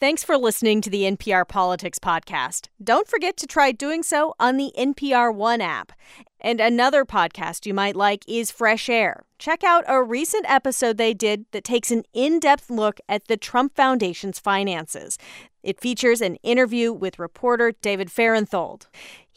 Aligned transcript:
Thanks 0.00 0.24
for 0.24 0.38
listening 0.38 0.80
to 0.80 0.88
the 0.88 1.02
NPR 1.02 1.46
Politics 1.46 1.98
Podcast. 1.98 2.68
Don't 2.82 3.06
forget 3.06 3.36
to 3.36 3.46
try 3.46 3.70
doing 3.70 4.02
so 4.02 4.34
on 4.40 4.56
the 4.56 4.72
NPR 4.74 5.34
One 5.34 5.60
app. 5.60 5.92
And 6.40 6.58
another 6.58 7.04
podcast 7.04 7.66
you 7.66 7.74
might 7.74 7.94
like 7.94 8.24
is 8.26 8.50
Fresh 8.50 8.88
Air. 8.88 9.24
Check 9.38 9.62
out 9.62 9.84
a 9.86 10.02
recent 10.02 10.46
episode 10.48 10.96
they 10.96 11.12
did 11.12 11.44
that 11.52 11.64
takes 11.64 11.90
an 11.90 12.04
in 12.14 12.40
depth 12.40 12.70
look 12.70 12.98
at 13.10 13.28
the 13.28 13.36
Trump 13.36 13.76
Foundation's 13.76 14.38
finances. 14.38 15.18
It 15.62 15.78
features 15.78 16.22
an 16.22 16.36
interview 16.36 16.94
with 16.94 17.18
reporter 17.18 17.72
David 17.82 18.08
Fahrenthold. 18.08 18.86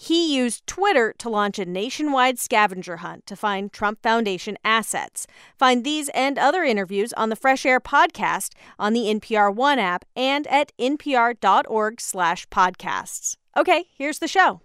He 0.04 0.36
used 0.36 0.68
Twitter 0.68 1.16
to 1.20 1.30
launch 1.30 1.58
a 1.58 1.66
nationwide 1.66 2.38
scavenger 2.38 2.98
hunt 2.98 3.26
to 3.26 3.38
find 3.38 3.72
Trump 3.72 4.04
Foundation 4.04 4.58
assets. 4.66 5.26
Find 5.58 5.86
these 5.86 6.10
and 6.10 6.38
other 6.38 6.62
interviews 6.62 7.14
on 7.14 7.30
the 7.30 7.38
Fresh 7.38 7.66
Air 7.66 7.80
podcast 7.80 8.50
on 8.78 8.92
the 8.92 9.08
NPR 9.08 9.56
One 9.56 9.80
app 9.80 10.04
and 10.14 10.46
at 10.48 10.74
npr.org/podcasts. 10.78 13.38
Okay, 13.56 13.86
here's 13.96 14.20
the 14.20 14.28
show. 14.28 14.60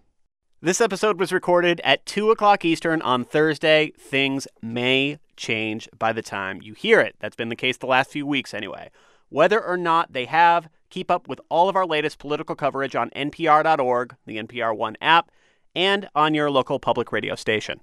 This 0.61 0.81
episode 0.81 1.21
was 1.21 1.33
recorded 1.33 1.81
at 1.85 2.05
2 2.05 2.33
o'clock 2.33 2.65
Eastern 2.65 3.01
on 3.03 3.25
Thursday. 3.25 3.93
Things 3.97 4.49
may 4.61 5.21
change 5.37 5.89
by 5.97 6.13
the 6.13 6.21
time 6.21 6.61
you 6.63 6.75
hear 6.75 6.99
it. 6.99 7.15
That's 7.21 7.37
been 7.37 7.49
the 7.49 7.55
case 7.55 7.77
the 7.77 7.87
last 7.87 8.11
few 8.11 8.27
weeks, 8.27 8.53
anyway. 8.53 8.91
Whether 9.29 9.65
or 9.65 9.77
not 9.77 10.15
they 10.15 10.25
have, 10.25 10.69
keep 10.91 11.11
up 11.11 11.29
with 11.29 11.41
all 11.49 11.69
of 11.69 11.77
our 11.77 11.87
latest 11.87 12.19
political 12.19 12.55
coverage 12.55 12.95
on 12.97 13.11
npr.org, 13.11 14.17
the 14.27 14.37
NPR 14.37 14.77
One 14.77 14.97
app, 15.01 15.31
and 15.75 16.09
on 16.15 16.35
your 16.35 16.51
local 16.51 16.79
public 16.79 17.13
radio 17.13 17.35
station. 17.35 17.81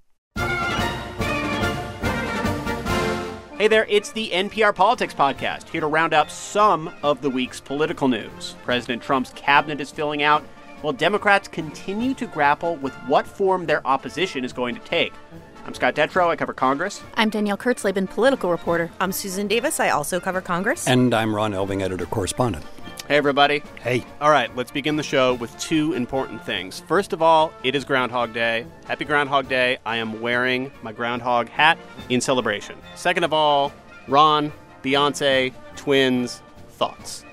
Hey 3.57 3.69
there, 3.69 3.85
it's 3.87 4.11
the 4.11 4.31
NPR 4.31 4.75
Politics 4.75 5.13
Podcast, 5.13 5.69
here 5.69 5.79
to 5.79 5.87
round 5.87 6.13
up 6.13 6.29
some 6.29 6.93
of 7.03 7.21
the 7.21 7.29
week's 7.29 7.61
political 7.61 8.09
news. 8.09 8.55
President 8.65 9.01
Trump's 9.01 9.31
cabinet 9.33 9.79
is 9.79 9.89
filling 9.91 10.23
out 10.23 10.43
while 10.81 10.91
Democrats 10.91 11.47
continue 11.47 12.13
to 12.15 12.27
grapple 12.27 12.75
with 12.75 12.93
what 13.07 13.25
form 13.25 13.65
their 13.65 13.85
opposition 13.87 14.43
is 14.43 14.51
going 14.51 14.75
to 14.75 14.81
take. 14.81 15.13
I'm 15.65 15.73
Scott 15.73 15.95
Detrow. 15.95 16.27
I 16.27 16.35
cover 16.35 16.53
Congress. 16.53 17.01
I'm 17.15 17.29
Danielle 17.29 17.57
Kurtzleben, 17.57 18.09
political 18.09 18.51
reporter. 18.51 18.91
I'm 18.99 19.11
Susan 19.11 19.47
Davis. 19.47 19.79
I 19.79 19.89
also 19.89 20.19
cover 20.19 20.41
Congress. 20.41 20.87
And 20.87 21.13
I'm 21.13 21.33
Ron 21.33 21.53
Elving, 21.53 21.81
editor 21.81 22.05
correspondent. 22.05 22.65
Hey, 23.07 23.17
everybody. 23.17 23.61
Hey. 23.83 24.03
All 24.19 24.31
right, 24.31 24.53
let's 24.55 24.71
begin 24.71 24.95
the 24.95 25.03
show 25.03 25.35
with 25.35 25.55
two 25.59 25.93
important 25.93 26.43
things. 26.43 26.79
First 26.87 27.13
of 27.13 27.21
all, 27.21 27.53
it 27.63 27.75
is 27.75 27.85
Groundhog 27.85 28.33
Day. 28.33 28.65
Happy 28.85 29.05
Groundhog 29.05 29.47
Day. 29.47 29.77
I 29.85 29.97
am 29.97 30.21
wearing 30.21 30.71
my 30.81 30.91
groundhog 30.91 31.47
hat 31.49 31.77
in 32.09 32.19
celebration. 32.19 32.75
Second 32.95 33.23
of 33.23 33.31
all, 33.31 33.71
Ron, 34.07 34.51
Beyonce, 34.83 35.53
twins, 35.75 36.41
thoughts. 36.69 37.23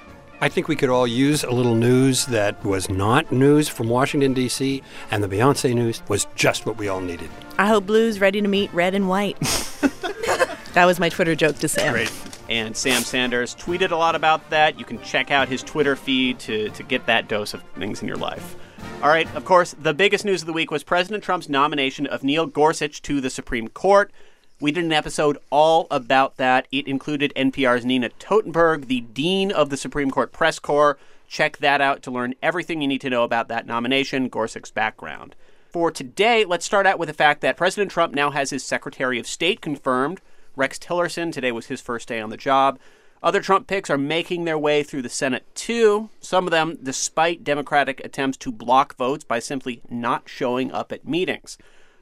I 0.43 0.51
think 0.51 0.69
we 0.69 0.77
could 0.77 0.91
all 0.91 1.07
use 1.07 1.43
a 1.43 1.51
little 1.51 1.75
news 1.75 2.27
that 2.27 2.63
was 2.63 2.91
not 2.91 3.33
news 3.33 3.71
from 3.71 3.89
Washington, 3.89 4.35
D.C., 4.35 4.83
and 5.11 5.25
the 5.25 5.29
Beyonce 5.29 5.75
news 5.75 6.03
was 6.07 6.27
just 6.35 6.67
what 6.67 6.77
we 6.77 6.89
all 6.89 7.01
needed. 7.01 7.31
I 7.57 7.69
hope 7.69 7.87
blue's 7.87 8.21
ready 8.21 8.43
to 8.43 8.49
meet 8.49 8.71
red 8.75 8.95
and 8.95 9.09
white. 9.09 9.41
that 10.75 10.85
was 10.85 11.01
my 11.01 11.09
Twitter 11.09 11.35
joke 11.35 11.57
to 11.61 11.69
Sam. 11.69 11.95
Great. 11.95 12.13
And 12.53 12.77
Sam 12.77 13.01
Sanders 13.01 13.55
tweeted 13.55 13.93
a 13.93 13.97
lot 13.97 14.15
about 14.15 14.51
that. 14.51 14.79
You 14.79 14.85
can 14.85 15.01
check 15.01 15.31
out 15.31 15.49
his 15.49 15.63
Twitter 15.63 15.97
feed 15.97 16.39
to, 16.41 16.69
to 16.69 16.83
get 16.83 17.07
that 17.07 17.27
dose 17.27 17.55
of 17.55 17.63
things 17.79 18.03
in 18.03 18.09
your 18.09 18.19
life. 18.19 18.57
All 19.03 19.09
right, 19.09 19.27
of 19.35 19.47
course, 19.47 19.75
the 19.81 19.95
biggest 19.95 20.27
news 20.27 20.43
of 20.43 20.47
the 20.47 20.53
week 20.53 20.71
was 20.71 20.83
President 20.85 21.25
Trump's 21.25 21.49
nomination 21.49 22.07
of 22.07 22.23
Neil 22.23 22.45
Gorsuch 22.45 23.01
to 23.03 23.23
the 23.23 23.31
Supreme 23.31 23.69
Court. 23.69 24.13
We 24.61 24.71
did 24.71 24.85
an 24.85 24.93
episode 24.93 25.39
all 25.49 25.87
about 25.91 26.37
that. 26.37 26.69
It 26.71 26.87
included 26.87 27.33
NPR's 27.35 27.87
Nina 27.87 28.11
Totenberg, 28.11 28.87
the 28.87 29.01
Dean 29.01 29.51
of 29.51 29.71
the 29.71 29.79
Supreme 29.79 30.11
Court 30.11 30.31
Press 30.31 30.59
Corps. 30.59 30.99
Check 31.27 31.57
that 31.57 31.81
out 31.81 32.03
to 32.03 32.11
learn 32.11 32.35
everything 32.43 32.83
you 32.83 32.89
need 32.89 33.01
to 33.01 33.09
know 33.09 33.25
about 33.25 33.49
that 33.49 33.67
nomination, 33.67 34.29
Gorsuch's 34.29 34.71
background. 34.71 35.35
For 35.71 35.91
today, 35.91 36.45
let's 36.45 36.67
start 36.67 36.87
out 36.87 36.99
with 36.99 37.09
the 37.09 37.15
fact 37.15 37.41
that 37.41 37.57
President 37.57 37.91
Trump 37.91 38.13
now 38.13 38.31
has 38.31 38.51
his 38.51 38.63
Secretary 38.63 39.19
of 39.19 39.27
State 39.27 39.63
confirmed. 39.63 40.21
Rex 40.57 40.79
Tillerson, 40.79 41.33
today 41.33 41.53
was 41.53 41.67
his 41.67 41.81
first 41.81 42.09
day 42.09 42.21
on 42.21 42.31
the 42.31 42.37
job. 42.37 42.79
Other 43.23 43.41
Trump 43.41 43.69
picks 43.69 43.89
are 43.89 43.99
making 43.99 44.45
their 44.45 44.59
way 44.59 44.83
through 44.83 45.03
the 45.03 45.09
Senate, 45.09 45.45
too. 45.55 46.11
Some 46.21 46.47
of 46.47 46.51
them, 46.51 46.79
despite 46.83 47.45
Democratic 47.45 48.01
attempts 48.05 48.37
to 48.39 48.51
block 48.51 48.97
votes 48.97 49.23
by 49.23 49.39
simply 49.39 49.81
not 49.89 50.29
showing 50.29 50.73
up 50.73 50.91
at 50.91 51.07
meetings. 51.07 51.57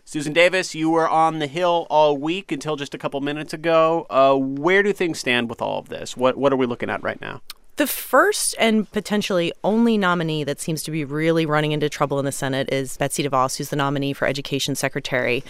Susan 0.05 0.33
Davis, 0.33 0.75
you 0.75 0.91
were 0.91 1.09
on 1.09 1.39
the 1.39 1.47
Hill 1.47 1.87
all 1.91 2.17
week 2.17 2.51
until 2.51 2.75
just 2.75 2.95
a 2.95 2.99
couple 2.99 3.21
minutes 3.21 3.53
ago. 3.53 4.07
Uh, 4.09 4.35
where 4.35 4.83
do 4.83 4.93
things 4.93 5.19
stand 5.19 5.49
with 5.49 5.61
all 5.61 5.79
of 5.79 5.89
this? 5.89 6.17
What 6.17 6.37
what 6.37 6.53
are 6.53 6.57
we 6.57 6.67
looking 6.67 6.91
at 6.91 7.03
right 7.03 7.21
now? 7.21 7.43
The 7.77 7.87
first 7.87 8.55
and 8.59 8.91
potentially 8.93 9.53
only 9.65 9.97
nominee 9.97 10.45
that 10.45 10.61
seems 10.61 10.83
to 10.83 10.91
be 10.91 11.03
really 11.05 11.47
running 11.47 11.73
into 11.73 11.89
trouble 11.89 12.19
in 12.19 12.27
the 12.27 12.33
Senate 12.33 12.71
is 12.71 12.97
Betsy 12.99 13.23
DeVos, 13.23 13.57
who's 13.57 13.71
the 13.71 13.77
nominee 13.77 14.13
for 14.13 14.29
Education 14.29 14.75
Secretary. 14.75 15.43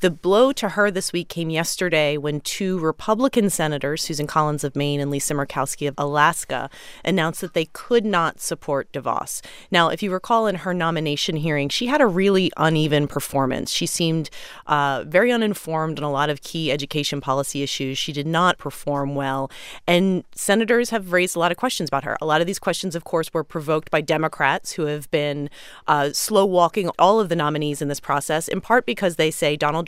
The 0.00 0.10
blow 0.10 0.52
to 0.52 0.70
her 0.70 0.90
this 0.90 1.12
week 1.12 1.30
came 1.30 1.48
yesterday 1.48 2.18
when 2.18 2.40
two 2.42 2.78
Republican 2.78 3.48
senators, 3.48 4.02
Susan 4.02 4.26
Collins 4.26 4.62
of 4.62 4.76
Maine 4.76 5.00
and 5.00 5.10
Lisa 5.10 5.32
Murkowski 5.32 5.88
of 5.88 5.94
Alaska, 5.96 6.68
announced 7.02 7.40
that 7.40 7.54
they 7.54 7.64
could 7.72 8.04
not 8.04 8.38
support 8.38 8.92
DeVos. 8.92 9.40
Now, 9.70 9.88
if 9.88 10.02
you 10.02 10.12
recall 10.12 10.46
in 10.46 10.56
her 10.56 10.74
nomination 10.74 11.36
hearing, 11.36 11.70
she 11.70 11.86
had 11.86 12.02
a 12.02 12.06
really 12.06 12.52
uneven 12.58 13.08
performance. 13.08 13.72
She 13.72 13.86
seemed 13.86 14.28
uh, 14.66 15.04
very 15.06 15.32
uninformed 15.32 15.98
on 15.98 16.04
a 16.04 16.10
lot 16.10 16.28
of 16.28 16.42
key 16.42 16.70
education 16.70 17.22
policy 17.22 17.62
issues. 17.62 17.96
She 17.96 18.12
did 18.12 18.26
not 18.26 18.58
perform 18.58 19.14
well. 19.14 19.50
And 19.86 20.24
senators 20.34 20.90
have 20.90 21.12
raised 21.12 21.36
a 21.36 21.38
lot 21.38 21.52
of 21.52 21.56
questions 21.56 21.88
about 21.88 22.04
her. 22.04 22.18
A 22.20 22.26
lot 22.26 22.42
of 22.42 22.46
these 22.46 22.58
questions, 22.58 22.94
of 22.94 23.04
course, 23.04 23.32
were 23.32 23.44
provoked 23.44 23.90
by 23.90 24.02
Democrats 24.02 24.72
who 24.72 24.84
have 24.86 25.10
been 25.10 25.48
uh, 25.86 26.10
slow 26.12 26.44
walking 26.44 26.90
all 26.98 27.18
of 27.18 27.30
the 27.30 27.36
nominees 27.36 27.80
in 27.80 27.88
this 27.88 28.00
process, 28.00 28.46
in 28.46 28.60
part 28.60 28.84
because 28.84 29.16
they 29.16 29.30
say 29.30 29.56
Donald 29.56 29.86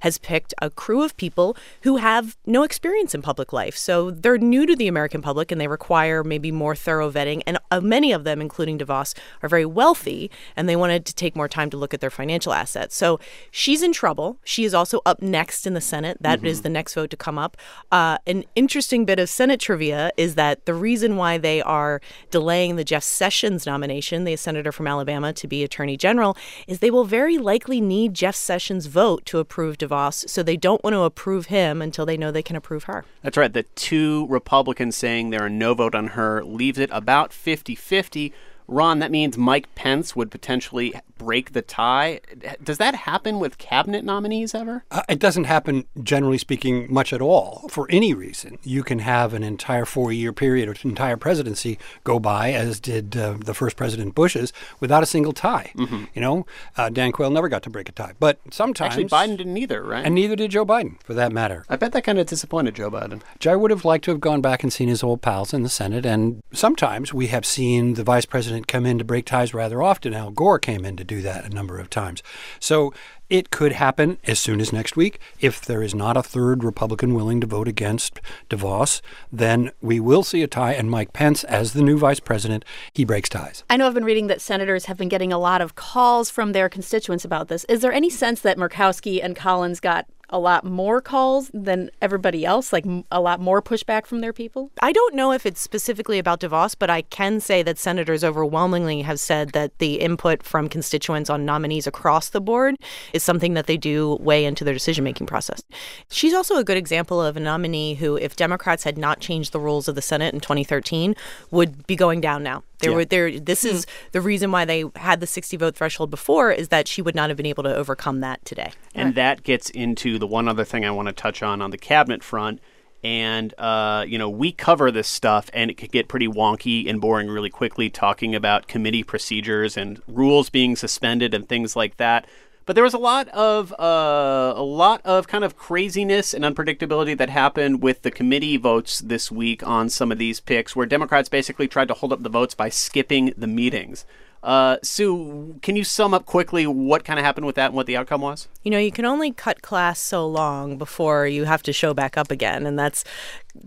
has 0.00 0.18
picked 0.18 0.54
a 0.60 0.70
crew 0.70 1.02
of 1.02 1.16
people 1.16 1.56
who 1.82 1.96
have 1.96 2.36
no 2.46 2.62
experience 2.62 3.14
in 3.14 3.22
public 3.22 3.52
life. 3.52 3.76
So 3.76 4.10
they're 4.10 4.38
new 4.38 4.66
to 4.66 4.76
the 4.76 4.88
American 4.88 5.22
public 5.22 5.52
and 5.52 5.60
they 5.60 5.68
require 5.68 6.24
maybe 6.24 6.50
more 6.50 6.74
thorough 6.74 7.10
vetting. 7.10 7.42
And 7.46 7.58
uh, 7.70 7.80
many 7.80 8.12
of 8.12 8.24
them, 8.24 8.40
including 8.40 8.78
DeVos, 8.78 9.14
are 9.42 9.48
very 9.48 9.66
wealthy 9.66 10.30
and 10.56 10.68
they 10.68 10.76
wanted 10.76 11.04
to 11.06 11.14
take 11.14 11.36
more 11.36 11.48
time 11.48 11.70
to 11.70 11.76
look 11.76 11.94
at 11.94 12.00
their 12.00 12.10
financial 12.10 12.52
assets. 12.52 12.96
So 12.96 13.20
she's 13.50 13.82
in 13.82 13.92
trouble. 13.92 14.38
She 14.44 14.64
is 14.64 14.74
also 14.74 15.00
up 15.06 15.22
next 15.22 15.66
in 15.66 15.74
the 15.74 15.80
Senate. 15.80 16.18
That 16.20 16.38
mm-hmm. 16.38 16.46
is 16.46 16.62
the 16.62 16.68
next 16.68 16.94
vote 16.94 17.10
to 17.10 17.16
come 17.16 17.38
up. 17.38 17.56
Uh, 17.92 18.18
an 18.26 18.44
interesting 18.54 19.04
bit 19.04 19.18
of 19.18 19.28
Senate 19.28 19.60
trivia 19.60 20.10
is 20.16 20.34
that 20.34 20.66
the 20.66 20.74
reason 20.74 21.16
why 21.16 21.38
they 21.38 21.60
are 21.62 22.00
delaying 22.30 22.76
the 22.76 22.84
Jeff 22.84 23.02
Sessions 23.02 23.66
nomination, 23.66 24.24
the 24.24 24.36
senator 24.36 24.72
from 24.72 24.86
Alabama, 24.86 25.32
to 25.32 25.46
be 25.46 25.62
attorney 25.64 25.96
general, 25.96 26.36
is 26.66 26.78
they 26.78 26.90
will 26.90 27.04
very 27.04 27.38
likely 27.38 27.80
need 27.80 28.14
Jeff 28.14 28.34
Sessions' 28.34 28.86
vote 28.86 29.23
to 29.26 29.38
approve 29.38 29.78
DeVos. 29.78 30.28
So 30.28 30.42
they 30.42 30.56
don't 30.56 30.82
want 30.82 30.94
to 30.94 31.00
approve 31.00 31.46
him 31.46 31.80
until 31.82 32.06
they 32.06 32.16
know 32.16 32.30
they 32.30 32.42
can 32.42 32.56
approve 32.56 32.84
her. 32.84 33.04
That's 33.22 33.36
right. 33.36 33.52
The 33.52 33.64
two 33.74 34.26
Republicans 34.28 34.96
saying 34.96 35.30
there 35.30 35.44
are 35.44 35.50
no 35.50 35.74
vote 35.74 35.94
on 35.94 36.08
her 36.08 36.44
leaves 36.44 36.78
it 36.78 36.90
about 36.92 37.32
50 37.32 37.74
50. 37.74 38.32
Ron, 38.66 38.98
that 39.00 39.10
means 39.10 39.36
Mike 39.36 39.74
Pence 39.74 40.16
would 40.16 40.30
potentially 40.30 40.94
break 41.18 41.52
the 41.52 41.62
tie. 41.62 42.20
Does 42.62 42.78
that 42.78 42.94
happen 42.94 43.38
with 43.38 43.58
cabinet 43.58 44.04
nominees 44.04 44.54
ever? 44.54 44.84
Uh, 44.90 45.02
it 45.08 45.18
doesn't 45.18 45.44
happen, 45.44 45.86
generally 46.02 46.38
speaking, 46.38 46.92
much 46.92 47.12
at 47.12 47.20
all 47.20 47.66
for 47.70 47.86
any 47.90 48.14
reason. 48.14 48.58
You 48.62 48.82
can 48.82 48.98
have 49.00 49.32
an 49.34 49.42
entire 49.42 49.84
four 49.84 50.12
year 50.12 50.32
period 50.32 50.68
or 50.68 50.74
entire 50.86 51.16
presidency 51.16 51.78
go 52.04 52.18
by, 52.18 52.52
as 52.52 52.80
did 52.80 53.16
uh, 53.16 53.36
the 53.38 53.54
first 53.54 53.76
President 53.76 54.14
Bush's, 54.14 54.52
without 54.80 55.02
a 55.02 55.06
single 55.06 55.32
tie. 55.32 55.72
Mm-hmm. 55.76 56.04
You 56.14 56.20
know, 56.20 56.46
uh, 56.76 56.88
Dan 56.88 57.12
Quayle 57.12 57.30
never 57.30 57.48
got 57.48 57.62
to 57.64 57.70
break 57.70 57.88
a 57.88 57.92
tie. 57.92 58.12
But 58.18 58.38
sometimes. 58.50 58.94
Actually, 58.94 59.08
Biden 59.08 59.36
didn't 59.36 59.56
either, 59.56 59.82
right? 59.82 60.04
And 60.04 60.14
neither 60.14 60.36
did 60.36 60.50
Joe 60.50 60.66
Biden, 60.66 61.02
for 61.02 61.14
that 61.14 61.32
matter. 61.32 61.64
I 61.68 61.76
bet 61.76 61.92
that 61.92 62.04
kind 62.04 62.18
of 62.18 62.26
disappointed 62.26 62.74
Joe 62.74 62.90
Biden. 62.90 63.22
Joe 63.38 63.58
would 63.58 63.70
have 63.70 63.84
liked 63.84 64.04
to 64.06 64.10
have 64.10 64.20
gone 64.20 64.40
back 64.40 64.62
and 64.62 64.72
seen 64.72 64.88
his 64.88 65.02
old 65.02 65.22
pals 65.22 65.54
in 65.54 65.62
the 65.62 65.68
Senate. 65.68 66.04
And 66.06 66.42
sometimes 66.52 67.14
we 67.14 67.28
have 67.28 67.46
seen 67.46 67.94
the 67.94 68.04
vice 68.04 68.26
president 68.26 68.53
president 68.54 68.68
come 68.68 68.86
in 68.86 68.98
to 68.98 69.04
break 69.04 69.26
ties 69.26 69.52
rather 69.52 69.82
often. 69.82 70.14
Al 70.14 70.30
Gore 70.30 70.60
came 70.60 70.84
in 70.84 70.96
to 70.96 71.04
do 71.04 71.20
that 71.22 71.44
a 71.44 71.48
number 71.48 71.78
of 71.78 71.90
times. 71.90 72.22
So 72.60 72.92
it 73.28 73.50
could 73.50 73.72
happen 73.72 74.18
as 74.24 74.38
soon 74.38 74.60
as 74.60 74.72
next 74.72 74.96
week. 74.96 75.18
If 75.40 75.60
there 75.62 75.82
is 75.82 75.94
not 75.94 76.16
a 76.16 76.22
third 76.22 76.62
Republican 76.62 77.14
willing 77.14 77.40
to 77.40 77.46
vote 77.46 77.66
against 77.66 78.20
DeVos, 78.50 79.00
then 79.32 79.72
we 79.80 79.98
will 79.98 80.22
see 80.22 80.42
a 80.42 80.46
tie. 80.46 80.74
And 80.74 80.88
Mike 80.88 81.12
Pence, 81.12 81.42
as 81.44 81.72
the 81.72 81.82
new 81.82 81.98
vice 81.98 82.20
president, 82.20 82.64
he 82.92 83.04
breaks 83.04 83.28
ties. 83.28 83.64
I 83.68 83.76
know 83.76 83.88
I've 83.88 83.94
been 83.94 84.04
reading 84.04 84.28
that 84.28 84.40
senators 84.40 84.84
have 84.84 84.98
been 84.98 85.08
getting 85.08 85.32
a 85.32 85.38
lot 85.38 85.60
of 85.60 85.74
calls 85.74 86.30
from 86.30 86.52
their 86.52 86.68
constituents 86.68 87.24
about 87.24 87.48
this. 87.48 87.64
Is 87.64 87.80
there 87.80 87.92
any 87.92 88.10
sense 88.10 88.40
that 88.42 88.56
Murkowski 88.56 89.24
and 89.24 89.34
Collins 89.34 89.80
got 89.80 90.06
a 90.34 90.38
lot 90.38 90.64
more 90.64 91.00
calls 91.00 91.48
than 91.54 91.90
everybody 92.02 92.44
else, 92.44 92.72
like 92.72 92.84
a 93.12 93.20
lot 93.20 93.40
more 93.40 93.62
pushback 93.62 94.04
from 94.04 94.20
their 94.20 94.32
people? 94.32 94.72
I 94.82 94.90
don't 94.90 95.14
know 95.14 95.30
if 95.30 95.46
it's 95.46 95.60
specifically 95.60 96.18
about 96.18 96.40
DeVos, 96.40 96.74
but 96.76 96.90
I 96.90 97.02
can 97.02 97.38
say 97.38 97.62
that 97.62 97.78
senators 97.78 98.24
overwhelmingly 98.24 99.02
have 99.02 99.20
said 99.20 99.50
that 99.50 99.78
the 99.78 100.00
input 100.00 100.42
from 100.42 100.68
constituents 100.68 101.30
on 101.30 101.44
nominees 101.44 101.86
across 101.86 102.30
the 102.30 102.40
board 102.40 102.74
is 103.12 103.22
something 103.22 103.54
that 103.54 103.68
they 103.68 103.76
do 103.76 104.16
weigh 104.20 104.44
into 104.44 104.64
their 104.64 104.74
decision 104.74 105.04
making 105.04 105.28
process. 105.28 105.62
She's 106.10 106.34
also 106.34 106.56
a 106.56 106.64
good 106.64 106.76
example 106.76 107.22
of 107.22 107.36
a 107.36 107.40
nominee 107.40 107.94
who, 107.94 108.16
if 108.16 108.34
Democrats 108.34 108.82
had 108.82 108.98
not 108.98 109.20
changed 109.20 109.52
the 109.52 109.60
rules 109.60 109.86
of 109.86 109.94
the 109.94 110.02
Senate 110.02 110.34
in 110.34 110.40
2013, 110.40 111.14
would 111.52 111.86
be 111.86 111.94
going 111.94 112.20
down 112.20 112.42
now. 112.42 112.64
There 112.80 112.90
Yeah. 112.90 112.96
were 112.96 113.04
there. 113.04 113.38
This 113.38 113.64
is 113.64 113.86
the 114.12 114.20
reason 114.20 114.50
why 114.50 114.64
they 114.64 114.84
had 114.96 115.20
the 115.20 115.26
60 115.26 115.56
vote 115.56 115.76
threshold 115.76 116.10
before 116.10 116.50
is 116.50 116.68
that 116.68 116.88
she 116.88 117.00
would 117.02 117.14
not 117.14 117.30
have 117.30 117.36
been 117.36 117.46
able 117.46 117.62
to 117.62 117.74
overcome 117.74 118.20
that 118.20 118.44
today. 118.44 118.72
And 118.94 119.14
that 119.14 119.42
gets 119.42 119.70
into 119.70 120.18
the 120.18 120.26
one 120.26 120.48
other 120.48 120.64
thing 120.64 120.84
I 120.84 120.90
want 120.90 121.06
to 121.06 121.12
touch 121.12 121.42
on 121.42 121.62
on 121.62 121.70
the 121.70 121.78
cabinet 121.78 122.22
front. 122.22 122.60
And, 123.02 123.52
uh, 123.58 124.04
you 124.08 124.16
know, 124.16 124.30
we 124.30 124.50
cover 124.50 124.90
this 124.90 125.08
stuff 125.08 125.50
and 125.52 125.70
it 125.70 125.74
could 125.74 125.92
get 125.92 126.08
pretty 126.08 126.26
wonky 126.26 126.88
and 126.88 127.00
boring 127.00 127.28
really 127.28 127.50
quickly 127.50 127.90
talking 127.90 128.34
about 128.34 128.66
committee 128.66 129.02
procedures 129.02 129.76
and 129.76 130.00
rules 130.08 130.48
being 130.48 130.74
suspended 130.74 131.34
and 131.34 131.46
things 131.48 131.76
like 131.76 131.98
that. 131.98 132.26
But 132.66 132.76
there 132.76 132.84
was 132.84 132.94
a 132.94 132.98
lot 132.98 133.28
of 133.28 133.72
uh, 133.78 134.54
a 134.56 134.62
lot 134.62 135.02
of 135.04 135.28
kind 135.28 135.44
of 135.44 135.56
craziness 135.56 136.32
and 136.32 136.44
unpredictability 136.44 137.16
that 137.18 137.28
happened 137.28 137.82
with 137.82 138.02
the 138.02 138.10
committee 138.10 138.56
votes 138.56 139.00
this 139.00 139.30
week 139.30 139.66
on 139.66 139.90
some 139.90 140.10
of 140.10 140.18
these 140.18 140.40
picks, 140.40 140.74
where 140.74 140.86
Democrats 140.86 141.28
basically 141.28 141.68
tried 141.68 141.88
to 141.88 141.94
hold 141.94 142.12
up 142.12 142.22
the 142.22 142.30
votes 142.30 142.54
by 142.54 142.70
skipping 142.70 143.34
the 143.36 143.46
meetings. 143.46 144.06
Uh, 144.44 144.76
Sue, 144.82 145.58
can 145.62 145.74
you 145.74 145.84
sum 145.84 146.12
up 146.12 146.26
quickly 146.26 146.66
what 146.66 147.02
kind 147.02 147.18
of 147.18 147.24
happened 147.24 147.46
with 147.46 147.56
that 147.56 147.66
and 147.66 147.74
what 147.74 147.86
the 147.86 147.96
outcome 147.96 148.20
was? 148.20 148.46
You 148.62 148.70
know, 148.70 148.78
you 148.78 148.92
can 148.92 149.06
only 149.06 149.32
cut 149.32 149.62
class 149.62 149.98
so 149.98 150.26
long 150.26 150.76
before 150.76 151.26
you 151.26 151.44
have 151.44 151.62
to 151.62 151.72
show 151.72 151.94
back 151.94 152.18
up 152.18 152.30
again. 152.30 152.66
And 152.66 152.78
that's 152.78 153.04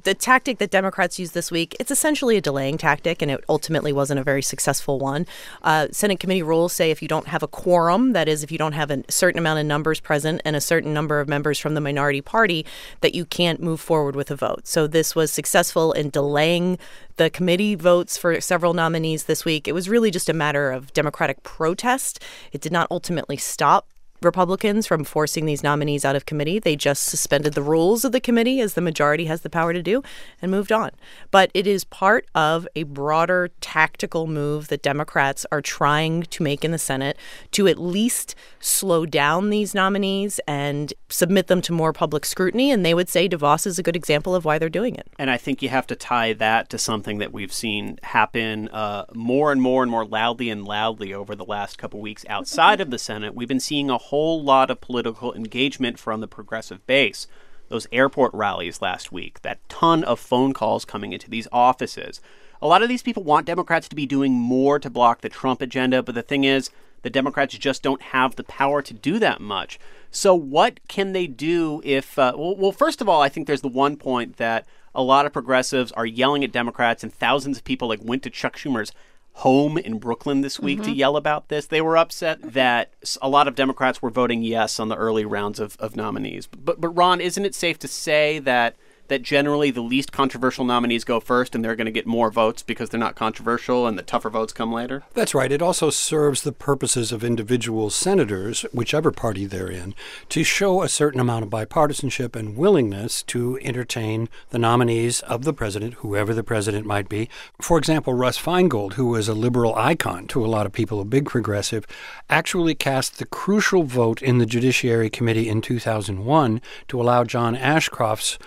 the 0.04 0.14
tactic 0.14 0.60
that 0.60 0.70
Democrats 0.70 1.18
used 1.18 1.34
this 1.34 1.50
week. 1.50 1.76
It's 1.80 1.90
essentially 1.90 2.38
a 2.38 2.42
delaying 2.42 2.78
tactic, 2.78 3.24
and 3.24 3.32
it 3.32 3.44
ultimately 3.50 3.92
wasn't 3.92 4.20
a 4.20 4.24
very 4.24 4.44
successful 4.44 5.00
one. 5.00 5.26
Uh, 5.64 5.88
Senate 5.92 6.20
committee 6.20 6.44
rules 6.44 6.74
say 6.74 6.92
if 6.92 7.02
you 7.02 7.08
don't 7.08 7.28
have 7.28 7.42
a 7.42 7.48
quorum, 7.48 8.14
that 8.14 8.28
is, 8.28 8.44
if 8.44 8.52
you 8.52 8.58
don't 8.60 8.74
have 8.74 8.92
a 8.92 9.04
certain 9.10 9.40
amount 9.40 9.60
of 9.60 9.66
numbers 9.66 10.00
present 10.00 10.42
and 10.46 10.56
a 10.56 10.62
certain 10.62 10.94
number 10.94 11.20
of 11.20 11.28
members 11.28 11.58
from 11.58 11.74
the 11.74 11.82
minority 11.82 12.22
party, 12.22 12.66
that 13.02 13.16
you 13.16 13.26
can't 13.26 13.62
move 13.62 13.80
forward 13.80 14.16
with 14.16 14.30
a 14.30 14.36
vote. 14.36 14.68
So 14.68 14.86
this 14.86 15.16
was 15.16 15.32
successful 15.32 15.92
in 15.94 16.12
delaying 16.12 16.78
the 17.18 17.30
committee 17.30 17.76
votes 17.76 18.18
for 18.18 18.40
several 18.40 18.74
nominees 18.74 19.26
this 19.26 19.44
week. 19.44 19.68
It 19.68 19.74
was 19.74 19.90
really 19.90 20.12
just 20.12 20.30
a 20.30 20.34
matter 20.34 20.72
of 20.72 20.94
Democratic 20.94 21.44
protest. 21.44 22.24
It 22.52 22.62
did 22.62 22.72
not 22.72 22.88
ultimately 22.90 23.38
stop 23.38 23.90
Republicans 24.22 24.88
from 24.88 25.04
forcing 25.04 25.46
these 25.46 25.64
nominees 25.64 26.04
out 26.04 26.16
of 26.16 26.26
committee. 26.26 26.60
They 26.60 26.76
just 26.76 27.04
suspended 27.04 27.54
the 27.54 27.62
rules 27.62 28.04
of 28.04 28.12
the 28.12 28.20
committee, 28.20 28.60
as 28.62 28.74
the 28.74 28.82
majority 28.82 29.26
has 29.26 29.42
the 29.42 29.50
power 29.50 29.74
to 29.74 29.84
do, 29.84 30.02
and 30.42 30.52
moved 30.52 30.72
on. 30.72 30.92
But 31.32 31.52
it 31.54 31.68
is 31.68 31.84
part 31.84 32.26
of 32.34 32.68
a 32.76 32.84
broader 32.84 33.50
tactical 33.62 34.28
move 34.28 34.70
that 34.70 34.82
Democrats 34.82 35.46
are 35.52 35.62
trying 35.62 36.24
to 36.24 36.44
make 36.44 36.66
in 36.66 36.72
the 36.72 36.78
Senate 36.78 37.18
to 37.52 37.68
at 37.68 37.78
least 37.78 38.36
slow 38.60 39.06
down 39.06 39.50
these 39.50 39.76
nominees 39.76 40.40
and 40.48 40.94
submit 41.10 41.48
them 41.48 41.62
to 41.62 41.74
more 41.74 41.94
public 41.94 42.26
scrutiny. 42.26 42.72
And 42.72 42.86
they 42.86 42.94
would 42.94 43.10
say 43.10 43.30
DeVos 43.30 43.68
is 43.68 43.78
a 43.78 43.84
good 43.84 43.96
example 43.96 44.34
of 44.34 44.46
why 44.46 44.58
they're 44.58 44.70
doing 44.70 44.96
it. 44.96 45.08
And 45.20 45.30
I 45.30 45.38
think 45.38 45.62
you 45.62 45.70
have 45.70 45.88
to 45.88 45.96
tie 45.96 46.34
that 46.34 46.70
to 46.70 46.78
something 46.78 47.20
that 47.20 47.32
we've 47.32 47.54
seen 47.54 48.00
happen 48.04 48.70
uh, 48.70 49.06
more 49.14 49.52
and 49.52 49.62
more 49.62 49.84
and 49.84 49.92
more 49.92 50.06
loudly 50.06 50.50
and 50.50 50.66
loudly 50.66 51.14
over 51.14 51.36
the 51.36 51.46
last 51.46 51.78
couple 51.78 52.00
weeks 52.00 52.26
outside 52.30 52.82
of 52.82 52.90
the 52.90 53.00
Senate. 53.00 53.36
We've 53.36 53.48
been 53.48 53.60
seeing 53.60 53.90
a 53.90 53.98
whole 54.08 54.42
lot 54.42 54.72
of 54.72 54.80
political 54.80 55.34
engagement 55.34 56.00
from 56.00 56.22
the 56.22 56.28
progressive 56.28 56.86
base. 56.88 57.28
Those 57.70 57.88
airport 57.92 58.34
rallies 58.34 58.82
last 58.82 59.12
week, 59.12 59.42
that 59.42 59.60
ton 59.68 60.04
of 60.06 60.20
phone 60.20 60.54
calls 60.54 60.86
coming 60.86 61.12
into 61.12 61.30
these 61.30 61.48
offices. 61.52 62.22
A 62.62 62.68
lot 62.68 62.82
of 62.82 62.90
these 62.90 63.04
people 63.04 63.24
want 63.24 63.46
Democrats 63.46 63.90
to 63.90 63.96
be 63.96 64.06
doing 64.06 64.34
more 64.34 64.80
to 64.80 64.90
block 64.90 65.22
the 65.22 65.30
Trump 65.30 65.62
agenda, 65.62 66.02
but 66.02 66.16
the 66.16 66.22
thing 66.22 66.46
is, 66.46 66.70
the 67.02 67.10
Democrats 67.10 67.58
just 67.58 67.84
don't 67.84 68.02
have 68.02 68.36
the 68.36 68.44
power 68.44 68.82
to 68.82 68.94
do 68.94 69.20
that 69.20 69.42
much. 69.42 69.78
So, 70.10 70.34
what 70.34 70.80
can 70.88 71.12
they 71.12 71.28
do 71.28 71.82
if, 71.84 72.18
uh, 72.18 72.34
well, 72.36 72.56
well, 72.56 72.72
first 72.72 73.02
of 73.02 73.10
all, 73.10 73.22
I 73.22 73.30
think 73.30 73.46
there's 73.46 73.62
the 73.62 73.68
one 73.68 73.98
point 73.98 74.38
that 74.38 74.66
a 74.96 75.04
lot 75.04 75.26
of 75.26 75.34
progressives 75.34 75.92
are 75.92 76.06
yelling 76.06 76.44
at 76.44 76.52
Democrats, 76.52 77.04
and 77.04 77.14
thousands 77.14 77.58
of 77.58 77.64
people 77.66 77.90
like 77.90 78.00
went 78.02 78.24
to 78.24 78.30
Chuck 78.30 78.56
Schumer's 78.58 78.94
home 79.38 79.78
in 79.78 80.00
Brooklyn 80.00 80.42
this 80.42 80.60
week 80.60 80.80
to 80.80 80.86
mm-hmm. 80.86 80.94
yell 80.94 81.16
about 81.16 81.50
this. 81.50 81.68
They 81.68 81.82
were 81.82 81.96
upset 81.96 82.42
that 82.42 82.92
a 83.22 83.30
lot 83.30 83.48
of 83.48 83.54
Democrats 83.54 84.02
were 84.02 84.10
voting 84.10 84.42
yes 84.42 84.80
on 84.80 84.90
the 84.90 84.96
early 84.96 85.26
rounds 85.26 85.60
of, 85.60 85.78
of 85.80 85.96
nominees. 85.96 86.48
But, 86.48 86.82
but 86.82 86.90
Ron, 86.90 87.22
isn't 87.22 87.46
it 87.46 87.54
safe 87.54 87.78
to 87.80 87.88
say 87.88 88.40
that 88.40 88.76
that 89.08 89.22
generally 89.22 89.72
the 89.72 89.82
least 89.82 90.12
controversial 90.12 90.66
nominees 90.66 91.04
go 91.04 91.20
first 91.20 91.56
and 91.56 91.64
they're 91.64 91.76
going 91.76 91.86
to 91.86 91.92
get 91.92 92.06
more 92.06 92.32
votes 92.32 92.64
because 92.64 92.90
they're 92.90 93.00
not 93.00 93.16
controversial 93.16 93.88
and 93.88 93.98
the 93.98 94.04
tougher 94.04 94.30
votes 94.30 94.54
come 94.54 94.72
later? 94.72 95.04
That's 95.14 95.34
right. 95.36 95.52
It 95.52 95.62
also 95.62 95.90
serves 95.90 96.42
the 96.42 96.52
purposes 96.52 97.12
of 97.12 97.24
individual 97.24 97.90
senators, 97.90 98.64
whichever 98.74 99.12
party 99.12 99.46
they're 99.46 99.70
in, 99.70 99.96
to 100.30 100.44
show 100.44 100.82
a 100.82 100.90
certain 100.90 101.20
amount 101.20 101.44
of 101.44 101.50
bipartisanship 101.50 102.36
and 102.36 102.58
willingness 102.58 103.24
to 103.24 103.60
entertain 103.62 104.30
the 104.50 104.60
nominees 104.60 105.22
of 105.22 105.44
the 105.44 105.54
president, 105.54 105.96
whoever 105.96 106.34
the 106.34 106.44
president 106.44 106.86
might 106.86 107.10
be. 107.10 107.30
For 107.62 107.78
example, 107.78 108.14
Russ 108.14 108.38
Feingold, 108.38 108.94
who 108.94 109.08
was 109.08 109.28
a 109.28 109.34
liberal 109.34 109.76
icon 109.76 110.28
to 110.28 110.46
a 110.46 110.48
lot 110.48 110.66
of 110.66 110.74
people, 110.74 111.00
a 111.00 111.06
big 111.06 111.26
progressive, 111.26 111.86
actually 112.30 112.76
cast 112.76 113.18
the 113.18 113.26
crucial 113.26 113.84
vote 113.84 114.22
in 114.22 114.38
the 114.38 114.46
Judiciary 114.46 115.10
Committee 115.10 115.50
in 115.50 115.62
2001 115.62 116.62
to 116.88 117.02
allow 117.02 117.24
John 117.24 117.56
Ashcroft's 117.56 118.38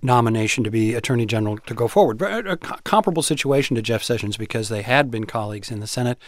nomination 0.00 0.64
to 0.64 0.70
be 0.70 0.94
Attorney 0.94 1.26
General 1.26 1.58
to 1.58 1.74
go 1.74 1.88
forward. 1.88 2.20
A, 2.22 2.52
a 2.52 2.56
comparable 2.56 3.22
situation 3.22 3.74
to 3.76 3.82
Jeff 3.82 4.02
Sessions 4.02 4.36
because 4.36 4.68
they 4.68 4.82
had 4.82 5.10
been 5.10 5.24
colleagues 5.24 5.70
in 5.70 5.80
the 5.80 5.86
Senate. 5.86 6.18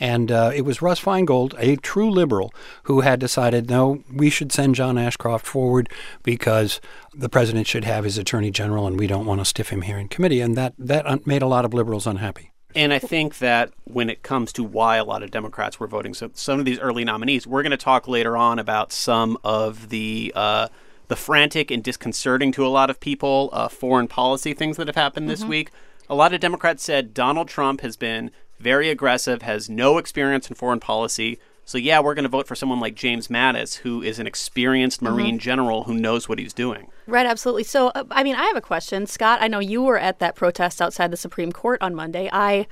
And 0.00 0.32
uh, 0.32 0.50
it 0.54 0.62
was 0.62 0.80
Russ 0.80 1.00
Feingold, 1.00 1.54
a 1.58 1.76
true 1.76 2.10
liberal, 2.10 2.52
who 2.84 3.00
had 3.00 3.20
decided 3.20 3.68
no, 3.68 4.02
we 4.12 4.30
should 4.30 4.52
send 4.52 4.74
John 4.74 4.98
Ashcroft 4.98 5.46
forward 5.46 5.90
because 6.22 6.80
the 7.14 7.28
president 7.28 7.66
should 7.66 7.84
have 7.84 8.04
his 8.04 8.18
Attorney 8.18 8.50
General 8.50 8.86
and 8.86 8.98
we 8.98 9.06
don't 9.06 9.26
want 9.26 9.40
to 9.40 9.44
stiff 9.44 9.68
him 9.70 9.82
here 9.82 9.98
in 9.98 10.08
committee. 10.08 10.40
And 10.40 10.56
that, 10.56 10.74
that 10.78 11.26
made 11.26 11.42
a 11.42 11.46
lot 11.46 11.64
of 11.64 11.74
liberals 11.74 12.06
unhappy. 12.06 12.52
And 12.74 12.92
I 12.92 12.98
think 12.98 13.38
that 13.38 13.72
when 13.84 14.10
it 14.10 14.22
comes 14.22 14.52
to 14.52 14.62
why 14.62 14.98
a 14.98 15.04
lot 15.04 15.22
of 15.22 15.30
Democrats 15.30 15.80
were 15.80 15.86
voting 15.86 16.12
so 16.12 16.30
some 16.34 16.58
of 16.58 16.64
these 16.64 16.78
early 16.78 17.02
nominees, 17.02 17.46
we're 17.46 17.62
going 17.62 17.70
to 17.70 17.76
talk 17.76 18.06
later 18.06 18.36
on 18.36 18.58
about 18.58 18.92
some 18.92 19.38
of 19.42 19.88
the 19.88 20.32
uh, 20.36 20.68
the 21.08 21.16
frantic 21.16 21.70
and 21.70 21.82
disconcerting 21.82 22.52
to 22.52 22.66
a 22.66 22.68
lot 22.68 22.90
of 22.90 23.00
people 23.00 23.50
uh, 23.52 23.68
foreign 23.68 24.08
policy 24.08 24.54
things 24.54 24.76
that 24.76 24.86
have 24.86 24.96
happened 24.96 25.28
this 25.28 25.44
week. 25.44 25.70
A 26.08 26.14
lot 26.14 26.32
of 26.32 26.40
Democrats 26.40 26.82
said 26.82 27.12
Donald 27.12 27.48
Trump 27.48 27.80
has 27.80 27.96
been 27.96 28.30
very 28.58 28.88
aggressive, 28.88 29.42
has 29.42 29.68
no 29.68 29.98
experience 29.98 30.48
in 30.48 30.54
foreign 30.54 30.80
policy. 30.80 31.38
So 31.64 31.76
yeah, 31.76 32.00
we're 32.00 32.14
going 32.14 32.24
to 32.24 32.30
vote 32.30 32.46
for 32.46 32.54
someone 32.54 32.80
like 32.80 32.94
James 32.94 33.28
Mattis, 33.28 33.76
who 33.76 34.00
is 34.02 34.18
an 34.18 34.26
experienced 34.26 35.02
Marine 35.02 35.38
general 35.38 35.84
who 35.84 35.94
knows 35.94 36.26
what 36.26 36.38
he's 36.38 36.54
doing. 36.54 36.90
Right, 37.06 37.26
absolutely. 37.26 37.64
So, 37.64 37.88
uh, 37.88 38.04
I 38.10 38.22
mean, 38.22 38.36
I 38.36 38.44
have 38.44 38.56
a 38.56 38.62
question. 38.62 39.06
Scott, 39.06 39.40
I 39.42 39.48
know 39.48 39.58
you 39.58 39.82
were 39.82 39.98
at 39.98 40.18
that 40.18 40.34
protest 40.34 40.80
outside 40.80 41.10
the 41.10 41.16
Supreme 41.18 41.52
Court 41.52 41.82
on 41.82 41.94
Monday. 41.94 42.30
I 42.32 42.66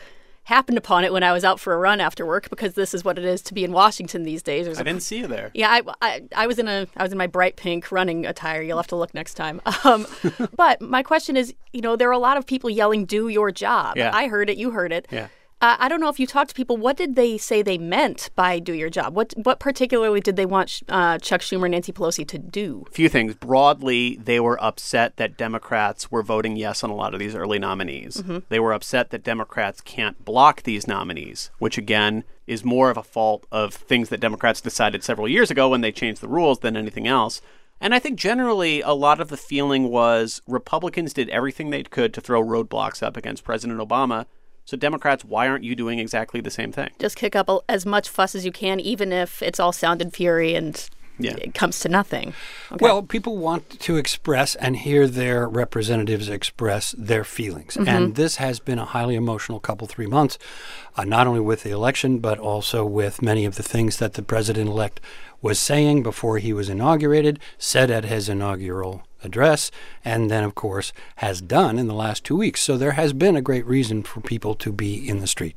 happened 0.46 0.78
upon 0.78 1.02
it 1.04 1.12
when 1.12 1.24
I 1.24 1.32
was 1.32 1.44
out 1.44 1.58
for 1.58 1.74
a 1.74 1.76
run 1.76 2.00
after 2.00 2.24
work 2.24 2.48
because 2.48 2.74
this 2.74 2.94
is 2.94 3.04
what 3.04 3.18
it 3.18 3.24
is 3.24 3.42
to 3.42 3.54
be 3.54 3.64
in 3.64 3.72
Washington 3.72 4.22
these 4.22 4.44
days. 4.44 4.66
There's 4.66 4.78
I 4.78 4.82
a 4.82 4.84
didn't 4.84 5.02
see 5.02 5.18
you 5.18 5.26
there. 5.26 5.50
Yeah, 5.54 5.68
I, 5.70 5.82
I, 6.00 6.22
I 6.36 6.46
was 6.46 6.60
in 6.60 6.68
a 6.68 6.86
I 6.96 7.02
was 7.02 7.10
in 7.10 7.18
my 7.18 7.26
bright 7.26 7.56
pink 7.56 7.90
running 7.90 8.24
attire. 8.24 8.62
You'll 8.62 8.76
have 8.76 8.86
to 8.88 8.96
look 8.96 9.12
next 9.12 9.34
time. 9.34 9.60
Um, 9.84 10.06
but 10.56 10.80
my 10.80 11.02
question 11.02 11.36
is, 11.36 11.54
you 11.72 11.80
know, 11.80 11.94
there 11.96 12.08
are 12.08 12.12
a 12.12 12.18
lot 12.18 12.36
of 12.36 12.46
people 12.46 12.70
yelling, 12.70 13.04
"Do 13.04 13.28
your 13.28 13.52
job." 13.52 13.96
Yeah. 13.96 14.10
I 14.12 14.26
heard 14.26 14.48
it. 14.50 14.56
You 14.56 14.70
heard 14.70 14.90
it. 14.90 15.06
Yeah. 15.12 15.28
Uh, 15.58 15.74
I 15.78 15.88
don't 15.88 16.00
know 16.00 16.10
if 16.10 16.20
you 16.20 16.26
talked 16.26 16.50
to 16.50 16.54
people. 16.54 16.76
What 16.76 16.98
did 16.98 17.16
they 17.16 17.38
say 17.38 17.62
they 17.62 17.78
meant 17.78 18.28
by 18.34 18.58
"do 18.58 18.74
your 18.74 18.90
job"? 18.90 19.14
What 19.14 19.32
what 19.42 19.58
particularly 19.58 20.20
did 20.20 20.36
they 20.36 20.44
want 20.44 20.82
uh, 20.88 21.18
Chuck 21.18 21.40
Schumer, 21.40 21.64
and 21.64 21.72
Nancy 21.72 21.92
Pelosi 21.92 22.28
to 22.28 22.38
do? 22.38 22.84
A 22.88 22.90
few 22.90 23.08
things. 23.08 23.34
Broadly, 23.34 24.16
they 24.22 24.38
were 24.38 24.62
upset 24.62 25.16
that 25.16 25.38
Democrats 25.38 26.10
were 26.10 26.22
voting 26.22 26.56
yes 26.56 26.84
on 26.84 26.90
a 26.90 26.94
lot 26.94 27.14
of 27.14 27.20
these 27.20 27.34
early 27.34 27.58
nominees. 27.58 28.22
They 28.50 28.60
were 28.60 28.74
upset 28.74 29.10
that 29.10 29.24
Democrats 29.24 29.80
can't 29.80 30.22
block 30.24 30.62
these 30.64 30.86
nominees, 30.86 31.50
which 31.58 31.78
again 31.78 32.24
is 32.46 32.62
more 32.62 32.90
of 32.90 32.98
a 32.98 33.02
fault 33.02 33.46
of 33.50 33.72
things 33.72 34.10
that 34.10 34.20
Democrats 34.20 34.60
decided 34.60 35.02
several 35.02 35.26
years 35.26 35.50
ago 35.50 35.70
when 35.70 35.80
they 35.80 35.90
changed 35.90 36.20
the 36.20 36.28
rules 36.28 36.58
than 36.58 36.76
anything 36.76 37.06
else. 37.08 37.40
And 37.80 37.94
I 37.94 37.98
think 37.98 38.18
generally 38.18 38.82
a 38.82 38.92
lot 38.92 39.20
of 39.20 39.28
the 39.28 39.36
feeling 39.36 39.88
was 39.88 40.42
Republicans 40.46 41.12
did 41.12 41.28
everything 41.30 41.70
they 41.70 41.82
could 41.82 42.14
to 42.14 42.20
throw 42.20 42.42
roadblocks 42.42 43.02
up 43.02 43.16
against 43.16 43.44
President 43.44 43.80
Obama. 43.80 44.26
So, 44.66 44.76
Democrats, 44.76 45.24
why 45.24 45.46
aren't 45.48 45.62
you 45.64 45.76
doing 45.76 46.00
exactly 46.00 46.40
the 46.40 46.50
same 46.50 46.72
thing? 46.72 46.90
Just 46.98 47.16
kick 47.16 47.36
up 47.36 47.48
as 47.68 47.86
much 47.86 48.08
fuss 48.08 48.34
as 48.34 48.44
you 48.44 48.50
can, 48.52 48.80
even 48.80 49.12
if 49.12 49.40
it's 49.40 49.60
all 49.60 49.72
sound 49.72 50.02
and 50.02 50.12
fury 50.12 50.54
and 50.56 50.88
Yeah. 51.18 51.36
it 51.38 51.54
comes 51.54 51.78
to 51.80 51.88
nothing. 51.88 52.34
Okay. 52.72 52.82
Well, 52.84 53.02
people 53.02 53.38
want 53.38 53.78
to 53.80 53.96
express 53.96 54.56
and 54.56 54.76
hear 54.76 55.06
their 55.06 55.48
representatives 55.48 56.28
express 56.28 56.94
their 56.98 57.22
feelings. 57.22 57.74
Mm-hmm. 57.76 57.88
And 57.88 58.14
this 58.16 58.36
has 58.36 58.58
been 58.58 58.80
a 58.80 58.84
highly 58.84 59.14
emotional 59.14 59.60
couple, 59.60 59.86
three 59.86 60.08
months, 60.08 60.36
uh, 60.96 61.04
not 61.04 61.28
only 61.28 61.40
with 61.40 61.62
the 61.62 61.70
election, 61.70 62.18
but 62.18 62.38
also 62.40 62.84
with 62.84 63.22
many 63.22 63.44
of 63.46 63.54
the 63.54 63.62
things 63.62 63.96
that 63.98 64.14
the 64.14 64.22
president 64.22 64.68
elect 64.68 65.00
was 65.40 65.58
saying 65.60 66.02
before 66.02 66.38
he 66.38 66.52
was 66.52 66.68
inaugurated, 66.68 67.38
said 67.56 67.88
at 67.90 68.04
his 68.04 68.28
inaugural 68.28 69.05
address, 69.22 69.70
and 70.04 70.30
then, 70.30 70.44
of 70.44 70.54
course, 70.54 70.92
has 71.16 71.40
done 71.40 71.78
in 71.78 71.86
the 71.86 71.94
last 71.94 72.24
two 72.24 72.36
weeks. 72.36 72.60
So 72.62 72.76
there 72.76 72.92
has 72.92 73.12
been 73.12 73.36
a 73.36 73.42
great 73.42 73.66
reason 73.66 74.02
for 74.02 74.20
people 74.20 74.54
to 74.56 74.72
be 74.72 75.08
in 75.08 75.20
the 75.20 75.26
street. 75.26 75.56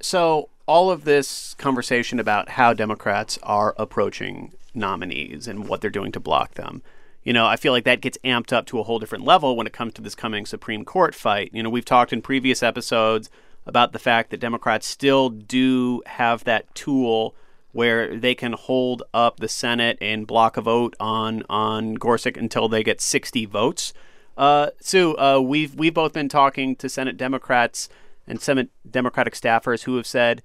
So, 0.00 0.48
all 0.66 0.90
of 0.90 1.04
this 1.04 1.54
conversation 1.54 2.18
about 2.18 2.50
how 2.50 2.72
Democrats 2.72 3.38
are 3.42 3.74
approaching 3.76 4.52
nominees 4.74 5.46
and 5.46 5.68
what 5.68 5.80
they're 5.80 5.90
doing 5.90 6.10
to 6.12 6.20
block 6.20 6.54
them, 6.54 6.82
you 7.22 7.32
know, 7.32 7.46
I 7.46 7.56
feel 7.56 7.72
like 7.72 7.84
that 7.84 8.00
gets 8.00 8.18
amped 8.24 8.52
up 8.52 8.66
to 8.66 8.78
a 8.78 8.82
whole 8.82 8.98
different 8.98 9.24
level 9.24 9.56
when 9.56 9.66
it 9.66 9.72
comes 9.72 9.94
to 9.94 10.02
this 10.02 10.14
coming 10.14 10.46
Supreme 10.46 10.84
Court 10.84 11.14
fight. 11.14 11.50
You 11.52 11.62
know, 11.62 11.70
we've 11.70 11.84
talked 11.84 12.12
in 12.12 12.22
previous 12.22 12.62
episodes 12.62 13.30
about 13.66 13.92
the 13.92 13.98
fact 13.98 14.30
that 14.30 14.40
Democrats 14.40 14.86
still 14.86 15.30
do 15.30 16.02
have 16.06 16.44
that 16.44 16.72
tool 16.74 17.34
where 17.74 18.16
they 18.16 18.34
can 18.36 18.52
hold 18.52 19.02
up 19.12 19.40
the 19.40 19.48
Senate 19.48 19.98
and 20.00 20.26
block 20.26 20.56
a 20.56 20.62
vote 20.62 20.94
on 20.98 21.42
on 21.50 21.94
Gorsuch 21.94 22.36
until 22.36 22.68
they 22.68 22.82
get 22.82 23.00
60 23.00 23.44
votes. 23.46 23.92
Uh, 24.38 24.70
Sue, 24.80 25.16
uh, 25.18 25.40
we've 25.40 25.74
we've 25.74 25.92
both 25.92 26.12
been 26.12 26.28
talking 26.28 26.76
to 26.76 26.88
Senate 26.88 27.16
Democrats 27.16 27.88
and 28.26 28.40
Senate 28.40 28.70
Democratic 28.88 29.34
staffers 29.34 29.82
who 29.82 29.96
have 29.96 30.06
said 30.06 30.42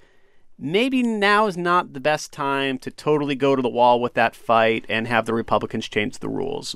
maybe 0.58 1.04
now 1.04 1.46
is 1.46 1.56
not 1.56 1.94
the 1.94 2.00
best 2.00 2.34
time 2.34 2.78
to 2.80 2.92
totally 2.92 3.36
go 3.36 3.56
to 3.56 3.62
the 3.62 3.70
wall 3.70 4.02
with 4.02 4.16
that 4.16 4.36
fight 4.36 4.84
and 4.90 5.08
have 5.08 5.26
the 5.26 5.34
Republicans 5.34 5.88
change 5.88 6.18
the 6.18 6.28
rules. 6.28 6.76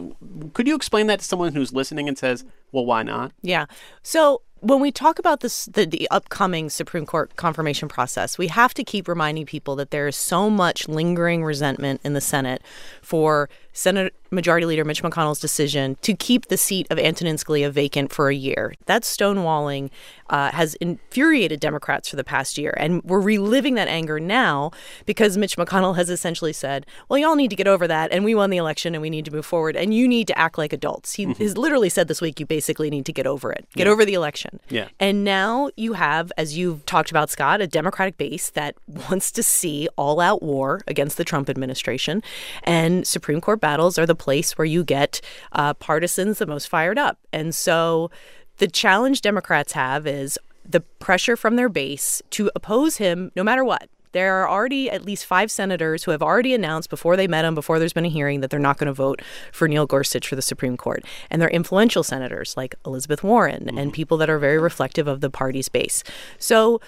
Could 0.54 0.68
you 0.68 0.76
explain 0.76 1.08
that 1.08 1.20
to 1.20 1.26
someone 1.26 1.54
who's 1.54 1.74
listening 1.74 2.08
and 2.08 2.18
says, 2.18 2.46
"Well, 2.72 2.86
why 2.86 3.02
not?" 3.02 3.34
Yeah. 3.42 3.66
So 4.04 4.44
when 4.64 4.80
we 4.80 4.94
talk 4.94 5.20
about 5.20 5.42
this, 5.42 5.66
the, 5.66 5.86
the 5.86 6.10
upcoming 6.10 6.70
Supreme 6.70 7.06
Court 7.06 7.36
confirmation 7.36 7.90
process, 7.90 8.38
we 8.38 8.48
have 8.48 8.74
to 8.76 8.84
keep 8.84 9.10
reminding 9.10 9.46
people 9.46 9.76
that 9.76 9.92
there 9.92 10.08
is 10.08 10.16
so 10.16 10.50
much 10.50 10.88
lingering 10.88 11.44
resentment 11.44 12.00
in 12.06 12.14
the 12.14 12.22
Senate 12.22 12.62
for 13.02 13.50
Senate 13.74 14.14
Majority 14.32 14.66
Leader 14.66 14.86
Mitch 14.86 15.04
McConnell's 15.04 15.40
decision 15.40 15.98
to 16.02 16.16
keep 16.16 16.48
the 16.48 16.58
seat 16.58 16.88
of 16.90 16.98
Antonin 17.00 17.36
Scalia 17.36 17.72
vacant 17.72 18.12
for 18.12 18.30
a 18.30 18.36
year. 18.36 18.74
That 18.86 19.04
stonewalling 19.04 19.90
uh, 20.30 20.52
has 20.52 20.76
infuriated 20.76 21.60
Democrats 21.60 22.10
for 22.10 22.16
the 22.16 22.24
past 22.24 22.58
year, 22.58 22.74
and 22.78 23.04
we're 23.04 23.20
reliving 23.20 23.76
that 23.76 23.88
anger 23.88 24.20
now 24.20 24.72
because 25.06 25.38
Mitch 25.38 25.58
McConnell 25.58 25.96
has 25.96 26.10
essentially 26.10 26.54
said, 26.54 26.86
"Well, 27.10 27.20
y'all 27.20 27.36
need 27.36 27.50
to 27.50 27.56
get 27.56 27.68
over 27.68 27.88
that, 27.88 28.12
and 28.12 28.24
we 28.24 28.34
won 28.34 28.50
the 28.50 28.58
election, 28.58 28.96
and 28.96 29.02
we 29.02 29.10
need 29.10 29.26
to 29.26 29.32
move 29.32 29.46
forward, 29.46 29.76
and 29.76 29.94
you 29.94 30.08
need 30.08 30.28
to 30.28 30.38
act 30.38 30.58
like 30.58 30.74
adults." 30.74 31.14
He 31.14 31.26
has 31.26 31.58
literally 31.58 31.90
said 31.90 32.08
this 32.08 32.22
week, 32.22 32.40
"You 32.40 32.46
basically 32.46 32.90
need 32.90 33.06
to 33.06 33.14
get 33.14 33.28
over 33.28 33.52
it, 33.52 33.68
get 33.76 33.88
over 33.88 34.06
the 34.06 34.14
election." 34.14 34.60
Yeah. 34.70 34.88
And 35.00 35.24
now 35.24 35.70
you 35.78 35.94
have, 35.94 36.32
as 36.38 36.58
you've 36.58 36.86
talked 36.86 37.12
about, 37.12 37.30
Scott, 37.30 37.62
a 37.62 37.68
Democratic 37.68 38.18
base 38.18 38.50
that 38.52 38.76
wants 38.88 39.32
to 39.34 39.44
see 39.44 39.88
all 39.98 40.20
out 40.20 40.42
war 40.42 40.82
against 40.88 41.18
the 41.18 41.24
Trump 41.24 41.50
administration. 41.50 42.24
And 42.64 43.06
Supreme 43.06 43.42
Court 43.42 43.60
battles 43.64 43.98
are 43.98 44.06
the 44.06 44.14
place 44.14 44.58
where 44.58 44.66
you 44.66 44.84
get 44.84 45.22
uh, 45.54 45.74
partisans 45.76 46.38
the 46.38 46.46
most 46.46 46.68
fired 46.68 47.00
up. 47.00 47.18
And 47.32 47.56
so 47.56 48.12
the 48.58 48.68
challenge 48.68 49.22
Democrats 49.22 49.72
have 49.72 50.06
is 50.06 50.38
the 50.66 50.82
pressure 50.82 51.38
from 51.38 51.56
their 51.56 51.70
base 51.70 52.22
to 52.32 52.52
oppose 52.56 52.98
him 52.98 53.32
no 53.38 53.44
matter 53.44 53.64
what. 53.64 53.88
There 54.12 54.36
are 54.36 54.50
already 54.50 54.92
at 54.92 55.06
least 55.06 55.26
five 55.26 55.50
senators 55.50 56.04
who 56.04 56.12
have 56.12 56.22
already 56.22 56.54
announced 56.54 56.90
before 56.90 57.16
they 57.16 57.26
met 57.26 57.46
him, 57.46 57.56
before 57.56 57.80
there's 57.80 57.94
been 57.94 58.06
a 58.06 58.10
hearing, 58.10 58.42
that 58.42 58.50
they're 58.50 58.60
not 58.60 58.78
going 58.78 58.88
to 58.88 58.94
vote 58.94 59.22
for 59.54 59.68
Neil 59.68 59.88
Gorsuch 59.88 60.28
for 60.28 60.36
the 60.36 60.42
Supreme 60.42 60.76
Court. 60.76 61.04
And 61.32 61.42
they're 61.42 61.50
influential 61.50 62.04
senators 62.04 62.56
like 62.58 62.76
Elizabeth 62.86 63.24
Warren 63.24 63.78
and 63.80 63.94
people 63.94 64.18
that 64.18 64.30
are 64.30 64.40
very 64.40 64.60
reflective 64.60 65.08
of 65.08 65.22
the 65.22 65.32
party's 65.32 65.70
base. 65.70 66.04
So, 66.38 66.80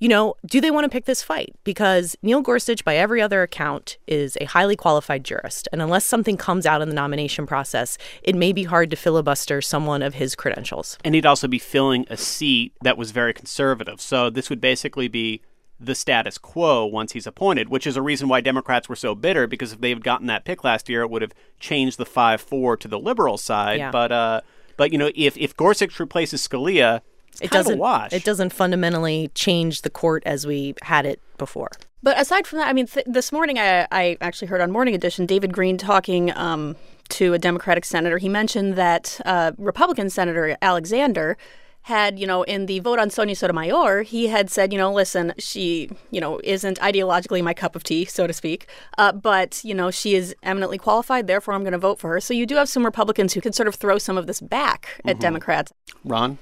you 0.00 0.08
know, 0.08 0.34
do 0.46 0.60
they 0.60 0.70
want 0.70 0.84
to 0.84 0.88
pick 0.88 1.04
this 1.04 1.22
fight? 1.22 1.54
Because 1.64 2.16
Neil 2.22 2.42
Gorsuch, 2.42 2.84
by 2.84 2.96
every 2.96 3.22
other 3.22 3.42
account, 3.42 3.96
is 4.06 4.36
a 4.40 4.44
highly 4.44 4.76
qualified 4.76 5.24
jurist. 5.24 5.68
And 5.72 5.80
unless 5.80 6.04
something 6.04 6.36
comes 6.36 6.66
out 6.66 6.82
in 6.82 6.88
the 6.88 6.94
nomination 6.94 7.46
process, 7.46 7.96
it 8.22 8.34
may 8.34 8.52
be 8.52 8.64
hard 8.64 8.90
to 8.90 8.96
filibuster 8.96 9.62
someone 9.62 10.02
of 10.02 10.14
his 10.14 10.34
credentials. 10.34 10.98
And 11.04 11.14
he'd 11.14 11.26
also 11.26 11.48
be 11.48 11.58
filling 11.58 12.06
a 12.10 12.16
seat 12.16 12.72
that 12.82 12.98
was 12.98 13.12
very 13.12 13.32
conservative. 13.32 14.00
So 14.00 14.30
this 14.30 14.50
would 14.50 14.60
basically 14.60 15.08
be 15.08 15.40
the 15.80 15.94
status 15.94 16.38
quo 16.38 16.84
once 16.84 17.12
he's 17.12 17.26
appointed, 17.26 17.68
which 17.68 17.86
is 17.86 17.96
a 17.96 18.02
reason 18.02 18.28
why 18.28 18.40
Democrats 18.40 18.88
were 18.88 18.96
so 18.96 19.14
bitter 19.14 19.46
because 19.46 19.72
if 19.72 19.80
they 19.80 19.90
had 19.90 20.04
gotten 20.04 20.26
that 20.26 20.44
pick 20.44 20.64
last 20.64 20.88
year, 20.88 21.02
it 21.02 21.10
would 21.10 21.22
have 21.22 21.32
changed 21.58 21.98
the 21.98 22.06
five 22.06 22.40
four 22.40 22.76
to 22.76 22.88
the 22.88 22.98
liberal 22.98 23.36
side. 23.38 23.78
Yeah. 23.78 23.90
But 23.90 24.12
uh, 24.12 24.40
but 24.76 24.92
you 24.92 24.98
know, 24.98 25.10
if 25.14 25.36
if 25.36 25.56
Gorsuch 25.56 25.98
replaces 25.98 26.46
Scalia, 26.46 27.00
It 27.40 27.50
kind 27.50 27.60
of 27.60 27.66
a 27.66 27.68
doesn't. 27.70 27.78
wash. 27.78 28.12
It 28.12 28.24
doesn't 28.24 28.52
fundamentally 28.52 29.30
change 29.34 29.82
the 29.82 29.90
court 29.90 30.22
as 30.26 30.46
we 30.46 30.74
had 30.82 31.06
it 31.06 31.20
before. 31.38 31.70
But 32.02 32.20
aside 32.20 32.46
from 32.46 32.58
that, 32.58 32.68
I 32.68 32.72
mean, 32.72 32.86
th- 32.86 33.06
this 33.08 33.32
morning 33.32 33.58
I, 33.58 33.86
I 33.90 34.16
actually 34.20 34.48
heard 34.48 34.60
on 34.60 34.70
Morning 34.70 34.94
Edition 34.94 35.24
David 35.26 35.52
Greene 35.52 35.78
talking 35.78 36.36
um, 36.36 36.76
to 37.10 37.32
a 37.32 37.38
Democratic 37.38 37.84
senator. 37.84 38.18
He 38.18 38.28
mentioned 38.28 38.74
that 38.74 39.20
uh, 39.24 39.52
Republican 39.56 40.10
Senator 40.10 40.56
Alexander 40.60 41.38
had, 41.82 42.18
you 42.18 42.26
know, 42.26 42.42
in 42.44 42.64
the 42.64 42.78
vote 42.80 42.98
on 42.98 43.10
Sonia 43.10 43.34
Sotomayor, 43.34 44.02
he 44.02 44.28
had 44.28 44.48
said, 44.48 44.72
you 44.72 44.78
know, 44.78 44.90
listen, 44.90 45.34
she, 45.38 45.90
you 46.10 46.18
know, 46.18 46.40
isn't 46.42 46.78
ideologically 46.78 47.42
my 47.42 47.52
cup 47.52 47.76
of 47.76 47.84
tea, 47.84 48.06
so 48.06 48.26
to 48.26 48.32
speak, 48.32 48.66
uh, 48.96 49.12
but, 49.12 49.62
you 49.62 49.74
know, 49.74 49.90
she 49.90 50.14
is 50.14 50.34
eminently 50.42 50.78
qualified, 50.78 51.26
therefore 51.26 51.52
I'm 51.52 51.62
going 51.62 51.72
to 51.72 51.78
vote 51.78 51.98
for 51.98 52.08
her. 52.10 52.20
So 52.20 52.32
you 52.32 52.46
do 52.46 52.56
have 52.56 52.70
some 52.70 52.86
Republicans 52.86 53.34
who 53.34 53.42
can 53.42 53.52
sort 53.52 53.68
of 53.68 53.74
throw 53.74 53.98
some 53.98 54.16
of 54.16 54.26
this 54.26 54.40
back 54.40 54.98
at 55.04 55.20
Democrats. 55.20 55.74
Ron. 56.04 56.38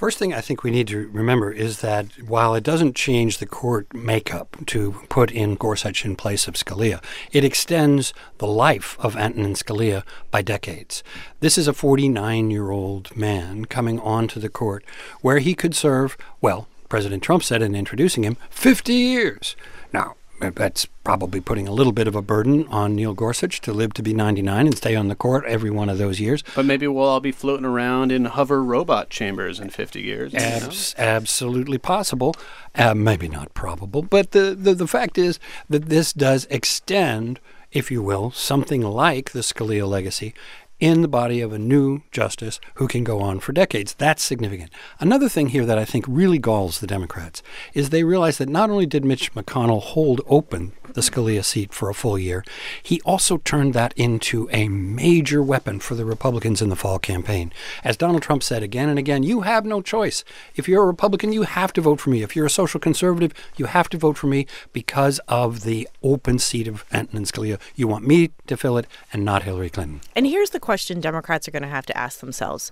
First 0.00 0.16
thing 0.16 0.32
I 0.32 0.40
think 0.40 0.64
we 0.64 0.70
need 0.70 0.88
to 0.88 1.08
remember 1.08 1.52
is 1.52 1.82
that 1.82 2.06
while 2.26 2.54
it 2.54 2.64
doesn't 2.64 2.96
change 2.96 3.36
the 3.36 3.44
court 3.44 3.92
makeup 3.92 4.56
to 4.68 4.92
put 5.10 5.30
in 5.30 5.56
Gorsuch 5.56 6.06
in 6.06 6.16
place 6.16 6.48
of 6.48 6.54
Scalia, 6.54 7.04
it 7.32 7.44
extends 7.44 8.14
the 8.38 8.46
life 8.46 8.96
of 8.98 9.14
Antonin 9.14 9.52
Scalia 9.52 10.02
by 10.30 10.40
decades. 10.40 11.04
This 11.40 11.58
is 11.58 11.68
a 11.68 11.74
49 11.74 12.50
year 12.50 12.70
old 12.70 13.14
man 13.14 13.66
coming 13.66 14.00
onto 14.00 14.40
the 14.40 14.48
court 14.48 14.86
where 15.20 15.38
he 15.38 15.54
could 15.54 15.74
serve, 15.74 16.16
well, 16.40 16.66
President 16.88 17.22
Trump 17.22 17.42
said 17.42 17.60
in 17.60 17.74
introducing 17.74 18.24
him, 18.24 18.38
50 18.48 18.94
years. 18.94 19.54
Now, 19.92 20.16
that's 20.40 20.86
probably 21.04 21.40
putting 21.40 21.68
a 21.68 21.72
little 21.72 21.92
bit 21.92 22.08
of 22.08 22.14
a 22.14 22.22
burden 22.22 22.66
on 22.68 22.94
Neil 22.94 23.14
Gorsuch 23.14 23.60
to 23.62 23.72
live 23.72 23.92
to 23.94 24.02
be 24.02 24.14
99 24.14 24.66
and 24.66 24.76
stay 24.76 24.94
on 24.94 25.08
the 25.08 25.14
court 25.14 25.44
every 25.46 25.70
one 25.70 25.88
of 25.88 25.98
those 25.98 26.20
years. 26.20 26.42
But 26.54 26.64
maybe 26.64 26.86
we'll 26.86 27.04
all 27.04 27.20
be 27.20 27.32
floating 27.32 27.66
around 27.66 28.12
in 28.12 28.24
hover 28.24 28.62
robot 28.62 29.10
chambers 29.10 29.60
in 29.60 29.70
50 29.70 30.00
years. 30.00 30.32
you 30.32 30.38
know? 30.38 30.70
Absolutely 31.10 31.78
possible. 31.78 32.34
Uh, 32.74 32.94
maybe 32.94 33.28
not 33.28 33.52
probable, 33.54 34.02
but 34.02 34.30
the, 34.32 34.54
the, 34.58 34.74
the 34.74 34.86
fact 34.86 35.18
is 35.18 35.38
that 35.68 35.86
this 35.86 36.12
does 36.12 36.46
extend, 36.50 37.40
if 37.72 37.90
you 37.90 38.02
will, 38.02 38.30
something 38.30 38.82
like 38.82 39.30
the 39.30 39.40
Scalia 39.40 39.88
legacy 39.88 40.34
in 40.80 41.02
the 41.02 41.08
body 41.08 41.42
of 41.42 41.52
a 41.52 41.58
new 41.58 42.00
justice 42.10 42.58
who 42.74 42.88
can 42.88 43.04
go 43.04 43.20
on 43.20 43.38
for 43.38 43.52
decades. 43.52 43.94
That's 43.94 44.22
significant. 44.22 44.70
Another 44.98 45.28
thing 45.28 45.50
here 45.50 45.66
that 45.66 45.78
I 45.78 45.84
think 45.84 46.06
really 46.08 46.38
galls 46.38 46.80
the 46.80 46.86
Democrats 46.86 47.42
is 47.74 47.90
they 47.90 48.02
realize 48.02 48.38
that 48.38 48.48
not 48.48 48.70
only 48.70 48.86
did 48.86 49.04
Mitch 49.04 49.32
McConnell 49.34 49.82
hold 49.82 50.22
open 50.26 50.72
the 50.94 51.02
Scalia 51.02 51.44
seat 51.44 51.72
for 51.72 51.88
a 51.88 51.94
full 51.94 52.18
year, 52.18 52.44
he 52.82 53.00
also 53.02 53.36
turned 53.36 53.74
that 53.74 53.92
into 53.96 54.48
a 54.50 54.68
major 54.68 55.42
weapon 55.42 55.78
for 55.78 55.94
the 55.94 56.04
Republicans 56.04 56.60
in 56.60 56.68
the 56.68 56.74
fall 56.74 56.98
campaign. 56.98 57.52
As 57.84 57.96
Donald 57.96 58.22
Trump 58.22 58.42
said 58.42 58.62
again 58.62 58.88
and 58.88 58.98
again, 58.98 59.22
you 59.22 59.42
have 59.42 59.64
no 59.64 59.82
choice. 59.82 60.24
If 60.56 60.66
you're 60.66 60.82
a 60.82 60.86
Republican, 60.86 61.32
you 61.32 61.42
have 61.42 61.72
to 61.74 61.80
vote 61.80 62.00
for 62.00 62.10
me. 62.10 62.22
If 62.22 62.34
you're 62.34 62.46
a 62.46 62.50
social 62.50 62.80
conservative, 62.80 63.32
you 63.56 63.66
have 63.66 63.88
to 63.90 63.98
vote 63.98 64.16
for 64.16 64.26
me 64.26 64.46
because 64.72 65.20
of 65.28 65.62
the 65.62 65.86
open 66.02 66.38
seat 66.38 66.66
of 66.66 66.84
Antonin 66.90 67.24
Scalia. 67.24 67.60
You 67.76 67.86
want 67.86 68.06
me 68.06 68.30
to 68.46 68.56
fill 68.56 68.78
it 68.78 68.86
and 69.12 69.24
not 69.24 69.44
Hillary 69.44 69.70
Clinton. 69.70 70.00
And 70.16 70.26
here's 70.26 70.50
the 70.50 70.58
question 70.58 70.69
Democrats 71.00 71.46
are 71.48 71.50
going 71.50 71.62
to 71.62 71.68
have 71.68 71.86
to 71.86 71.96
ask 71.96 72.20
themselves 72.20 72.70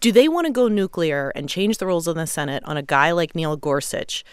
Do 0.00 0.12
they 0.12 0.28
want 0.28 0.46
to 0.46 0.52
go 0.52 0.68
nuclear 0.68 1.32
and 1.34 1.48
change 1.48 1.78
the 1.78 1.86
rules 1.86 2.08
in 2.08 2.16
the 2.16 2.26
Senate 2.26 2.62
on 2.64 2.76
a 2.76 2.82
guy 2.82 3.12
like 3.12 3.34
Neil 3.34 3.56
Gorsuch 3.56 4.24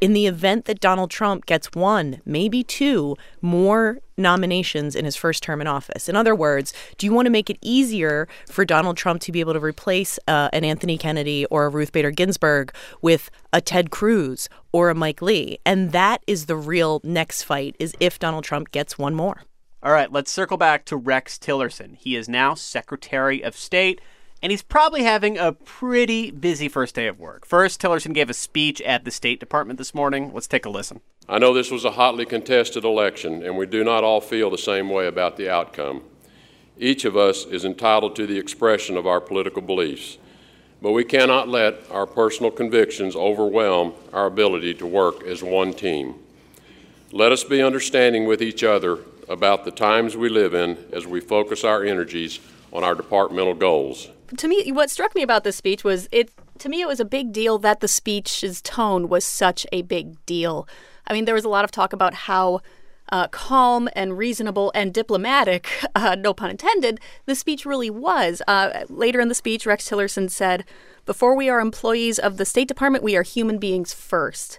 in 0.00 0.12
the 0.14 0.26
event 0.26 0.64
that 0.64 0.80
Donald 0.80 1.10
Trump 1.10 1.46
gets 1.46 1.68
one, 1.72 2.20
maybe 2.24 2.64
two 2.64 3.16
more 3.42 3.98
nominations 4.16 4.96
in 4.96 5.04
his 5.04 5.16
first 5.16 5.42
term 5.42 5.60
in 5.60 5.66
office? 5.66 6.08
In 6.08 6.16
other 6.16 6.34
words, 6.34 6.72
do 6.96 7.06
you 7.06 7.12
want 7.12 7.26
to 7.26 7.30
make 7.30 7.50
it 7.50 7.58
easier 7.60 8.26
for 8.48 8.64
Donald 8.64 8.96
Trump 8.96 9.20
to 9.22 9.32
be 9.32 9.40
able 9.40 9.52
to 9.52 9.60
replace 9.60 10.18
uh, 10.26 10.48
an 10.52 10.64
Anthony 10.64 10.96
Kennedy 10.96 11.44
or 11.46 11.66
a 11.66 11.68
Ruth 11.68 11.92
Bader 11.92 12.10
Ginsburg 12.10 12.72
with 13.02 13.30
a 13.52 13.60
Ted 13.60 13.90
Cruz 13.90 14.48
or 14.72 14.88
a 14.90 14.94
Mike 14.94 15.20
Lee? 15.20 15.58
And 15.66 15.92
that 15.92 16.22
is 16.26 16.46
the 16.46 16.56
real 16.56 17.00
next 17.04 17.42
fight 17.42 17.76
is 17.78 17.94
if 18.00 18.18
Donald 18.18 18.44
Trump 18.44 18.70
gets 18.70 18.98
one 18.98 19.14
more. 19.14 19.42
All 19.82 19.92
right, 19.92 20.12
let's 20.12 20.30
circle 20.30 20.58
back 20.58 20.84
to 20.86 20.96
Rex 20.96 21.38
Tillerson. 21.38 21.96
He 21.96 22.14
is 22.14 22.28
now 22.28 22.52
Secretary 22.54 23.42
of 23.42 23.56
State. 23.56 24.00
and 24.42 24.50
he's 24.50 24.62
probably 24.62 25.02
having 25.02 25.36
a 25.36 25.52
pretty 25.52 26.30
busy 26.30 26.66
first 26.66 26.94
day 26.94 27.06
of 27.06 27.18
work. 27.18 27.44
First, 27.44 27.80
Tillerson 27.80 28.14
gave 28.14 28.30
a 28.30 28.34
speech 28.34 28.80
at 28.82 29.04
the 29.04 29.10
State 29.10 29.38
Department 29.38 29.78
this 29.78 29.94
morning. 29.94 30.32
Let's 30.32 30.46
take 30.46 30.64
a 30.64 30.70
listen. 30.70 31.00
I 31.28 31.38
know 31.38 31.52
this 31.52 31.70
was 31.70 31.84
a 31.84 31.90
hotly 31.90 32.24
contested 32.24 32.82
election, 32.82 33.42
and 33.42 33.58
we 33.58 33.66
do 33.66 33.84
not 33.84 34.02
all 34.02 34.22
feel 34.22 34.48
the 34.48 34.56
same 34.56 34.88
way 34.88 35.06
about 35.06 35.36
the 35.36 35.50
outcome. 35.50 36.02
Each 36.78 37.04
of 37.04 37.18
us 37.18 37.44
is 37.44 37.66
entitled 37.66 38.16
to 38.16 38.26
the 38.26 38.38
expression 38.38 38.96
of 38.96 39.06
our 39.06 39.20
political 39.20 39.60
beliefs, 39.60 40.16
but 40.80 40.92
we 40.92 41.04
cannot 41.04 41.48
let 41.48 41.74
our 41.90 42.06
personal 42.06 42.50
convictions 42.50 43.14
overwhelm 43.14 43.92
our 44.14 44.24
ability 44.24 44.72
to 44.74 44.86
work 44.86 45.22
as 45.24 45.42
one 45.42 45.74
team. 45.74 46.14
Let 47.12 47.30
us 47.30 47.44
be 47.44 47.62
understanding 47.62 48.24
with 48.24 48.40
each 48.40 48.64
other 48.64 49.00
about 49.30 49.64
the 49.64 49.70
times 49.70 50.16
we 50.16 50.28
live 50.28 50.52
in 50.52 50.76
as 50.92 51.06
we 51.06 51.20
focus 51.20 51.64
our 51.64 51.84
energies 51.84 52.40
on 52.72 52.84
our 52.84 52.94
departmental 52.94 53.54
goals. 53.54 54.10
To 54.36 54.48
me, 54.48 54.70
what 54.72 54.90
struck 54.90 55.14
me 55.14 55.22
about 55.22 55.44
this 55.44 55.56
speech 55.56 55.84
was 55.84 56.08
it. 56.12 56.30
To 56.58 56.68
me, 56.68 56.82
it 56.82 56.88
was 56.88 57.00
a 57.00 57.06
big 57.06 57.32
deal 57.32 57.58
that 57.58 57.80
the 57.80 57.88
speech's 57.88 58.60
tone 58.60 59.08
was 59.08 59.24
such 59.24 59.66
a 59.72 59.80
big 59.82 60.24
deal. 60.26 60.68
I 61.06 61.14
mean, 61.14 61.24
there 61.24 61.34
was 61.34 61.44
a 61.44 61.48
lot 61.48 61.64
of 61.64 61.70
talk 61.70 61.94
about 61.94 62.12
how 62.12 62.60
uh, 63.10 63.28
calm 63.28 63.88
and 63.94 64.18
reasonable 64.18 64.70
and 64.74 64.92
diplomatic, 64.92 65.68
uh, 65.94 66.16
no 66.18 66.34
pun 66.34 66.50
intended, 66.50 67.00
the 67.26 67.34
speech 67.34 67.64
really 67.64 67.90
was. 67.90 68.42
Uh, 68.46 68.84
later 68.88 69.20
in 69.20 69.28
the 69.28 69.34
speech, 69.34 69.66
Rex 69.66 69.88
Tillerson 69.88 70.30
said, 70.30 70.64
Before 71.06 71.34
we 71.34 71.48
are 71.48 71.60
employees 71.60 72.18
of 72.18 72.36
the 72.36 72.44
State 72.44 72.68
Department, 72.68 73.04
we 73.04 73.16
are 73.16 73.22
human 73.22 73.58
beings 73.58 73.92
first. 73.92 74.58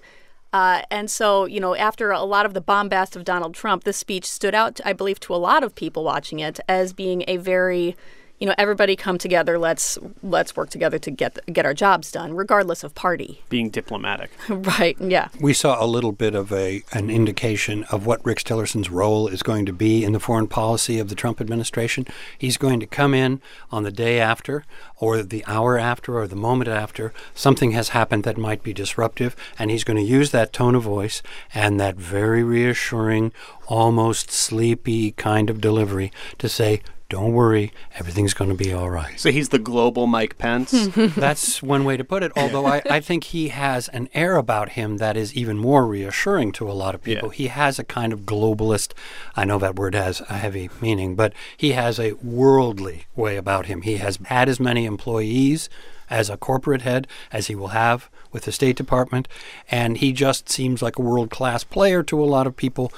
Uh, 0.53 0.81
and 0.91 1.10
so, 1.10 1.46
you 1.46 1.60
know, 1.60 1.75
after 1.75 2.12
a 2.12 2.24
lot 2.24 2.46
of 2.46 2.53
the 2.53 2.62
bombast 2.62 3.15
of 3.15 3.24
Donald 3.24 3.53
Trump, 3.53 3.84
this 3.84 3.98
speech 3.98 4.25
stood 4.25 4.53
out, 4.53 4.81
I 4.84 4.93
believe, 4.93 5.20
to 5.22 5.36
a 5.36 5.38
lot 5.38 5.63
of 5.63 5.75
people 5.75 6.03
watching 6.03 6.39
it 6.39 6.60
as 6.67 6.91
being 6.91 7.24
a 7.27 7.38
very 7.38 7.96
you 8.41 8.48
know, 8.48 8.55
everybody 8.57 8.95
come 8.95 9.19
together. 9.19 9.60
Let's 9.60 10.00
let's 10.24 10.55
work 10.55 10.71
together 10.71 10.98
to 10.98 11.12
get 11.12 11.38
get 11.53 11.63
our 11.63 11.75
jobs 11.75 12.12
done, 12.12 12.33
regardless 12.33 12.83
of 12.83 12.95
party. 12.95 13.43
Being 13.50 13.69
diplomatic, 13.69 14.31
right? 14.50 14.98
Yeah. 15.00 15.29
We 15.39 15.53
saw 15.53 15.81
a 15.81 15.86
little 15.86 16.12
bit 16.12 16.33
of 16.33 16.51
a 16.51 16.83
an 16.91 17.12
indication 17.12 17.83
of 17.91 18.07
what 18.07 18.25
Rex 18.25 18.43
Tillerson's 18.43 18.89
role 18.89 19.27
is 19.27 19.43
going 19.43 19.67
to 19.67 19.74
be 19.74 20.03
in 20.03 20.13
the 20.13 20.19
foreign 20.19 20.48
policy 20.48 20.98
of 20.98 21.07
the 21.07 21.13
Trump 21.13 21.39
administration. 21.39 22.07
He's 22.36 22.57
going 22.57 22.79
to 22.79 22.88
come 22.88 23.13
in 23.13 23.41
on 23.69 23.83
the 23.83 23.91
day 23.91 24.19
after, 24.19 24.65
or 24.98 25.21
the 25.21 25.45
hour 25.45 25.77
after, 25.77 26.17
or 26.17 26.25
the 26.25 26.36
moment 26.36 26.67
after 26.67 27.13
something 27.36 27.71
has 27.71 27.89
happened 27.89 28.24
that 28.24 28.39
might 28.39 28.63
be 28.63 28.74
disruptive, 28.74 29.36
and 29.60 29.69
he's 29.69 29.83
going 29.83 29.98
to 29.98 30.03
use 30.03 30.31
that 30.31 30.51
tone 30.51 30.74
of 30.74 30.81
voice 30.81 31.21
and 31.53 31.79
that 31.79 31.95
very 31.95 32.41
reassuring, 32.41 33.33
almost 33.67 34.31
sleepy 34.31 35.12
kind 35.12 35.51
of 35.51 35.62
delivery 35.62 36.12
to 36.39 36.50
say 36.50 36.81
don't 37.12 37.34
worry, 37.34 37.74
everything's 37.96 38.34
going 38.34 38.50
to 38.50 38.56
be 38.56 38.72
all 38.72 38.89
right. 38.89 39.20
So 39.20 39.34
he's 39.34 39.50
the 39.50 39.60
global 39.60 40.08
Mike 40.08 40.38
Pence? 40.38 40.72
That's 40.96 41.62
one 41.62 41.84
way 41.84 41.98
to 41.98 42.06
put 42.06 42.24
it, 42.24 42.32
although 42.38 42.65
I, 42.65 42.82
I 42.89 43.01
think 43.01 43.25
he 43.25 43.50
has 43.50 43.89
an 43.89 44.08
air 44.13 44.38
about 44.38 44.70
him 44.70 44.96
that 44.98 45.18
is 45.18 45.36
even 45.36 45.58
more 45.58 45.86
reassuring 45.86 46.53
to 46.53 46.72
a 46.72 46.72
lot 46.72 46.96
of 46.96 47.03
people. 47.03 47.27
Yeah. 47.27 47.36
He 47.36 47.48
has 47.48 47.77
a 47.77 47.84
kind 47.84 48.13
of 48.13 48.22
globalist, 48.22 48.94
I 49.36 49.44
know 49.44 49.60
that 49.60 49.75
word 49.75 49.94
has 49.94 50.22
a 50.22 50.38
heavy 50.38 50.70
meaning, 50.80 51.15
but 51.15 51.34
he 51.58 51.74
has 51.74 52.00
a 52.00 52.13
worldly 52.13 53.08
way 53.13 53.36
about 53.36 53.65
him. 53.65 53.82
He 53.82 53.98
has 53.98 54.18
had 54.27 54.48
as 54.48 54.62
many 54.62 54.86
employees 54.86 55.70
as 56.10 56.30
a 56.30 56.38
corporate 56.38 56.84
head 56.84 57.08
as 57.30 57.48
he 57.48 57.56
will 57.56 57.70
have 57.70 58.10
with 58.32 58.44
the 58.44 58.53
State 58.53 58.77
Department, 58.77 59.27
and 59.70 59.98
he 59.98 60.13
just 60.13 60.48
seems 60.48 60.82
like 60.82 60.98
a 60.98 61.01
world 61.01 61.30
class 61.30 61.65
player 61.65 62.03
to 62.03 62.24
a 62.24 62.25
lot 62.25 62.48
of 62.48 62.56
people. 62.56 62.94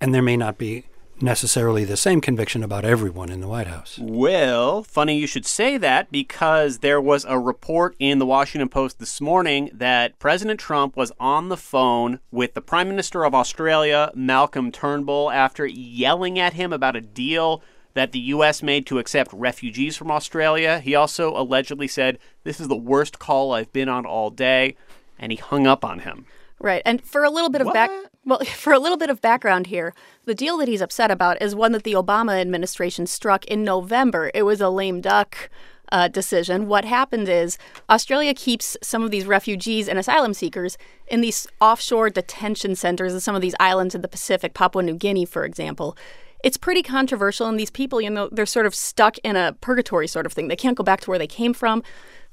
And 0.00 0.14
there 0.14 0.22
may 0.22 0.38
not 0.38 0.56
be 0.56 0.84
necessarily 1.20 1.84
the 1.84 1.96
same 1.96 2.20
conviction 2.20 2.62
about 2.62 2.84
everyone 2.84 3.30
in 3.30 3.40
the 3.40 3.48
White 3.48 3.66
House. 3.66 3.98
Well, 4.00 4.82
funny 4.82 5.16
you 5.16 5.26
should 5.26 5.46
say 5.46 5.76
that 5.78 6.10
because 6.10 6.78
there 6.78 7.00
was 7.00 7.24
a 7.28 7.38
report 7.38 7.96
in 7.98 8.18
the 8.18 8.26
Washington 8.26 8.68
Post 8.68 8.98
this 8.98 9.20
morning 9.20 9.70
that 9.72 10.18
President 10.18 10.60
Trump 10.60 10.96
was 10.96 11.12
on 11.18 11.48
the 11.48 11.56
phone 11.56 12.20
with 12.30 12.54
the 12.54 12.60
Prime 12.60 12.88
Minister 12.88 13.24
of 13.24 13.34
Australia, 13.34 14.10
Malcolm 14.14 14.70
Turnbull, 14.70 15.30
after 15.30 15.66
yelling 15.66 16.38
at 16.38 16.54
him 16.54 16.72
about 16.72 16.96
a 16.96 17.00
deal 17.00 17.62
that 17.94 18.12
the 18.12 18.18
U.S. 18.20 18.62
made 18.62 18.86
to 18.86 18.98
accept 18.98 19.32
refugees 19.32 19.96
from 19.96 20.10
Australia. 20.10 20.80
He 20.80 20.94
also 20.94 21.36
allegedly 21.36 21.88
said, 21.88 22.18
This 22.42 22.60
is 22.60 22.68
the 22.68 22.76
worst 22.76 23.18
call 23.18 23.52
I've 23.52 23.72
been 23.72 23.88
on 23.88 24.04
all 24.04 24.30
day, 24.30 24.76
and 25.18 25.32
he 25.32 25.36
hung 25.36 25.66
up 25.66 25.84
on 25.84 26.00
him. 26.00 26.26
Right. 26.64 26.80
And 26.86 27.04
for 27.04 27.24
a 27.24 27.30
little 27.30 27.50
bit 27.50 27.60
of 27.60 27.66
what? 27.66 27.74
back 27.74 27.90
well, 28.24 28.38
for 28.56 28.72
a 28.72 28.78
little 28.78 28.96
bit 28.96 29.10
of 29.10 29.20
background 29.20 29.66
here, 29.66 29.92
the 30.24 30.34
deal 30.34 30.56
that 30.56 30.66
he's 30.66 30.80
upset 30.80 31.10
about 31.10 31.40
is 31.42 31.54
one 31.54 31.72
that 31.72 31.82
the 31.82 31.92
Obama 31.92 32.40
administration 32.40 33.06
struck 33.06 33.44
in 33.44 33.64
November. 33.64 34.30
It 34.32 34.44
was 34.44 34.62
a 34.62 34.70
lame 34.70 35.02
duck 35.02 35.50
uh, 35.92 36.08
decision. 36.08 36.66
What 36.66 36.86
happened 36.86 37.28
is 37.28 37.58
Australia 37.90 38.32
keeps 38.32 38.78
some 38.82 39.02
of 39.02 39.10
these 39.10 39.26
refugees 39.26 39.90
and 39.90 39.98
asylum 39.98 40.32
seekers 40.32 40.78
in 41.06 41.20
these 41.20 41.46
offshore 41.60 42.08
detention 42.08 42.74
centers 42.76 43.12
in 43.12 43.20
some 43.20 43.34
of 43.34 43.42
these 43.42 43.54
islands 43.60 43.94
in 43.94 44.00
the 44.00 44.08
Pacific, 44.08 44.54
Papua 44.54 44.82
New 44.82 44.94
Guinea, 44.94 45.26
for 45.26 45.44
example. 45.44 45.98
It's 46.42 46.56
pretty 46.56 46.82
controversial, 46.82 47.46
and 47.46 47.60
these 47.60 47.70
people, 47.70 48.00
you 48.00 48.08
know, 48.08 48.30
they're 48.32 48.46
sort 48.46 48.64
of 48.64 48.74
stuck 48.74 49.18
in 49.18 49.36
a 49.36 49.52
purgatory 49.60 50.08
sort 50.08 50.24
of 50.24 50.32
thing. 50.32 50.48
They 50.48 50.56
can't 50.56 50.76
go 50.78 50.84
back 50.84 51.02
to 51.02 51.10
where 51.10 51.18
they 51.18 51.26
came 51.26 51.52
from. 51.52 51.82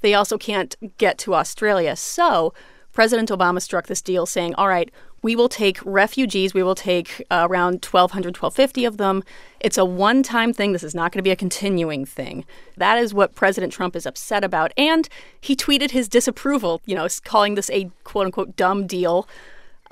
They 0.00 0.14
also 0.14 0.38
can't 0.38 0.74
get 0.96 1.18
to 1.18 1.34
Australia. 1.34 1.96
So 1.96 2.54
President 2.92 3.30
Obama 3.30 3.60
struck 3.60 3.86
this 3.86 4.02
deal 4.02 4.26
saying, 4.26 4.54
all 4.56 4.68
right, 4.68 4.90
we 5.22 5.36
will 5.36 5.48
take 5.48 5.78
refugees. 5.84 6.52
We 6.52 6.62
will 6.62 6.74
take 6.74 7.24
uh, 7.30 7.46
around 7.48 7.84
1,200, 7.84 8.36
1,250 8.36 8.84
of 8.84 8.96
them. 8.96 9.22
It's 9.60 9.78
a 9.78 9.84
one 9.84 10.22
time 10.22 10.52
thing. 10.52 10.72
This 10.72 10.82
is 10.82 10.94
not 10.94 11.12
going 11.12 11.20
to 11.20 11.22
be 11.22 11.30
a 11.30 11.36
continuing 11.36 12.04
thing. 12.04 12.44
That 12.76 12.98
is 12.98 13.14
what 13.14 13.34
President 13.34 13.72
Trump 13.72 13.94
is 13.94 14.04
upset 14.04 14.42
about. 14.42 14.72
And 14.76 15.08
he 15.40 15.54
tweeted 15.54 15.92
his 15.92 16.08
disapproval, 16.08 16.82
you 16.84 16.94
know, 16.94 17.06
calling 17.24 17.54
this 17.54 17.70
a 17.70 17.90
quote 18.04 18.26
unquote 18.26 18.56
dumb 18.56 18.86
deal 18.86 19.28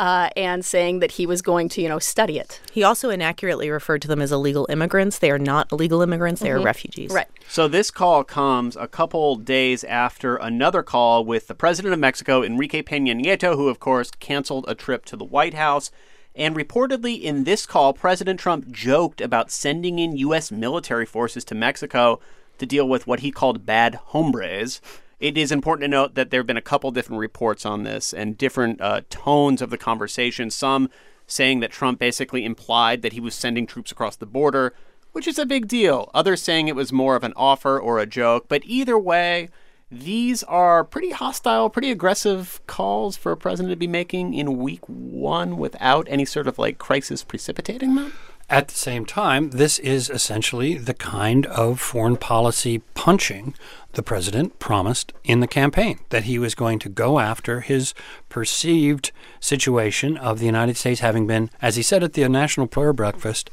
uh, 0.00 0.30
and 0.34 0.64
saying 0.64 1.00
that 1.00 1.12
he 1.12 1.26
was 1.26 1.42
going 1.42 1.68
to, 1.68 1.82
you 1.82 1.88
know, 1.88 1.98
study 1.98 2.38
it. 2.38 2.58
He 2.72 2.82
also 2.82 3.10
inaccurately 3.10 3.68
referred 3.68 4.00
to 4.00 4.08
them 4.08 4.22
as 4.22 4.32
illegal 4.32 4.66
immigrants. 4.70 5.18
They 5.18 5.30
are 5.30 5.38
not 5.38 5.70
illegal 5.70 6.00
immigrants, 6.00 6.40
they 6.40 6.48
mm-hmm. 6.48 6.62
are 6.62 6.64
refugees. 6.64 7.12
Right. 7.12 7.28
So 7.48 7.68
this 7.68 7.90
call 7.90 8.24
comes 8.24 8.76
a 8.76 8.88
couple 8.88 9.36
days 9.36 9.84
after 9.84 10.36
another 10.36 10.82
call 10.82 11.22
with 11.22 11.48
the 11.48 11.54
president 11.54 11.92
of 11.92 12.00
Mexico, 12.00 12.42
Enrique 12.42 12.82
Peña 12.82 13.14
Nieto, 13.14 13.56
who, 13.56 13.68
of 13.68 13.78
course, 13.78 14.10
canceled 14.12 14.64
a 14.66 14.74
trip 14.74 15.04
to 15.04 15.16
the 15.16 15.24
White 15.24 15.54
House. 15.54 15.90
And 16.34 16.56
reportedly, 16.56 17.20
in 17.20 17.44
this 17.44 17.66
call, 17.66 17.92
President 17.92 18.40
Trump 18.40 18.70
joked 18.70 19.20
about 19.20 19.50
sending 19.50 19.98
in 19.98 20.16
U.S. 20.16 20.50
military 20.50 21.04
forces 21.04 21.44
to 21.44 21.54
Mexico 21.54 22.20
to 22.56 22.64
deal 22.64 22.88
with 22.88 23.06
what 23.06 23.20
he 23.20 23.30
called 23.30 23.66
bad 23.66 23.96
hombres. 24.06 24.80
It 25.20 25.36
is 25.36 25.52
important 25.52 25.84
to 25.84 25.88
note 25.88 26.14
that 26.14 26.30
there 26.30 26.40
have 26.40 26.46
been 26.46 26.56
a 26.56 26.62
couple 26.62 26.90
different 26.90 27.20
reports 27.20 27.66
on 27.66 27.82
this 27.82 28.14
and 28.14 28.38
different 28.38 28.80
uh, 28.80 29.02
tones 29.10 29.60
of 29.60 29.68
the 29.68 29.76
conversation. 29.76 30.48
Some 30.48 30.88
saying 31.26 31.60
that 31.60 31.70
Trump 31.70 31.98
basically 31.98 32.42
implied 32.44 33.02
that 33.02 33.12
he 33.12 33.20
was 33.20 33.34
sending 33.34 33.66
troops 33.66 33.92
across 33.92 34.16
the 34.16 34.24
border, 34.24 34.74
which 35.12 35.28
is 35.28 35.38
a 35.38 35.44
big 35.44 35.68
deal. 35.68 36.10
Others 36.14 36.42
saying 36.42 36.68
it 36.68 36.74
was 36.74 36.90
more 36.90 37.16
of 37.16 37.22
an 37.22 37.34
offer 37.36 37.78
or 37.78 37.98
a 37.98 38.06
joke. 38.06 38.46
But 38.48 38.62
either 38.64 38.98
way, 38.98 39.50
these 39.90 40.42
are 40.44 40.84
pretty 40.84 41.10
hostile, 41.10 41.68
pretty 41.68 41.90
aggressive 41.90 42.60
calls 42.66 43.18
for 43.18 43.30
a 43.30 43.36
president 43.36 43.72
to 43.72 43.76
be 43.76 43.86
making 43.86 44.32
in 44.32 44.56
week 44.56 44.88
one 44.88 45.58
without 45.58 46.06
any 46.08 46.24
sort 46.24 46.46
of 46.46 46.58
like 46.58 46.78
crisis 46.78 47.24
precipitating 47.24 47.94
them. 47.94 48.14
At 48.50 48.66
the 48.66 48.74
same 48.74 49.06
time, 49.06 49.50
this 49.50 49.78
is 49.78 50.10
essentially 50.10 50.76
the 50.76 50.92
kind 50.92 51.46
of 51.46 51.80
foreign 51.80 52.16
policy 52.16 52.80
punching 52.94 53.54
the 53.92 54.02
president 54.02 54.58
promised 54.58 55.12
in 55.22 55.38
the 55.38 55.46
campaign 55.46 56.00
that 56.08 56.24
he 56.24 56.36
was 56.36 56.56
going 56.56 56.80
to 56.80 56.88
go 56.88 57.20
after 57.20 57.60
his 57.60 57.94
perceived 58.28 59.12
situation 59.38 60.16
of 60.16 60.40
the 60.40 60.46
United 60.46 60.76
States 60.76 60.98
having 60.98 61.28
been, 61.28 61.48
as 61.62 61.76
he 61.76 61.82
said 61.82 62.02
at 62.02 62.14
the 62.14 62.28
National 62.28 62.66
Prayer 62.66 62.92
Breakfast 62.92 63.50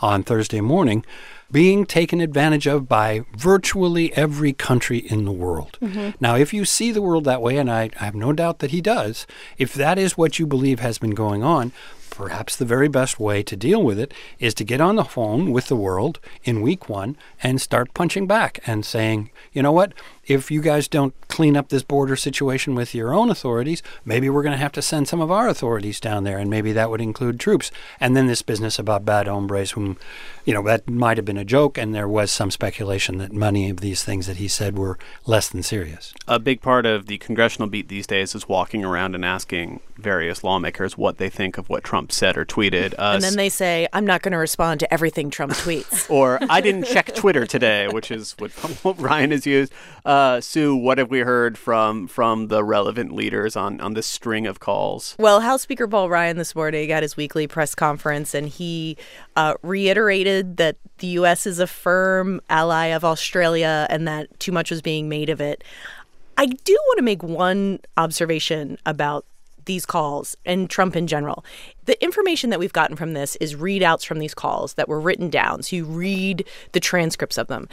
on 0.00 0.22
Thursday 0.22 0.62
morning, 0.62 1.04
being 1.50 1.84
taken 1.84 2.20
advantage 2.20 2.66
of 2.66 2.88
by 2.88 3.24
virtually 3.36 4.14
every 4.14 4.54
country 4.54 4.98
in 4.98 5.26
the 5.26 5.32
world. 5.32 5.78
Mm-hmm. 5.82 6.10
Now, 6.20 6.36
if 6.36 6.54
you 6.54 6.64
see 6.64 6.90
the 6.90 7.02
world 7.02 7.24
that 7.24 7.42
way, 7.42 7.56
and 7.56 7.70
I, 7.70 7.90
I 8.00 8.04
have 8.04 8.14
no 8.14 8.32
doubt 8.32 8.60
that 8.60 8.70
he 8.70 8.80
does, 8.80 9.26
if 9.58 9.74
that 9.74 9.98
is 9.98 10.16
what 10.16 10.38
you 10.38 10.46
believe 10.46 10.80
has 10.80 10.98
been 10.98 11.14
going 11.14 11.42
on, 11.42 11.72
perhaps 12.18 12.56
the 12.56 12.64
very 12.64 12.88
best 12.88 13.20
way 13.20 13.44
to 13.44 13.56
deal 13.56 13.80
with 13.80 13.96
it 13.96 14.12
is 14.40 14.52
to 14.52 14.64
get 14.64 14.80
on 14.80 14.96
the 14.96 15.04
phone 15.04 15.52
with 15.52 15.68
the 15.68 15.76
world 15.76 16.18
in 16.42 16.60
week 16.60 16.88
one 16.88 17.16
and 17.44 17.60
start 17.60 17.94
punching 17.94 18.26
back 18.26 18.58
and 18.66 18.84
saying, 18.84 19.30
you 19.52 19.62
know 19.62 19.70
what, 19.70 19.92
if 20.28 20.50
you 20.50 20.60
guys 20.60 20.88
don't 20.88 21.14
clean 21.28 21.56
up 21.56 21.68
this 21.68 21.82
border 21.82 22.16
situation 22.16 22.74
with 22.74 22.94
your 22.94 23.12
own 23.12 23.30
authorities, 23.30 23.82
maybe 24.04 24.30
we're 24.30 24.42
going 24.42 24.52
to 24.54 24.58
have 24.58 24.72
to 24.72 24.82
send 24.82 25.06
some 25.06 25.20
of 25.20 25.30
our 25.30 25.48
authorities 25.48 26.00
down 26.00 26.24
there, 26.24 26.38
and 26.38 26.50
maybe 26.50 26.72
that 26.72 26.90
would 26.90 27.00
include 27.00 27.38
troops. 27.38 27.70
And 28.00 28.16
then 28.16 28.26
this 28.26 28.42
business 28.42 28.78
about 28.78 29.04
bad 29.04 29.28
hombres, 29.28 29.72
whom, 29.72 29.98
you 30.44 30.54
know, 30.54 30.62
that 30.62 30.88
might 30.88 31.18
have 31.18 31.26
been 31.26 31.36
a 31.36 31.44
joke, 31.44 31.76
and 31.76 31.94
there 31.94 32.08
was 32.08 32.32
some 32.32 32.50
speculation 32.50 33.18
that 33.18 33.32
many 33.32 33.68
of 33.68 33.80
these 33.80 34.02
things 34.02 34.26
that 34.26 34.38
he 34.38 34.48
said 34.48 34.78
were 34.78 34.98
less 35.26 35.48
than 35.48 35.62
serious. 35.62 36.14
A 36.26 36.38
big 36.38 36.62
part 36.62 36.86
of 36.86 37.06
the 37.06 37.18
congressional 37.18 37.68
beat 37.68 37.88
these 37.88 38.06
days 38.06 38.34
is 38.34 38.48
walking 38.48 38.84
around 38.84 39.14
and 39.14 39.24
asking 39.24 39.80
various 39.96 40.44
lawmakers 40.44 40.96
what 40.96 41.18
they 41.18 41.28
think 41.28 41.58
of 41.58 41.68
what 41.68 41.82
Trump 41.84 41.98
Trump 41.98 42.12
said 42.12 42.36
or 42.36 42.44
tweeted. 42.44 42.94
Uh, 42.96 43.14
and 43.14 43.22
then 43.24 43.34
they 43.34 43.48
say, 43.48 43.88
I'm 43.92 44.06
not 44.06 44.22
going 44.22 44.30
to 44.30 44.38
respond 44.38 44.78
to 44.80 44.92
everything 44.94 45.30
Trump 45.30 45.52
tweets. 45.52 46.08
or 46.10 46.38
I 46.48 46.60
didn't 46.60 46.84
check 46.84 47.12
Twitter 47.12 47.44
today, 47.44 47.88
which 47.88 48.12
is 48.12 48.36
what, 48.38 48.52
what 48.84 49.00
Ryan 49.00 49.32
has 49.32 49.46
used. 49.46 49.72
Uh, 50.04 50.08
Sue, 50.40 50.74
what 50.74 50.98
have 50.98 51.10
we 51.10 51.20
heard 51.20 51.58
from 51.58 52.06
from 52.06 52.48
the 52.48 52.64
relevant 52.64 53.12
leaders 53.12 53.56
on, 53.56 53.80
on 53.80 53.94
this 53.94 54.06
string 54.06 54.46
of 54.46 54.60
calls? 54.60 55.16
Well, 55.18 55.40
House 55.40 55.62
Speaker 55.62 55.86
Paul 55.86 56.08
Ryan 56.08 56.36
this 56.36 56.54
morning 56.54 56.90
at 56.92 57.02
his 57.02 57.16
weekly 57.16 57.46
press 57.46 57.74
conference, 57.74 58.34
and 58.34 58.48
he 58.48 58.96
uh, 59.36 59.54
reiterated 59.62 60.56
that 60.56 60.76
the 60.98 61.08
U.S. 61.08 61.46
is 61.46 61.58
a 61.58 61.66
firm 61.66 62.40
ally 62.48 62.86
of 62.86 63.04
Australia 63.04 63.86
and 63.90 64.06
that 64.08 64.38
too 64.40 64.52
much 64.52 64.70
was 64.70 64.82
being 64.82 65.08
made 65.08 65.30
of 65.30 65.40
it. 65.40 65.62
I 66.36 66.46
do 66.46 66.72
want 66.86 66.98
to 66.98 67.02
make 67.02 67.22
one 67.22 67.80
observation 67.96 68.78
about 68.86 69.24
these 69.64 69.84
calls 69.86 70.36
and 70.46 70.68
Trump 70.68 70.96
in 70.96 71.06
general. 71.06 71.44
The 71.84 72.02
information 72.02 72.50
that 72.50 72.58
we've 72.58 72.72
gotten 72.72 72.96
from 72.96 73.12
this 73.12 73.36
is 73.36 73.54
readouts 73.54 74.04
from 74.04 74.18
these 74.18 74.34
calls 74.34 74.74
that 74.74 74.88
were 74.88 75.00
written 75.00 75.30
down. 75.30 75.62
So 75.62 75.76
you 75.76 75.84
read 75.84 76.44
the 76.72 76.80
transcripts 76.80 77.38
of 77.38 77.48
them. 77.48 77.68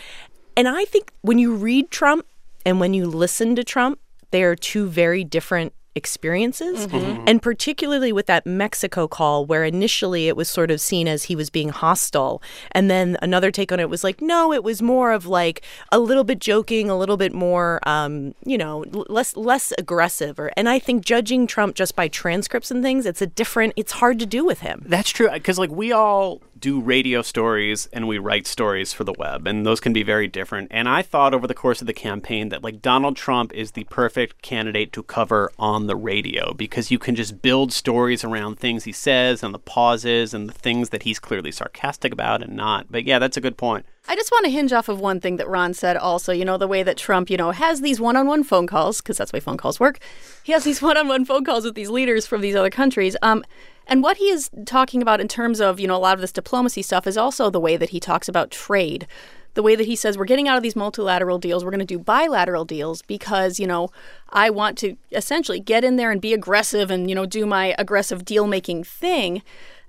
And 0.57 0.67
I 0.67 0.85
think 0.85 1.11
when 1.21 1.39
you 1.39 1.55
read 1.55 1.91
Trump 1.91 2.25
and 2.65 2.79
when 2.79 2.93
you 2.93 3.05
listen 3.05 3.55
to 3.55 3.63
Trump, 3.63 3.99
they 4.31 4.43
are 4.43 4.55
two 4.55 4.87
very 4.87 5.23
different 5.23 5.73
experiences. 5.95 6.87
Mm-hmm. 6.87 7.23
And 7.25 7.41
particularly 7.41 8.11
with 8.11 8.25
that 8.27 8.45
Mexico 8.45 9.07
call, 9.07 9.45
where 9.45 9.63
initially 9.63 10.27
it 10.27 10.35
was 10.35 10.49
sort 10.49 10.69
of 10.69 10.81
seen 10.81 11.07
as 11.07 11.23
he 11.23 11.35
was 11.35 11.49
being 11.49 11.69
hostile. 11.69 12.43
And 12.73 12.91
then 12.91 13.17
another 13.21 13.49
take 13.49 13.71
on 13.71 13.79
it 13.79 13.89
was 13.89 14.03
like, 14.03 14.21
no, 14.21 14.51
it 14.51 14.63
was 14.63 14.81
more 14.81 15.13
of 15.13 15.25
like 15.25 15.63
a 15.91 15.99
little 15.99 16.25
bit 16.25 16.39
joking, 16.39 16.89
a 16.89 16.97
little 16.97 17.17
bit 17.17 17.33
more, 17.33 17.79
um, 17.87 18.35
you 18.45 18.57
know, 18.57 18.83
less 18.91 19.35
less 19.37 19.71
aggressive. 19.77 20.37
Or 20.37 20.51
and 20.57 20.67
I 20.67 20.79
think 20.79 21.05
judging 21.05 21.47
Trump 21.47 21.75
just 21.75 21.95
by 21.95 22.09
transcripts 22.09 22.69
and 22.69 22.83
things, 22.83 23.05
it's 23.05 23.21
a 23.21 23.27
different. 23.27 23.73
It's 23.77 23.93
hard 23.93 24.19
to 24.19 24.25
do 24.25 24.45
with 24.45 24.59
him. 24.59 24.83
That's 24.85 25.09
true 25.09 25.31
because 25.31 25.57
like 25.57 25.71
we 25.71 25.93
all 25.93 26.41
do 26.65 26.81
radio 26.81 27.21
stories 27.21 27.87
and 27.93 28.07
we 28.07 28.17
write 28.17 28.47
stories 28.47 28.91
for 28.91 29.03
the 29.03 29.13
web, 29.19 29.45
and 29.45 29.67
those 29.67 29.79
can 29.79 29.93
be 29.93 30.01
very 30.01 30.27
different. 30.27 30.67
And 30.71 30.89
I 30.89 31.03
thought 31.03 31.35
over 31.35 31.45
the 31.45 31.53
course 31.53 31.79
of 31.79 31.85
the 31.85 31.93
campaign 31.93 32.49
that 32.49 32.63
like 32.63 32.81
Donald 32.81 33.15
Trump 33.15 33.53
is 33.53 33.73
the 33.73 33.83
perfect 33.83 34.41
candidate 34.41 34.91
to 34.93 35.03
cover 35.03 35.51
on 35.59 35.85
the 35.85 35.95
radio 35.95 36.55
because 36.55 36.89
you 36.89 36.97
can 36.97 37.13
just 37.13 37.39
build 37.43 37.71
stories 37.71 38.23
around 38.23 38.57
things 38.57 38.85
he 38.85 38.91
says 38.91 39.43
and 39.43 39.53
the 39.53 39.59
pauses 39.59 40.33
and 40.33 40.49
the 40.49 40.53
things 40.53 40.89
that 40.89 41.03
he's 41.03 41.19
clearly 41.19 41.51
sarcastic 41.51 42.11
about 42.11 42.41
and 42.41 42.55
not. 42.55 42.87
But 42.89 43.05
yeah, 43.05 43.19
that's 43.19 43.37
a 43.37 43.41
good 43.41 43.57
point. 43.57 43.85
I 44.07 44.15
just 44.15 44.31
want 44.31 44.45
to 44.45 44.51
hinge 44.51 44.73
off 44.73 44.89
of 44.89 44.99
one 44.99 45.19
thing 45.19 45.37
that 45.37 45.47
Ron 45.47 45.75
said 45.75 45.97
also, 45.97 46.33
you 46.33 46.45
know, 46.45 46.57
the 46.57 46.67
way 46.67 46.81
that 46.81 46.97
Trump, 46.97 47.29
you 47.29 47.37
know, 47.37 47.51
has 47.51 47.81
these 47.81 47.99
one 47.99 48.15
on 48.15 48.25
one 48.25 48.43
phone 48.43 48.65
calls, 48.65 49.01
because 49.01 49.17
that's 49.17 49.31
the 49.31 49.37
way 49.37 49.39
phone 49.39 49.57
calls 49.57 49.79
work. 49.79 49.99
He 50.43 50.51
has 50.51 50.63
these 50.63 50.81
one 50.81 50.97
on 50.97 51.07
one 51.07 51.25
phone 51.25 51.43
calls 51.43 51.63
with 51.63 51.75
these 51.75 51.89
leaders 51.89 52.25
from 52.25 52.41
these 52.41 52.55
other 52.55 52.69
countries. 52.69 53.15
Um, 53.21 53.43
and 53.87 54.03
what 54.03 54.17
he 54.17 54.29
is 54.29 54.49
talking 54.65 55.01
about 55.01 55.21
in 55.21 55.27
terms 55.27 55.59
of, 55.61 55.79
you 55.79 55.87
know, 55.87 55.95
a 55.95 55.97
lot 55.97 56.15
of 56.15 56.21
this 56.21 56.31
diplomacy 56.31 56.81
stuff 56.81 57.07
is 57.07 57.17
also 57.17 57.49
the 57.49 57.59
way 57.59 57.77
that 57.77 57.89
he 57.89 57.99
talks 57.99 58.27
about 58.27 58.51
trade. 58.51 59.07
The 59.53 59.63
way 59.63 59.75
that 59.75 59.85
he 59.85 59.95
says 59.95 60.17
we're 60.17 60.25
getting 60.25 60.49
out 60.49 60.57
of 60.57 60.63
these 60.63 60.75
multilateral 60.75 61.37
deals, 61.37 61.63
we're 61.63 61.71
going 61.71 61.79
to 61.79 61.85
do 61.85 61.97
bilateral 61.97 62.65
deals 62.65 63.01
because, 63.01 63.57
you 63.57 63.65
know, 63.65 63.89
I 64.29 64.49
want 64.49 64.77
to 64.79 64.97
essentially 65.13 65.61
get 65.61 65.85
in 65.85 65.95
there 65.95 66.11
and 66.11 66.19
be 66.19 66.33
aggressive 66.33 66.91
and, 66.91 67.07
you 67.07 67.15
know, 67.15 67.25
do 67.25 67.45
my 67.45 67.73
aggressive 67.77 68.25
deal 68.25 68.47
making 68.47 68.83
thing. 68.83 69.41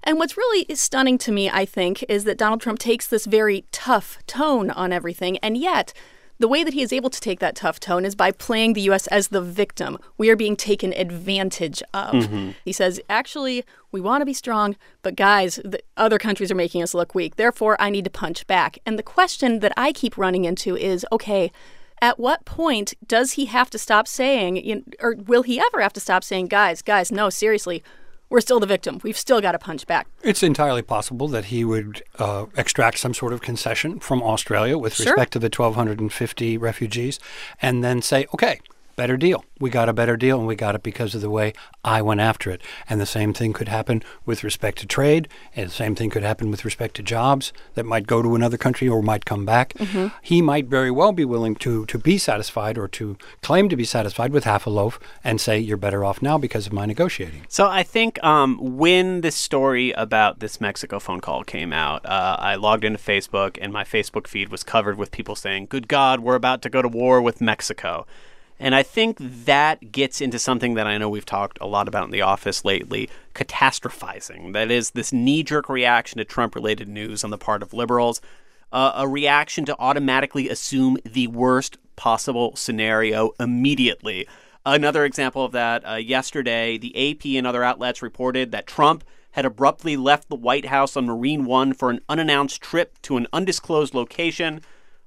And 0.05 0.19
what's 0.19 0.37
really 0.37 0.67
stunning 0.77 1.19
to 1.19 1.33
me, 1.33 1.51
I 1.51 1.65
think, 1.65 2.05
is 2.09 2.23
that 2.25 2.39
Donald 2.39 2.61
Trump 2.61 2.79
takes 2.79 3.09
this 3.09 3.27
very 3.27 3.65
tough 3.73 4.19
tone 4.29 4.71
on 4.71 4.93
everything, 4.93 5.37
and 5.39 5.57
yet 5.57 5.93
the 6.39 6.49
way 6.49 6.63
that 6.63 6.75
he 6.75 6.83
is 6.83 6.93
able 6.93 7.11
to 7.11 7.21
take 7.21 7.41
that 7.41 7.57
tough 7.57 7.81
tone 7.81 8.05
is 8.05 8.15
by 8.15 8.31
playing 8.31 8.73
the 8.73 8.83
U.S. 8.83 9.07
as 9.09 9.29
the 9.29 9.41
victim. 9.41 9.99
We 10.19 10.31
are 10.31 10.37
being 10.37 10.57
taken 10.57 10.93
advantage 10.93 11.83
of. 11.95 12.15
Mm-hmm. 12.15 12.51
He 12.65 12.73
says, 12.73 13.01
actually, 13.09 13.65
we 13.93 14.01
want 14.01 14.21
to 14.21 14.27
be 14.27 14.35
strong, 14.35 14.77
but 15.03 15.17
guys, 15.17 15.61
the 15.65 15.81
other 15.97 16.19
countries 16.19 16.51
are 16.51 16.57
making 16.57 16.83
us 16.83 16.95
look 16.95 17.15
weak. 17.15 17.37
Therefore, 17.37 17.77
I 17.81 17.91
need 17.91 18.05
to 18.05 18.11
punch 18.11 18.47
back. 18.47 18.79
And 18.85 18.99
the 18.99 19.03
question 19.03 19.61
that 19.61 19.73
I 19.77 19.93
keep 19.93 20.19
running 20.19 20.45
into 20.45 20.77
is 20.77 21.07
okay, 21.11 21.51
at 22.03 22.19
what 22.19 22.45
point 22.45 22.95
does 23.07 23.33
he 23.33 23.47
have 23.47 23.71
to 23.71 23.79
stop 23.79 24.07
saying, 24.07 24.85
or 25.01 25.15
will 25.15 25.43
he 25.43 25.59
ever 25.59 25.81
have 25.81 25.95
to 25.95 26.01
stop 26.01 26.23
saying, 26.23 26.49
guys, 26.49 26.83
guys, 26.83 27.11
no, 27.11 27.31
seriously, 27.31 27.83
we're 28.29 28.41
still 28.41 28.61
the 28.61 28.67
victim. 28.67 29.01
We've 29.03 29.17
still 29.17 29.41
got 29.41 29.53
to 29.53 29.59
punch 29.59 29.87
back. 29.87 30.09
It's 30.23 30.43
entirely 30.43 30.83
possible 30.83 31.29
that 31.29 31.47
he 31.47 31.65
would 31.65 32.03
uh, 32.19 32.47
extract 32.57 32.99
some 32.99 33.15
sort 33.15 33.33
of 33.33 33.41
concession 33.41 34.01
from 34.01 34.23
Australia 34.23 34.79
with 34.79 34.95
sure. 34.95 35.13
respect 35.13 35.33
to 35.35 35.39
the 35.39 35.47
1,250 35.47 36.59
refugees 36.59 37.19
and 37.63 37.85
then 37.85 38.03
say, 38.03 38.27
okay, 38.35 38.61
better 38.97 39.17
deal. 39.17 39.45
We 39.61 39.71
got 39.71 39.89
a 39.89 39.93
better 39.93 40.17
deal, 40.17 40.39
and 40.39 40.47
we 40.47 40.57
got 40.57 40.75
it 40.75 40.83
because 40.83 41.15
of 41.15 41.21
the 41.21 41.31
way 41.31 41.53
I 41.85 42.03
went 42.03 42.21
after 42.21 42.51
it. 42.51 42.63
And 42.89 43.01
the 43.01 43.07
same 43.07 43.33
thing 43.33 43.53
could 43.53 43.69
happen 43.69 44.03
with 44.25 44.43
respect 44.43 44.79
to 44.79 44.87
trade, 44.87 45.29
and 45.55 45.69
the 45.69 45.75
same 45.75 45.95
thing 45.95 46.11
could 46.11 46.23
happen 46.23 46.51
with 46.51 46.65
respect 46.65 46.97
to 46.97 47.03
jobs 47.03 47.53
that 47.75 47.87
might 47.87 48.07
go 48.07 48.23
to 48.23 48.35
another 48.35 48.57
country 48.57 48.89
or 48.89 49.03
might 49.03 49.25
come 49.25 49.45
back. 49.45 49.75
Mm-hmm. 49.75 50.09
He 50.23 50.43
might 50.43 50.67
very 50.67 50.91
well 50.91 51.13
be 51.13 51.25
willing 51.25 51.55
to, 51.57 51.87
to 51.87 51.99
be 51.99 52.19
satisfied 52.19 52.77
or 52.79 52.89
to 52.89 53.17
claim 53.43 53.69
to 53.69 53.77
be 53.77 53.85
satisfied 53.85 54.33
with 54.33 54.45
half 54.45 54.67
a 54.67 54.71
loaf 54.71 54.99
and 55.23 55.41
say, 55.41 55.59
you're 55.59 55.77
better 55.77 56.05
off 56.05 56.23
now 56.23 56.39
because 56.39 56.67
of 56.67 56.73
my 56.73 56.87
negotiating. 56.87 57.45
So 57.49 57.69
I 57.69 57.83
think 57.83 58.23
um, 58.25 58.59
when 58.77 59.21
this 59.21 59.37
story 59.37 59.93
about 59.93 60.41
this 60.41 60.61
Mexico 60.61 60.99
phone 60.99 61.21
call 61.21 61.45
came 61.45 61.73
out, 61.73 62.05
uh, 62.07 62.37
I 62.39 62.55
logged 62.57 62.85
into 62.85 62.99
Facebook, 62.99 63.59
and 63.61 63.73
my 63.73 63.85
Facebook 63.85 64.27
feed 64.27 64.49
was 64.49 64.63
covered 64.63 64.97
with 64.97 65.11
people 65.11 65.37
saying, 65.37 65.67
Good 65.67 65.89
God, 65.89 66.21
we're 66.21 66.35
about 66.35 66.63
to 66.63 66.71
go 66.71 66.83
to 66.83 66.89
war 66.89 67.21
with 67.21 67.41
Mexico. 67.41 68.07
And 68.59 68.75
I 68.75 68.83
think 68.83 69.19
that 69.21 69.93
gets 69.93 70.21
into 70.21 70.39
something 70.39 70.75
that 70.75 70.87
I 70.87 70.97
know 70.97 71.11
we've 71.11 71.27
talked 71.27 71.59
a 71.61 71.67
lot 71.67 71.89
about 71.89 72.05
in 72.05 72.11
the 72.11 72.23
office 72.23 72.65
lately 72.65 73.11
catastrophizing. 73.35 74.55
That 74.55 74.71
is, 74.71 74.91
this 74.91 75.13
knee 75.13 75.43
jerk 75.43 75.69
reaction 75.69 76.19
to 76.19 76.25
Trump 76.25 76.55
related 76.55 76.89
news 76.89 77.23
on 77.23 77.31
the 77.31 77.39
part 77.39 77.63
of 77.63 77.75
liberals, 77.75 78.21
uh, 78.73 78.93
a 78.97 79.07
reaction 79.07 79.65
to 79.67 79.77
automatically 79.79 80.49
assume 80.49 80.97
the 81.05 81.27
worst 81.27 81.77
possible 81.97 82.57
scenario 82.57 83.33
immediately. 83.39 84.27
Another 84.65 85.05
example 85.05 85.45
of 85.45 85.53
that 85.53 85.89
uh, 85.89 85.95
yesterday, 85.95 86.77
the 86.79 87.13
AP 87.13 87.27
and 87.37 87.47
other 87.47 87.63
outlets 87.63 88.03
reported 88.03 88.53
that 88.53 88.67
Trump 88.67 89.05
had 89.33 89.45
abruptly 89.45 89.99
left 89.99 90.29
the 90.29 90.35
White 90.35 90.65
House 90.65 90.97
on 90.97 91.07
Marine 91.07 91.45
One 91.45 91.75
for 91.75 91.91
an 91.91 92.01
unannounced 92.09 92.63
trip 92.63 93.01
to 93.03 93.19
an 93.19 93.27
undisclosed 93.35 93.95
location. 93.95 94.63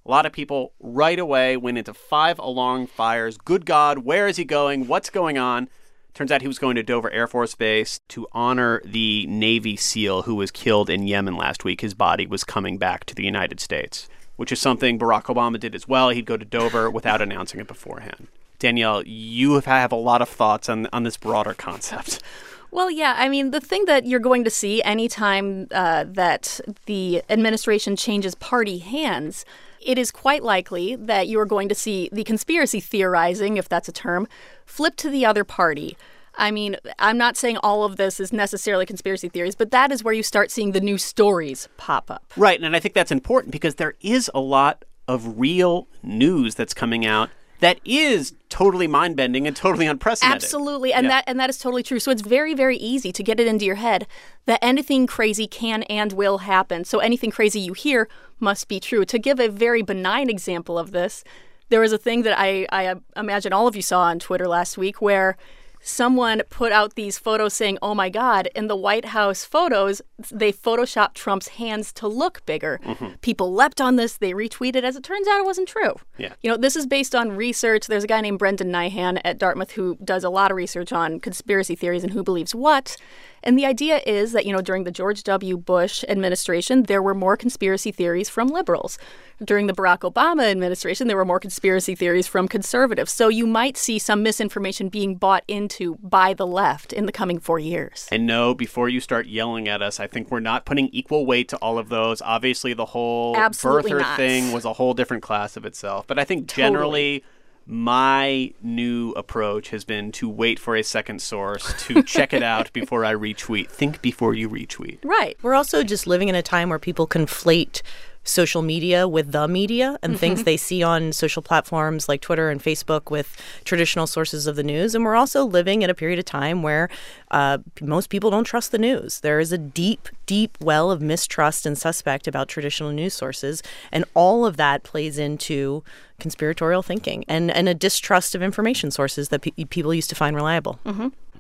A 0.09 0.17
lot 0.19 0.25
of 0.25 0.31
people 0.31 0.73
right 0.79 1.19
away 1.19 1.55
went 1.55 1.77
into 1.77 1.93
five 1.93 2.39
alarm 2.39 2.87
fires. 2.87 3.37
Good 3.37 3.63
God, 3.63 3.99
where 3.99 4.27
is 4.27 4.37
he 4.37 4.43
going? 4.43 4.87
What's 4.87 5.11
going 5.11 5.37
on? 5.37 5.69
Turns 6.15 6.31
out 6.31 6.41
he 6.41 6.47
was 6.47 6.57
going 6.57 6.77
to 6.77 6.81
Dover 6.81 7.11
Air 7.11 7.27
Force 7.27 7.53
Base 7.53 7.99
to 8.07 8.27
honor 8.31 8.81
the 8.83 9.27
Navy 9.27 9.75
SEAL 9.75 10.23
who 10.23 10.33
was 10.33 10.49
killed 10.49 10.89
in 10.89 11.05
Yemen 11.05 11.35
last 11.35 11.63
week. 11.63 11.81
His 11.81 11.93
body 11.93 12.25
was 12.25 12.43
coming 12.43 12.79
back 12.79 13.05
to 13.05 13.13
the 13.13 13.23
United 13.23 13.59
States, 13.59 14.09
which 14.35 14.51
is 14.51 14.59
something 14.59 14.97
Barack 14.97 15.25
Obama 15.25 15.59
did 15.59 15.75
as 15.75 15.87
well. 15.87 16.09
He'd 16.09 16.25
go 16.25 16.37
to 16.37 16.43
Dover 16.43 16.89
without 16.89 17.21
announcing 17.21 17.59
it 17.59 17.67
beforehand. 17.67 18.29
Danielle, 18.57 19.03
you 19.05 19.59
have 19.59 19.91
a 19.91 19.95
lot 19.95 20.23
of 20.23 20.29
thoughts 20.29 20.69
on, 20.69 20.87
on 20.91 21.03
this 21.03 21.17
broader 21.17 21.53
concept. 21.53 22.23
Well, 22.71 22.89
yeah. 22.89 23.13
I 23.15 23.29
mean, 23.29 23.51
the 23.51 23.61
thing 23.61 23.85
that 23.85 24.07
you're 24.07 24.19
going 24.19 24.43
to 24.43 24.49
see 24.49 24.81
anytime 24.81 25.67
uh, 25.69 26.05
that 26.07 26.59
the 26.87 27.21
administration 27.29 27.95
changes 27.95 28.33
party 28.33 28.79
hands 28.79 29.45
it 29.81 29.97
is 29.97 30.11
quite 30.11 30.43
likely 30.43 30.95
that 30.95 31.27
you 31.27 31.39
are 31.39 31.45
going 31.45 31.69
to 31.69 31.75
see 31.75 32.09
the 32.11 32.23
conspiracy 32.23 32.79
theorizing, 32.79 33.57
if 33.57 33.69
that's 33.69 33.87
a 33.87 33.93
term, 33.93 34.27
flip 34.65 34.95
to 34.97 35.09
the 35.09 35.25
other 35.25 35.43
party. 35.43 35.97
I 36.35 36.51
mean, 36.51 36.77
I'm 36.99 37.17
not 37.17 37.35
saying 37.35 37.57
all 37.57 37.83
of 37.83 37.97
this 37.97 38.19
is 38.19 38.31
necessarily 38.31 38.85
conspiracy 38.85 39.29
theories, 39.29 39.55
but 39.55 39.71
that 39.71 39.91
is 39.91 40.03
where 40.03 40.13
you 40.13 40.23
start 40.23 40.51
seeing 40.51 40.71
the 40.71 40.79
new 40.79 40.97
stories 40.97 41.67
pop 41.77 42.09
up. 42.09 42.33
Right. 42.37 42.61
And 42.61 42.75
I 42.75 42.79
think 42.79 42.93
that's 42.93 43.11
important 43.11 43.51
because 43.51 43.75
there 43.75 43.95
is 44.01 44.31
a 44.33 44.39
lot 44.39 44.85
of 45.07 45.39
real 45.39 45.87
news 46.03 46.55
that's 46.55 46.73
coming 46.73 47.05
out 47.05 47.29
that 47.59 47.79
is 47.85 48.33
totally 48.49 48.87
mind 48.87 49.15
bending 49.15 49.45
and 49.45 49.55
totally 49.55 49.85
unprecedented. 49.85 50.43
Absolutely, 50.43 50.93
and 50.93 51.05
yeah. 51.05 51.09
that 51.09 51.23
and 51.27 51.39
that 51.39 51.49
is 51.49 51.57
totally 51.57 51.83
true. 51.83 51.99
So 51.99 52.11
it's 52.11 52.21
very 52.21 52.53
very 52.53 52.77
easy 52.77 53.11
to 53.11 53.23
get 53.23 53.39
it 53.39 53.47
into 53.47 53.65
your 53.65 53.75
head 53.75 54.07
that 54.45 54.59
anything 54.61 55.07
crazy 55.07 55.47
can 55.47 55.83
and 55.83 56.13
will 56.13 56.39
happen. 56.39 56.85
So 56.85 56.99
anything 56.99 57.31
crazy 57.31 57.59
you 57.59 57.73
hear 57.73 58.07
must 58.39 58.67
be 58.67 58.79
true. 58.79 59.05
To 59.05 59.19
give 59.19 59.39
a 59.39 59.49
very 59.49 59.81
benign 59.81 60.29
example 60.29 60.79
of 60.79 60.91
this, 60.91 61.23
there 61.69 61.81
was 61.81 61.91
a 61.91 61.97
thing 61.97 62.23
that 62.23 62.37
I 62.37 62.65
I 62.71 62.95
imagine 63.15 63.53
all 63.53 63.67
of 63.67 63.75
you 63.75 63.81
saw 63.81 64.01
on 64.01 64.19
Twitter 64.19 64.47
last 64.47 64.77
week 64.77 65.01
where 65.01 65.37
someone 65.81 66.41
put 66.49 66.71
out 66.71 66.95
these 66.95 67.17
photos 67.17 67.53
saying, 67.53 67.77
"Oh 67.81 67.95
my 67.95 68.09
God!" 68.09 68.49
In 68.55 68.67
the 68.67 68.75
White 68.75 69.05
House 69.05 69.43
photos, 69.45 70.01
they 70.31 70.51
photoshopped 70.51 71.13
Trump's 71.13 71.49
hands 71.49 71.91
to 71.93 72.07
look 72.07 72.45
bigger. 72.45 72.79
Mm-hmm. 72.83 73.15
People 73.21 73.53
leapt 73.53 73.79
on 73.81 73.95
this. 73.95 74.17
They 74.17 74.33
retweeted. 74.33 74.83
As 74.83 74.95
it 74.95 75.03
turns 75.03 75.27
out, 75.27 75.39
it 75.39 75.45
wasn't 75.45 75.67
true. 75.67 75.95
Yeah. 76.17 76.33
You 76.41 76.51
know, 76.51 76.57
this 76.57 76.75
is 76.75 76.85
based 76.85 77.15
on 77.15 77.31
research. 77.31 77.87
There's 77.87 78.03
a 78.03 78.07
guy 78.07 78.21
named 78.21 78.39
Brendan 78.39 78.71
Nyhan 78.71 79.21
at 79.23 79.37
Dartmouth 79.37 79.71
who 79.71 79.97
does 80.03 80.23
a 80.23 80.29
lot 80.29 80.51
of 80.51 80.57
research 80.57 80.91
on 80.91 81.19
conspiracy 81.19 81.75
theories 81.75 82.03
and 82.03 82.13
who 82.13 82.23
believes 82.23 82.53
what. 82.53 82.97
And 83.43 83.57
the 83.57 83.65
idea 83.65 84.01
is 84.05 84.31
that, 84.33 84.45
you 84.45 84.53
know, 84.53 84.61
during 84.61 84.83
the 84.83 84.91
George 84.91 85.23
W. 85.23 85.57
Bush 85.57 86.03
administration, 86.07 86.83
there 86.83 87.01
were 87.01 87.15
more 87.15 87.37
conspiracy 87.37 87.91
theories 87.91 88.29
from 88.29 88.47
liberals. 88.47 88.97
During 89.43 89.67
the 89.67 89.73
Barack 89.73 89.99
Obama 89.99 90.49
administration, 90.49 91.07
there 91.07 91.15
were 91.15 91.25
more 91.25 91.39
conspiracy 91.39 91.95
theories 91.95 92.27
from 92.27 92.47
conservatives. 92.47 93.11
So 93.11 93.29
you 93.29 93.47
might 93.47 93.77
see 93.77 93.97
some 93.97 94.21
misinformation 94.21 94.89
being 94.89 95.15
bought 95.15 95.43
into 95.47 95.95
by 96.01 96.33
the 96.33 96.45
left 96.45 96.91
in 96.91 97.05
the 97.05 97.11
coming 97.11 97.39
four 97.39 97.59
years. 97.59 98.07
And 98.11 98.25
no, 98.25 98.53
before 98.53 98.89
you 98.89 98.99
start 98.99 99.27
yelling 99.27 99.67
at 99.67 99.81
us, 99.81 99.99
I 99.99 100.07
think 100.07 100.29
we're 100.29 100.39
not 100.41 100.65
putting 100.65 100.89
equal 100.89 101.25
weight 101.25 101.47
to 101.49 101.57
all 101.57 101.77
of 101.77 101.89
those. 101.89 102.21
Obviously, 102.21 102.73
the 102.73 102.85
whole 102.85 103.35
Absolutely 103.37 103.91
birther 103.91 103.99
not. 103.99 104.17
thing 104.17 104.51
was 104.51 104.65
a 104.65 104.73
whole 104.73 104.93
different 104.93 105.23
class 105.23 105.55
of 105.55 105.65
itself. 105.65 106.05
But 106.07 106.19
I 106.19 106.25
think 106.25 106.47
Totally. 106.47 106.63
generally, 106.67 107.23
my 107.69 108.51
new 108.63 109.11
approach 109.11 109.69
has 109.69 109.85
been 109.85 110.11
to 110.11 110.27
wait 110.27 110.57
for 110.57 110.75
a 110.75 110.83
second 110.83 111.21
source 111.21 111.71
to 111.85 112.01
check 112.15 112.33
it 112.33 112.41
out 112.41 112.73
before 112.73 113.05
I 113.05 113.13
retweet. 113.13 113.69
Think 113.69 114.01
before 114.01 114.33
you 114.33 114.49
retweet. 114.49 114.97
Right. 115.03 115.37
We're 115.43 115.53
also 115.53 115.83
just 115.83 116.07
living 116.07 116.29
in 116.29 116.35
a 116.35 116.41
time 116.41 116.69
where 116.69 116.79
people 116.79 117.05
conflate 117.05 117.83
social 118.29 118.61
media 118.61 119.07
with 119.07 119.31
the 119.31 119.47
media 119.47 119.97
and 120.01 120.19
things 120.19 120.43
they 120.43 120.57
see 120.57 120.83
on 120.83 121.11
social 121.11 121.41
platforms 121.41 122.07
like 122.07 122.21
Twitter 122.21 122.49
and 122.49 122.61
Facebook 122.61 123.09
with 123.09 123.35
traditional 123.65 124.07
sources 124.07 124.47
of 124.47 124.55
the 124.55 124.63
news. 124.63 124.95
And 124.95 125.03
we're 125.03 125.15
also 125.15 125.43
living 125.45 125.81
in 125.81 125.89
a 125.89 125.93
period 125.93 126.19
of 126.19 126.25
time 126.25 126.61
where 126.61 126.89
uh, 127.31 127.57
most 127.81 128.09
people 128.09 128.29
don't 128.29 128.43
trust 128.43 128.71
the 128.71 128.77
news. 128.77 129.19
There 129.21 129.39
is 129.39 129.51
a 129.51 129.57
deep, 129.57 130.09
deep 130.25 130.57
well 130.61 130.91
of 130.91 131.01
mistrust 131.01 131.65
and 131.65 131.77
suspect 131.77 132.27
about 132.27 132.47
traditional 132.47 132.91
news 132.91 133.13
sources. 133.13 133.63
And 133.91 134.05
all 134.13 134.45
of 134.45 134.57
that 134.57 134.83
plays 134.83 135.17
into 135.17 135.83
conspiratorial 136.19 136.83
thinking 136.83 137.23
and, 137.27 137.49
and 137.49 137.67
a 137.69 137.73
distrust 137.73 138.35
of 138.35 138.43
information 138.43 138.91
sources 138.91 139.29
that 139.29 139.41
pe- 139.41 139.65
people 139.65 139.93
used 139.93 140.09
to 140.09 140.15
find 140.15 140.35
reliable. 140.35 140.79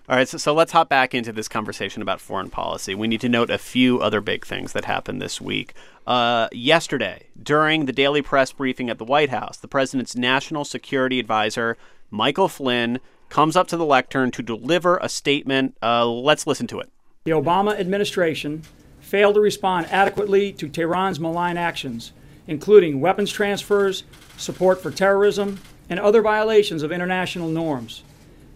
All 0.09 0.15
right, 0.15 0.27
so, 0.27 0.39
so 0.39 0.55
let's 0.55 0.71
hop 0.71 0.89
back 0.89 1.13
into 1.13 1.31
this 1.31 1.47
conversation 1.47 2.01
about 2.01 2.19
foreign 2.19 2.49
policy. 2.49 2.95
We 2.95 3.07
need 3.07 3.21
to 3.21 3.29
note 3.29 3.51
a 3.51 3.59
few 3.59 3.99
other 3.99 4.21
big 4.21 4.43
things 4.43 4.73
that 4.73 4.85
happened 4.85 5.21
this 5.21 5.39
week. 5.39 5.75
Uh, 6.07 6.47
yesterday, 6.51 7.27
during 7.41 7.85
the 7.85 7.91
daily 7.91 8.23
press 8.23 8.51
briefing 8.51 8.89
at 8.89 8.97
the 8.97 9.05
White 9.05 9.29
House, 9.29 9.57
the 9.57 9.67
president's 9.67 10.15
national 10.15 10.65
security 10.65 11.19
advisor, 11.19 11.77
Michael 12.09 12.47
Flynn, 12.47 12.99
comes 13.29 13.55
up 13.55 13.67
to 13.67 13.77
the 13.77 13.85
lectern 13.85 14.31
to 14.31 14.41
deliver 14.41 14.97
a 14.97 15.09
statement. 15.09 15.77
Uh, 15.79 16.07
let's 16.07 16.47
listen 16.47 16.65
to 16.65 16.79
it. 16.79 16.89
The 17.25 17.31
Obama 17.31 17.79
administration 17.79 18.63
failed 19.01 19.35
to 19.35 19.41
respond 19.41 19.85
adequately 19.91 20.51
to 20.53 20.69
Tehran's 20.69 21.19
malign 21.19 21.55
actions, 21.55 22.13
including 22.47 22.99
weapons 22.99 23.31
transfers, 23.31 24.05
support 24.37 24.81
for 24.81 24.89
terrorism, 24.89 25.59
and 25.87 25.99
other 25.99 26.23
violations 26.23 26.81
of 26.81 26.91
international 26.91 27.47
norms. 27.47 28.01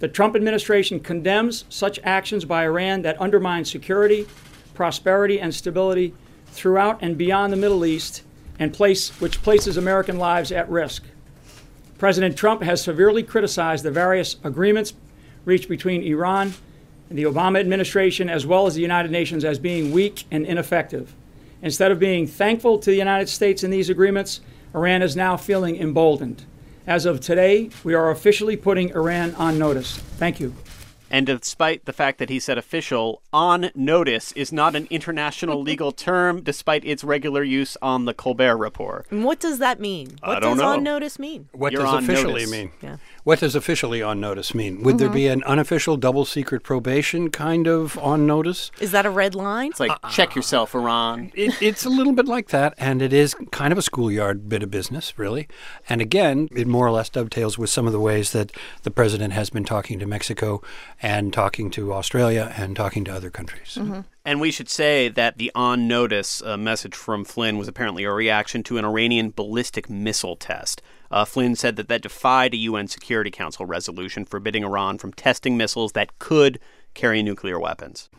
The 0.03 0.09
Trump 0.09 0.35
administration 0.35 0.99
condemns 0.99 1.63
such 1.69 1.97
actions 2.03 2.43
by 2.43 2.65
Iran 2.65 3.03
that 3.03 3.21
undermine 3.21 3.63
security, 3.63 4.27
prosperity, 4.73 5.39
and 5.39 5.55
stability 5.55 6.13
throughout 6.47 7.01
and 7.01 7.17
beyond 7.17 7.53
the 7.53 7.57
Middle 7.57 7.85
East, 7.85 8.21
and 8.59 8.73
place, 8.73 9.11
which 9.21 9.41
places 9.41 9.77
American 9.77 10.17
lives 10.17 10.51
at 10.51 10.69
risk. 10.69 11.05
President 11.99 12.35
Trump 12.35 12.63
has 12.63 12.83
severely 12.83 13.23
criticized 13.23 13.85
the 13.85 13.91
various 13.91 14.35
agreements 14.43 14.93
reached 15.45 15.69
between 15.69 16.03
Iran 16.03 16.53
and 17.09 17.17
the 17.17 17.23
Obama 17.23 17.61
administration, 17.61 18.29
as 18.29 18.45
well 18.45 18.67
as 18.67 18.75
the 18.75 18.81
United 18.81 19.09
Nations, 19.09 19.45
as 19.45 19.57
being 19.57 19.93
weak 19.93 20.25
and 20.29 20.45
ineffective. 20.45 21.15
Instead 21.61 21.93
of 21.93 21.99
being 21.99 22.27
thankful 22.27 22.77
to 22.77 22.89
the 22.89 22.97
United 22.97 23.29
States 23.29 23.63
in 23.63 23.71
these 23.71 23.89
agreements, 23.89 24.41
Iran 24.75 25.01
is 25.01 25.15
now 25.15 25.37
feeling 25.37 25.77
emboldened. 25.77 26.43
As 26.85 27.05
of 27.05 27.21
today, 27.21 27.69
we 27.83 27.93
are 27.93 28.09
officially 28.11 28.57
putting 28.57 28.89
Iran 28.91 29.33
on 29.35 29.57
notice. 29.57 29.97
Thank 30.17 30.39
you. 30.39 30.53
And 31.09 31.27
despite 31.27 31.85
the 31.85 31.93
fact 31.93 32.17
that 32.17 32.29
he 32.29 32.39
said 32.39 32.57
official, 32.57 33.21
on 33.31 33.69
notice 33.75 34.31
is 34.31 34.51
not 34.51 34.75
an 34.75 34.87
international 34.89 35.61
legal 35.69 35.91
term, 35.91 36.41
despite 36.41 36.83
its 36.83 37.03
regular 37.03 37.43
use 37.43 37.77
on 37.83 38.05
the 38.05 38.13
Colbert 38.15 38.57
Report. 38.57 39.05
And 39.11 39.23
what 39.23 39.39
does 39.39 39.59
that 39.59 39.79
mean? 39.79 40.17
I 40.23 40.29
What 40.29 40.39
don't 40.41 40.57
does 40.57 40.59
know. 40.59 40.69
on 40.73 40.83
notice 40.83 41.19
mean? 41.19 41.49
What 41.53 41.71
You're 41.71 41.83
does 41.83 41.93
on 41.93 42.03
officially 42.03 42.33
notice. 42.45 42.51
mean? 42.51 42.71
Yeah. 42.81 42.97
What 43.23 43.39
does 43.39 43.55
officially 43.55 44.01
on 44.01 44.19
notice 44.19 44.53
mean? 44.53 44.83
Would 44.83 44.97
there 44.97 45.09
be 45.09 45.27
an 45.27 45.43
unofficial 45.43 45.95
double 45.95 46.25
secret 46.25 46.61
probation 46.61 47.29
kind 47.29 47.67
of 47.67 47.97
on 47.99 48.27
notice? 48.27 48.69
Is 48.81 48.91
that 48.91 49.05
a 49.05 49.09
red 49.09 49.33
line? 49.33 49.69
It's 49.69 49.79
like, 49.79 49.97
check 50.11 50.35
yourself, 50.35 50.75
Iran. 50.75 51.31
It, 51.33 51.53
it's 51.61 51.85
a 51.85 51.89
little 51.89 52.11
bit 52.11 52.27
like 52.27 52.49
that, 52.49 52.73
and 52.77 53.01
it 53.01 53.13
is 53.13 53.33
kind 53.51 53.71
of 53.71 53.77
a 53.77 53.81
schoolyard 53.81 54.49
bit 54.49 54.61
of 54.61 54.69
business, 54.69 55.17
really. 55.17 55.47
And 55.87 56.01
again, 56.01 56.49
it 56.51 56.67
more 56.67 56.85
or 56.85 56.91
less 56.91 57.09
dovetails 57.09 57.57
with 57.57 57.69
some 57.69 57.87
of 57.87 57.93
the 57.93 57.99
ways 57.99 58.33
that 58.33 58.51
the 58.81 58.91
president 58.91 59.33
has 59.33 59.49
been 59.49 59.63
talking 59.63 59.99
to 59.99 60.05
Mexico 60.05 60.61
and 61.01 61.31
talking 61.31 61.71
to 61.71 61.93
Australia 61.93 62.53
and 62.57 62.75
talking 62.75 63.05
to 63.05 63.13
other 63.13 63.29
countries. 63.29 63.77
And 64.25 64.41
we 64.41 64.51
should 64.51 64.69
say 64.69 65.07
that 65.07 65.37
the 65.37 65.51
on 65.55 65.87
notice 65.87 66.41
uh, 66.41 66.57
message 66.57 66.95
from 66.95 67.23
Flynn 67.23 67.57
was 67.57 67.69
apparently 67.69 68.03
a 68.03 68.11
reaction 68.11 68.63
to 68.63 68.77
an 68.77 68.85
Iranian 68.85 69.31
ballistic 69.31 69.89
missile 69.89 70.35
test. 70.35 70.81
Uh, 71.13 71.25
Flynn 71.25 71.55
said 71.55 71.75
that 71.75 71.89
that 71.89 72.01
defied 72.01 72.55
a 72.55 72.57
UN 72.57 72.87
Security 72.87 73.29
Council 73.29 73.67
resolution 73.67 74.25
forbidding 74.25 74.63
Iran 74.63 74.97
from 74.97 75.13
testing 75.13 75.55
missiles 75.55 75.91
that 75.91 76.17
could 76.17 76.59
carry 76.95 77.21
nuclear 77.21 77.59
weapons. 77.59 78.09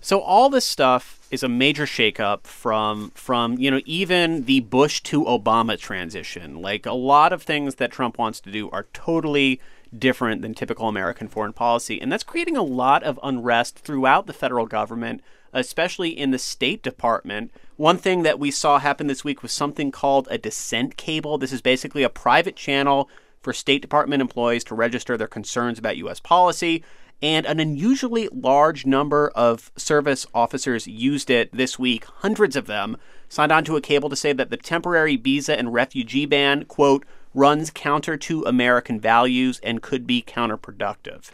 So 0.00 0.20
all 0.20 0.48
this 0.48 0.64
stuff 0.64 1.20
is 1.30 1.42
a 1.42 1.50
major 1.50 1.84
shakeup 1.84 2.44
from 2.44 3.10
from 3.14 3.58
you 3.58 3.70
know 3.70 3.82
even 3.84 4.46
the 4.46 4.60
Bush 4.60 5.02
to 5.02 5.22
Obama 5.24 5.78
transition. 5.78 6.62
Like 6.62 6.86
a 6.86 6.94
lot 6.94 7.34
of 7.34 7.42
things 7.42 7.74
that 7.74 7.92
Trump 7.92 8.16
wants 8.16 8.40
to 8.40 8.50
do 8.50 8.70
are 8.70 8.86
totally 8.94 9.60
different 9.96 10.40
than 10.40 10.54
typical 10.54 10.88
American 10.88 11.28
foreign 11.28 11.52
policy, 11.52 12.00
and 12.00 12.10
that's 12.10 12.24
creating 12.24 12.56
a 12.56 12.62
lot 12.62 13.02
of 13.02 13.20
unrest 13.22 13.80
throughout 13.80 14.26
the 14.26 14.32
federal 14.32 14.64
government, 14.64 15.20
especially 15.52 16.10
in 16.10 16.30
the 16.30 16.38
State 16.38 16.82
Department. 16.82 17.50
One 17.76 17.96
thing 17.96 18.22
that 18.22 18.38
we 18.38 18.50
saw 18.50 18.78
happen 18.78 19.06
this 19.06 19.24
week 19.24 19.42
was 19.42 19.52
something 19.52 19.90
called 19.90 20.28
a 20.30 20.38
dissent 20.38 20.96
cable. 20.96 21.38
This 21.38 21.52
is 21.52 21.62
basically 21.62 22.02
a 22.02 22.08
private 22.08 22.56
channel 22.56 23.08
for 23.40 23.52
State 23.52 23.82
Department 23.82 24.20
employees 24.20 24.64
to 24.64 24.74
register 24.74 25.16
their 25.16 25.26
concerns 25.26 25.78
about 25.78 25.96
U.S. 25.96 26.20
policy 26.20 26.84
and 27.22 27.44
an 27.46 27.60
unusually 27.60 28.28
large 28.32 28.86
number 28.86 29.30
of 29.34 29.70
service 29.76 30.26
officers 30.34 30.86
used 30.86 31.30
it 31.30 31.52
this 31.52 31.78
week. 31.78 32.04
Hundreds 32.04 32.56
of 32.56 32.66
them 32.66 32.96
signed 33.28 33.52
onto 33.52 33.76
a 33.76 33.80
cable 33.80 34.08
to 34.08 34.16
say 34.16 34.32
that 34.32 34.50
the 34.50 34.56
temporary 34.56 35.16
visa 35.16 35.58
and 35.58 35.72
refugee 35.72 36.26
ban, 36.26 36.64
quote, 36.64 37.04
runs 37.34 37.70
counter 37.70 38.16
to 38.16 38.42
American 38.44 38.98
values 38.98 39.60
and 39.62 39.82
could 39.82 40.06
be 40.06 40.22
counterproductive. 40.22 41.30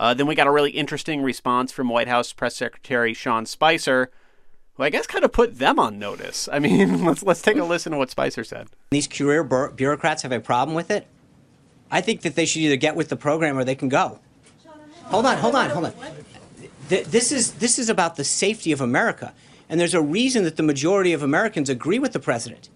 Uh, 0.00 0.14
then 0.14 0.26
we 0.26 0.34
got 0.34 0.46
a 0.46 0.50
really 0.50 0.70
interesting 0.70 1.22
response 1.22 1.70
from 1.70 1.90
White 1.90 2.08
House 2.08 2.32
Press 2.32 2.56
Secretary 2.56 3.12
Sean 3.12 3.44
Spicer, 3.44 4.10
who 4.72 4.82
I 4.82 4.88
guess 4.88 5.06
kind 5.06 5.26
of 5.26 5.30
put 5.30 5.58
them 5.58 5.78
on 5.78 5.98
notice. 5.98 6.48
I 6.50 6.58
mean, 6.58 7.04
let's 7.04 7.22
let's 7.22 7.42
take 7.42 7.58
a 7.58 7.64
listen 7.64 7.92
to 7.92 7.98
what 7.98 8.08
Spicer 8.08 8.42
said. 8.42 8.68
These 8.92 9.06
career 9.06 9.44
bur- 9.44 9.72
bureaucrats 9.72 10.22
have 10.22 10.32
a 10.32 10.40
problem 10.40 10.74
with 10.74 10.90
it. 10.90 11.06
I 11.90 12.00
think 12.00 12.22
that 12.22 12.34
they 12.34 12.46
should 12.46 12.62
either 12.62 12.76
get 12.76 12.96
with 12.96 13.10
the 13.10 13.16
program 13.16 13.58
or 13.58 13.64
they 13.64 13.74
can 13.74 13.90
go. 13.90 14.20
Hold 15.04 15.26
on, 15.26 15.36
hold 15.36 15.54
on, 15.54 15.68
hold 15.68 15.84
on. 15.84 15.92
This 16.88 17.30
is 17.30 17.52
this 17.54 17.78
is 17.78 17.90
about 17.90 18.16
the 18.16 18.24
safety 18.24 18.72
of 18.72 18.80
America, 18.80 19.34
and 19.68 19.78
there's 19.78 19.92
a 19.92 20.00
reason 20.00 20.44
that 20.44 20.56
the 20.56 20.62
majority 20.62 21.12
of 21.12 21.22
Americans 21.22 21.68
agree 21.68 21.98
with 21.98 22.14
the 22.14 22.20
president. 22.20 22.70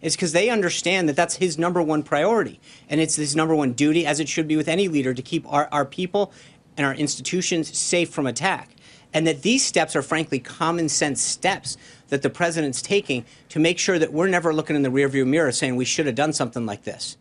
It's 0.00 0.16
because 0.16 0.32
they 0.32 0.48
understand 0.48 1.10
that 1.10 1.16
that's 1.16 1.36
his 1.36 1.58
number 1.58 1.82
one 1.82 2.02
priority, 2.02 2.58
and 2.88 3.02
it's 3.02 3.16
his 3.16 3.36
number 3.36 3.54
one 3.54 3.74
duty, 3.74 4.06
as 4.06 4.18
it 4.18 4.30
should 4.30 4.48
be 4.48 4.56
with 4.56 4.66
any 4.66 4.88
leader, 4.88 5.12
to 5.12 5.20
keep 5.20 5.44
our, 5.52 5.68
our 5.70 5.84
people 5.84 6.32
and 6.80 6.86
our 6.86 6.94
institutions 6.94 7.76
safe 7.76 8.08
from 8.08 8.26
attack. 8.26 8.70
And 9.12 9.26
that 9.26 9.42
these 9.42 9.62
steps 9.62 9.94
are 9.94 10.00
frankly 10.00 10.38
common 10.38 10.88
sense 10.88 11.20
steps 11.20 11.76
that 12.08 12.22
the 12.22 12.30
president's 12.30 12.80
taking 12.80 13.26
to 13.50 13.58
make 13.58 13.78
sure 13.78 13.98
that 13.98 14.14
we're 14.14 14.28
never 14.28 14.54
looking 14.54 14.76
in 14.76 14.82
the 14.82 14.88
rearview 14.88 15.26
mirror 15.26 15.52
saying 15.52 15.76
we 15.76 15.84
should 15.84 16.06
have 16.06 16.14
done 16.14 16.32
something 16.32 16.64
like 16.64 16.84
this. 16.84 17.18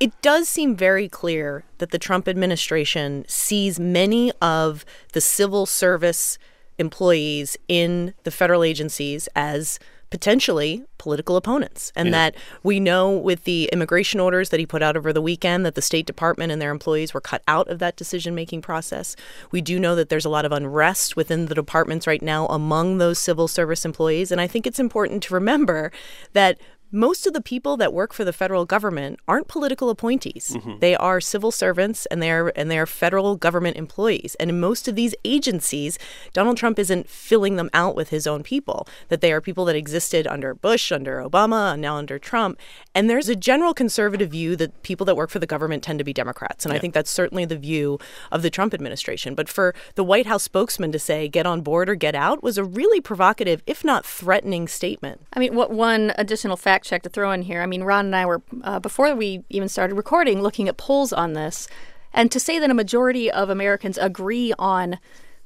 It 0.00 0.12
does 0.22 0.48
seem 0.48 0.74
very 0.74 1.10
clear 1.10 1.64
that 1.76 1.90
the 1.90 1.98
Trump 1.98 2.26
administration 2.26 3.26
sees 3.28 3.78
many 3.78 4.32
of 4.40 4.86
the 5.12 5.20
civil 5.20 5.66
service 5.66 6.38
employees 6.78 7.58
in 7.68 8.14
the 8.22 8.30
federal 8.30 8.64
agencies 8.64 9.28
as 9.36 9.78
potentially 10.12 10.84
political 10.98 11.38
opponents. 11.38 11.90
And 11.96 12.12
that 12.12 12.34
we 12.62 12.80
know 12.80 13.16
with 13.16 13.44
the 13.44 13.70
immigration 13.72 14.20
orders 14.20 14.50
that 14.50 14.60
he 14.60 14.66
put 14.66 14.82
out 14.82 14.94
over 14.94 15.10
the 15.10 15.22
weekend 15.22 15.64
that 15.64 15.74
the 15.74 15.80
State 15.80 16.04
Department 16.04 16.52
and 16.52 16.60
their 16.60 16.70
employees 16.70 17.14
were 17.14 17.20
cut 17.20 17.42
out 17.48 17.66
of 17.68 17.78
that 17.78 17.96
decision 17.96 18.34
making 18.34 18.60
process. 18.60 19.16
We 19.52 19.62
do 19.62 19.80
know 19.80 19.96
that 19.96 20.10
there's 20.10 20.26
a 20.26 20.28
lot 20.28 20.44
of 20.44 20.52
unrest 20.52 21.16
within 21.16 21.46
the 21.46 21.54
departments 21.54 22.06
right 22.06 22.20
now 22.20 22.46
among 22.48 22.98
those 22.98 23.18
civil 23.18 23.48
service 23.48 23.86
employees. 23.86 24.30
And 24.30 24.38
I 24.38 24.46
think 24.46 24.66
it's 24.66 24.78
important 24.78 25.22
to 25.22 25.34
remember 25.34 25.90
that 26.34 26.60
most 26.92 27.26
of 27.26 27.32
the 27.32 27.40
people 27.40 27.76
that 27.78 27.92
work 27.92 28.12
for 28.12 28.24
the 28.24 28.32
federal 28.32 28.64
government 28.64 29.18
aren't 29.26 29.48
political 29.48 29.88
appointees. 29.88 30.52
Mm-hmm. 30.54 30.78
They 30.80 30.94
are 30.94 31.20
civil 31.20 31.50
servants 31.50 32.06
and 32.06 32.22
they're 32.22 32.52
and 32.58 32.70
they're 32.70 32.86
federal 32.86 33.36
government 33.36 33.76
employees. 33.76 34.36
And 34.38 34.50
in 34.50 34.60
most 34.60 34.86
of 34.88 34.94
these 34.94 35.14
agencies, 35.24 35.98
Donald 36.32 36.58
Trump 36.58 36.78
isn't 36.78 37.08
filling 37.08 37.56
them 37.56 37.70
out 37.72 37.96
with 37.96 38.10
his 38.10 38.26
own 38.26 38.42
people. 38.42 38.86
That 39.08 39.22
they 39.22 39.32
are 39.32 39.40
people 39.40 39.64
that 39.64 39.76
existed 39.76 40.26
under 40.26 40.54
Bush, 40.54 40.92
under 40.92 41.18
Obama, 41.18 41.72
and 41.72 41.82
now 41.82 41.96
under 41.96 42.18
Trump. 42.18 42.58
And 42.94 43.08
there's 43.08 43.28
a 43.28 43.36
general 43.36 43.72
conservative 43.72 44.30
view 44.30 44.54
that 44.56 44.82
people 44.82 45.06
that 45.06 45.16
work 45.16 45.30
for 45.30 45.38
the 45.38 45.46
government 45.46 45.82
tend 45.82 45.98
to 45.98 46.04
be 46.04 46.12
Democrats. 46.12 46.64
And 46.64 46.74
I 46.74 46.78
think 46.78 46.92
that's 46.92 47.10
certainly 47.10 47.46
the 47.46 47.56
view 47.56 47.98
of 48.30 48.42
the 48.42 48.50
Trump 48.50 48.74
administration. 48.74 49.34
But 49.34 49.48
for 49.48 49.74
the 49.94 50.04
White 50.04 50.26
House 50.26 50.42
spokesman 50.42 50.92
to 50.92 50.98
say 50.98 51.28
get 51.28 51.46
on 51.46 51.62
board 51.62 51.88
or 51.88 51.94
get 51.94 52.14
out 52.14 52.42
was 52.42 52.58
a 52.58 52.64
really 52.64 53.00
provocative, 53.00 53.62
if 53.66 53.82
not 53.82 54.04
threatening 54.04 54.68
statement. 54.68 55.22
I 55.32 55.40
mean, 55.40 55.54
what 55.54 55.70
one 55.70 56.12
additional 56.18 56.56
fact 56.56 56.81
check 56.82 57.02
to 57.02 57.08
throw 57.08 57.32
in 57.32 57.42
here? 57.42 57.62
I 57.62 57.66
mean, 57.66 57.82
Ron 57.82 58.06
and 58.06 58.16
I 58.16 58.26
were 58.26 58.42
uh, 58.62 58.80
before 58.80 59.14
we 59.14 59.44
even 59.48 59.68
started 59.68 59.94
recording 59.94 60.42
looking 60.42 60.68
at 60.68 60.76
polls 60.76 61.12
on 61.12 61.32
this. 61.32 61.68
And 62.12 62.30
to 62.30 62.40
say 62.40 62.58
that 62.58 62.70
a 62.70 62.74
majority 62.74 63.30
of 63.30 63.48
Americans 63.48 63.98
agree 63.98 64.52
on 64.58 64.98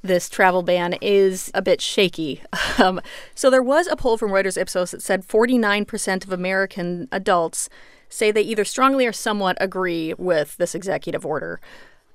this 0.03 0.29
travel 0.29 0.63
ban 0.63 0.95
is 1.01 1.51
a 1.53 1.61
bit 1.61 1.81
shaky. 1.81 2.41
Um, 2.79 3.01
so 3.33 3.49
there 3.49 3.63
was 3.63 3.87
a 3.87 3.95
poll 3.95 4.17
from 4.17 4.29
Reuters 4.29 4.55
Ipsos 4.55 4.91
that 4.91 5.01
said 5.01 5.27
49% 5.27 6.23
of 6.23 6.31
American 6.31 7.07
adults 7.11 7.69
say 8.07 8.29
they 8.29 8.43
either 8.43 8.63
strongly 8.63 9.07
or 9.07 9.11
somewhat 9.11 9.57
agree 9.59 10.13
with 10.13 10.57
this 10.57 10.75
executive 10.75 11.25
order. 11.25 11.59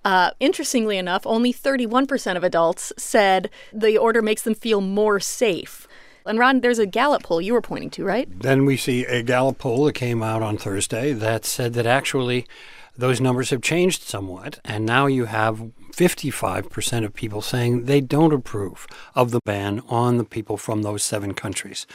Uh, 0.05 0.31
interestingly 0.39 0.99
enough, 0.99 1.27
only 1.27 1.53
31% 1.53 2.37
of 2.37 2.45
adults 2.45 2.93
said 2.97 3.51
the 3.73 3.99
order 3.99 4.23
makes 4.23 4.43
them 4.43 4.55
feel 4.55 4.81
more 4.81 5.19
safe. 5.19 5.89
And 6.27 6.39
Ron, 6.39 6.61
there's 6.61 6.79
a 6.79 6.87
Gallup 6.87 7.25
poll 7.25 7.41
you 7.41 7.53
were 7.53 7.63
pointing 7.63 7.91
to, 7.91 8.05
right? 8.05 8.29
Then 8.41 8.65
we 8.65 8.77
see 8.77 9.05
a 9.05 9.23
Gallup 9.23 9.59
poll 9.59 9.85
that 9.85 9.95
came 9.95 10.23
out 10.23 10.43
on 10.43 10.57
Thursday 10.57 11.13
that 11.13 11.45
said 11.45 11.75
that 11.75 11.87
actually 11.87 12.47
those 12.97 13.21
numbers 13.21 13.51
have 13.51 13.63
changed 13.63 14.03
somewhat, 14.03 14.61
and 14.65 14.85
now 14.85 15.07
you 15.07 15.25
have 15.25 15.71
55% 15.93 17.05
of 17.05 17.15
people 17.15 17.41
saying 17.41 17.85
they 17.85 18.01
don't 18.01 18.33
approve 18.33 18.87
of 19.15 19.31
the 19.31 19.41
ban 19.45 19.83
on 19.89 20.19
the 20.19 20.25
people 20.25 20.57
from 20.57 20.83
those 20.83 21.03
seven 21.03 21.33
countries, 21.33 21.87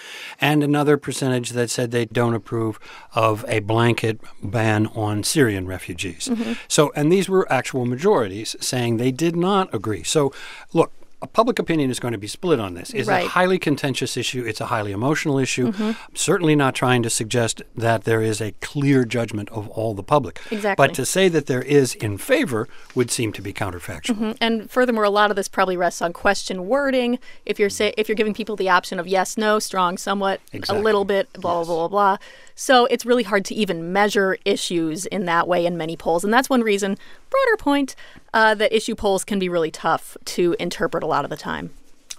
and 0.42 0.63
another 0.63 0.98
percentage 0.98 1.52
that 1.52 1.70
said 1.70 1.92
they 1.92 2.06
don't 2.06 2.34
approve 2.34 2.80
of 3.13 3.46
a 3.48 3.60
blanket 3.60 4.20
ban 4.42 4.88
on 4.88 5.24
Syrian 5.24 5.68
refugees. 5.68 6.30
Mm-hmm. 6.30 6.54
So, 6.68 6.92
and 6.96 7.12
these 7.12 7.30
were 7.30 7.52
actual 7.52 7.86
majorities 7.86 8.56
saying 8.60 8.98
they 8.98 9.12
did 9.12 9.36
not 9.36 9.72
agree. 9.74 10.04
So, 10.04 10.34
look, 10.74 10.92
public 11.25 11.58
opinion 11.58 11.89
is 11.89 11.99
going 11.99 12.12
to 12.12 12.17
be 12.19 12.27
split 12.27 12.60
on 12.60 12.75
this. 12.75 12.91
It's 12.93 13.08
right. 13.08 13.25
a 13.25 13.30
highly 13.30 13.58
contentious 13.58 14.15
issue. 14.17 14.43
It's 14.45 14.62
a 14.62 14.67
highly 14.67 14.91
emotional 14.91 15.39
issue. 15.39 15.71
Mm-hmm. 15.71 15.84
I'm 15.84 16.15
certainly 16.15 16.56
not 16.56 16.75
trying 16.75 17.01
to 17.01 17.10
suggest 17.10 17.63
that 17.75 18.03
there 18.03 18.21
is 18.21 18.39
a 18.39 18.51
clear 18.62 19.03
judgment 19.03 19.49
of 19.49 19.67
all 19.69 19.95
the 19.95 20.03
public. 20.03 20.39
Exactly. 20.51 20.75
But 20.86 20.93
to 20.93 21.06
say 21.06 21.27
that 21.30 21.47
there 21.47 21.63
is 21.63 21.95
in 21.95 22.19
favor 22.19 22.67
would 22.93 23.10
seem 23.10 23.32
to 23.34 23.41
be 23.41 23.51
counterfactual. 23.51 24.15
Mm-hmm. 24.15 24.32
And 24.39 24.69
furthermore, 24.69 25.06
a 25.06 25.10
lot 25.10 25.32
of 25.32 25.36
this 25.36 25.47
probably 25.47 25.75
rests 25.75 26.03
on 26.03 26.13
question 26.13 26.67
wording. 26.67 27.17
If 27.47 27.58
you're 27.58 27.71
say 27.71 27.95
if 27.97 28.08
you're 28.08 28.15
giving 28.15 28.36
people 28.36 28.56
the 28.56 28.69
option 28.69 28.99
of 28.99 29.08
yes, 29.08 29.38
no, 29.38 29.58
strong, 29.58 29.97
somewhat, 29.97 30.39
exactly. 30.53 30.80
a 30.80 30.84
little 30.84 31.06
bit, 31.06 31.34
blah 31.34 31.60
yes. 31.60 31.67
blah 31.67 31.75
blah 31.75 31.88
blah. 31.88 32.17
So 32.60 32.86
it's 32.88 33.06
really 33.06 33.23
hard 33.23 33.45
to 33.45 33.56
even 33.56 33.93
measure 33.93 34.38
issues 34.43 35.06
in 35.06 35.25
that 35.25 35.47
way 35.47 35.65
in 35.65 35.77
many 35.77 35.95
polls. 35.95 36.23
And 36.23 36.34
that's 36.34 36.49
one 36.49 36.62
reason, 36.62 36.97
broader 37.30 37.58
point, 37.58 37.95
uh, 38.34 38.56
that 38.56 38.75
issue 38.75 38.95
polls 38.95 39.23
can 39.23 39.38
be 39.38 39.47
really 39.47 39.69
tough 39.69 40.17
to 40.25 40.56
interpret 40.60 41.03
a 41.08 41.10
lot 41.10 41.24
of 41.24 41.30
the 41.30 41.38
time. 41.38 41.72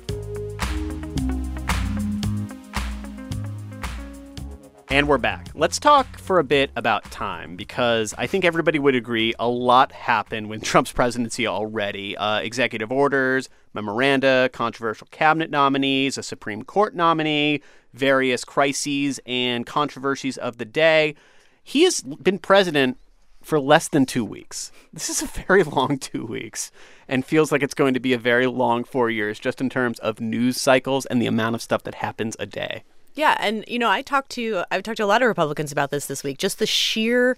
And 4.89 5.10
we're 5.10 5.17
back. 5.17 5.50
Let's 5.54 5.80
talk 5.80 6.17
for 6.17 6.39
a 6.39 6.45
bit 6.45 6.71
about 6.78 7.12
time 7.12 7.58
because 7.58 8.15
I 8.17 8.26
think 8.26 8.45
everybody 8.45 8.80
would 8.80 8.95
agree 8.95 9.34
a 9.38 9.50
lot 9.50 9.91
happened 9.91 10.50
with 10.50 10.63
Trump's 10.65 10.93
presidency 10.93 11.45
already. 11.45 12.15
Uh, 12.15 12.39
executive 12.39 12.89
orders, 12.89 13.50
memoranda, 13.73 14.50
controversial 14.54 15.08
cabinet 15.12 15.50
nominees, 15.50 16.17
a 16.17 16.23
Supreme 16.23 16.63
Court 16.63 16.95
nominee, 16.95 17.62
various 17.93 18.45
crises 18.45 19.19
and 19.26 19.65
controversies 19.65 20.38
of 20.38 20.58
the 20.58 20.63
day. 20.63 21.15
He 21.62 21.84
has 21.84 22.02
been 22.02 22.39
president 22.39 22.97
for 23.41 23.60
less 23.60 23.89
than 23.89 24.06
two 24.06 24.23
weeks. 24.23 24.71
This 24.93 25.10
is 25.10 25.21
a 25.21 25.28
very 25.28 25.63
long 25.63 26.00
two 26.00 26.26
weeks 26.26 26.71
and 27.10 27.26
feels 27.26 27.52
like 27.52 27.62
it's 27.62 27.73
going 27.73 27.93
to 27.93 28.00
be 28.00 28.13
a 28.13 28.17
very 28.17 28.47
long 28.47 28.86
four 28.86 29.10
years 29.10 29.38
just 29.38 29.60
in 29.60 29.69
terms 29.69 30.00
of 30.00 30.21
news 30.21 30.60
cycles 30.60 31.06
and 31.06 31.21
the 31.21 31.28
amount 31.28 31.56
of 31.56 31.62
stuff 31.62 31.84
that 31.84 31.95
happens 31.95 32.38
a 32.39 32.45
day. 32.45 32.84
Yeah, 33.17 33.36
and 33.39 33.65
you 33.67 33.80
know, 33.80 33.89
I 33.89 34.03
talked 34.03 34.30
to 34.34 34.63
I've 34.69 34.84
talked 34.84 34.97
to 34.97 35.03
a 35.03 35.08
lot 35.08 35.23
of 35.23 35.27
Republicans 35.27 35.71
about 35.71 35.89
this 35.89 36.06
this 36.06 36.23
week. 36.23 36.38
Just 36.38 36.60
the 36.60 36.67
sheer 36.67 37.36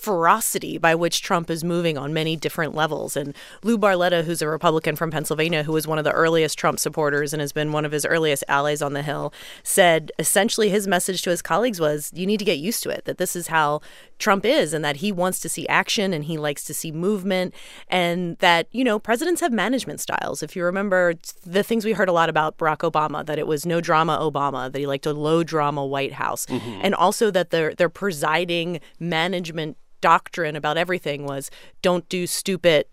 ferocity 0.00 0.78
by 0.78 0.94
which 0.94 1.22
Trump 1.22 1.50
is 1.50 1.62
moving 1.62 1.98
on 1.98 2.12
many 2.12 2.36
different 2.36 2.74
levels. 2.74 3.16
And 3.16 3.34
Lou 3.62 3.76
Barletta, 3.78 4.24
who's 4.24 4.42
a 4.42 4.48
Republican 4.48 4.96
from 4.96 5.10
Pennsylvania, 5.10 5.62
who 5.62 5.72
was 5.72 5.86
one 5.86 5.98
of 5.98 6.04
the 6.04 6.12
earliest 6.12 6.58
Trump 6.58 6.78
supporters 6.78 7.32
and 7.32 7.40
has 7.40 7.52
been 7.52 7.72
one 7.72 7.84
of 7.84 7.92
his 7.92 8.06
earliest 8.06 8.44
allies 8.48 8.82
on 8.82 8.94
the 8.94 9.02
Hill, 9.02 9.32
said 9.62 10.10
essentially 10.18 10.70
his 10.70 10.86
message 10.86 11.22
to 11.22 11.30
his 11.30 11.42
colleagues 11.42 11.80
was, 11.80 12.10
"You 12.14 12.26
need 12.26 12.38
to 12.38 12.44
get 12.44 12.58
used 12.58 12.82
to 12.84 12.90
it. 12.90 13.04
That 13.04 13.18
this 13.18 13.36
is 13.36 13.48
how 13.48 13.80
Trump 14.18 14.44
is, 14.44 14.72
and 14.72 14.84
that 14.84 14.96
he 14.96 15.12
wants 15.12 15.40
to 15.40 15.48
see 15.48 15.66
action 15.68 16.12
and 16.12 16.24
he 16.24 16.36
likes 16.36 16.64
to 16.64 16.74
see 16.74 16.92
movement, 16.92 17.54
and 17.88 18.36
that 18.38 18.66
you 18.70 18.84
know 18.84 18.98
presidents 18.98 19.40
have 19.40 19.52
management 19.52 20.00
styles. 20.00 20.42
If 20.42 20.56
you 20.56 20.64
remember 20.64 21.14
the 21.44 21.62
things 21.62 21.84
we 21.84 21.92
heard 21.92 22.08
a 22.08 22.12
lot 22.12 22.28
about 22.28 22.58
Barack 22.58 22.90
Obama, 22.90 23.24
that 23.26 23.38
it 23.38 23.46
was 23.46 23.66
no 23.66 23.80
drama 23.80 24.18
Obama, 24.20 24.70
that 24.70 24.78
he 24.78 24.86
liked 24.86 25.06
a 25.06 25.12
low 25.12 25.42
drama 25.42 25.84
White 25.84 26.14
House, 26.14 26.46
mm-hmm. 26.46 26.80
and 26.82 26.94
also 26.94 27.30
that 27.30 27.50
their 27.50 27.74
their 27.74 27.88
presiding 27.88 28.80
management 28.98 29.76
doctrine 30.00 30.56
about 30.56 30.76
everything 30.76 31.24
was 31.24 31.50
don't 31.82 32.08
do 32.08 32.26
stupid 32.26 32.86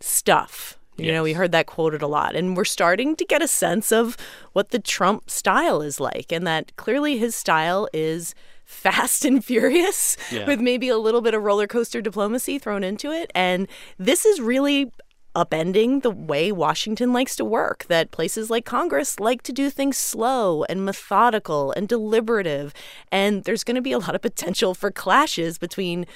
stuff. 0.00 0.78
You 0.96 1.06
yes. 1.06 1.12
know, 1.12 1.22
we 1.22 1.34
heard 1.34 1.52
that 1.52 1.66
quoted 1.66 2.00
a 2.00 2.06
lot. 2.06 2.34
And 2.34 2.56
we're 2.56 2.64
starting 2.64 3.16
to 3.16 3.24
get 3.24 3.42
a 3.42 3.48
sense 3.48 3.92
of 3.92 4.16
what 4.52 4.70
the 4.70 4.78
Trump 4.78 5.28
style 5.28 5.82
is 5.82 6.00
like, 6.00 6.32
and 6.32 6.46
that 6.46 6.74
clearly 6.76 7.18
his 7.18 7.34
style 7.34 7.88
is 7.92 8.34
fast 8.64 9.24
and 9.24 9.44
furious 9.44 10.16
yeah. 10.32 10.46
with 10.46 10.60
maybe 10.60 10.88
a 10.88 10.98
little 10.98 11.20
bit 11.20 11.34
of 11.34 11.42
roller 11.42 11.68
coaster 11.68 12.00
diplomacy 12.00 12.58
thrown 12.58 12.82
into 12.82 13.12
it. 13.12 13.30
And 13.34 13.68
this 13.98 14.24
is 14.24 14.40
really 14.40 14.90
upending 15.36 16.02
the 16.02 16.10
way 16.10 16.50
Washington 16.50 17.12
likes 17.12 17.36
to 17.36 17.44
work, 17.44 17.84
that 17.88 18.10
places 18.10 18.48
like 18.48 18.64
Congress 18.64 19.20
like 19.20 19.42
to 19.42 19.52
do 19.52 19.68
things 19.68 19.98
slow 19.98 20.64
and 20.64 20.84
methodical 20.84 21.72
and 21.72 21.86
deliberative. 21.86 22.72
And 23.12 23.44
there's 23.44 23.62
going 23.62 23.74
to 23.74 23.82
be 23.82 23.92
a 23.92 23.98
lot 23.98 24.14
of 24.14 24.22
potential 24.22 24.74
for 24.74 24.90
clashes 24.90 25.58
between 25.58 26.06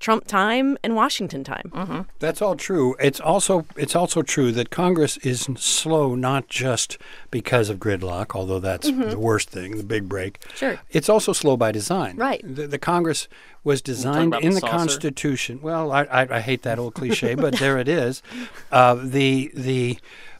Trump 0.00 0.26
time 0.26 0.78
and 0.82 0.96
Washington 0.96 1.44
time. 1.44 1.70
Mm-hmm. 1.74 2.00
That's 2.18 2.40
all 2.40 2.56
true. 2.56 2.96
It's 2.98 3.20
also 3.20 3.66
it's 3.76 3.94
also 3.94 4.22
true 4.22 4.50
that 4.52 4.70
Congress 4.70 5.18
is 5.18 5.48
slow 5.56 6.14
not 6.14 6.48
just 6.48 6.96
because 7.30 7.68
of 7.68 7.78
gridlock, 7.78 8.34
although 8.34 8.58
that's 8.58 8.90
mm-hmm. 8.90 9.10
the 9.10 9.18
worst 9.18 9.50
thing, 9.50 9.76
the 9.76 9.84
big 9.84 10.08
break. 10.08 10.40
Sure. 10.54 10.80
It's 10.90 11.10
also 11.10 11.34
slow 11.34 11.56
by 11.58 11.70
design. 11.70 12.16
Right. 12.16 12.42
The, 12.42 12.66
the 12.66 12.78
Congress 12.78 13.28
was 13.62 13.82
designed 13.82 14.34
in 14.36 14.54
the, 14.54 14.60
the 14.60 14.66
Constitution. 14.66 15.60
Well, 15.60 15.92
I, 15.92 16.04
I, 16.04 16.36
I, 16.36 16.40
hate 16.40 16.62
that 16.62 16.78
old 16.78 16.94
cliche, 16.94 17.34
but 17.36 17.56
there 17.56 17.76
it 17.76 17.86
is. 17.86 18.22
Uh, 18.72 18.94
the 18.94 19.50
the 19.54 19.98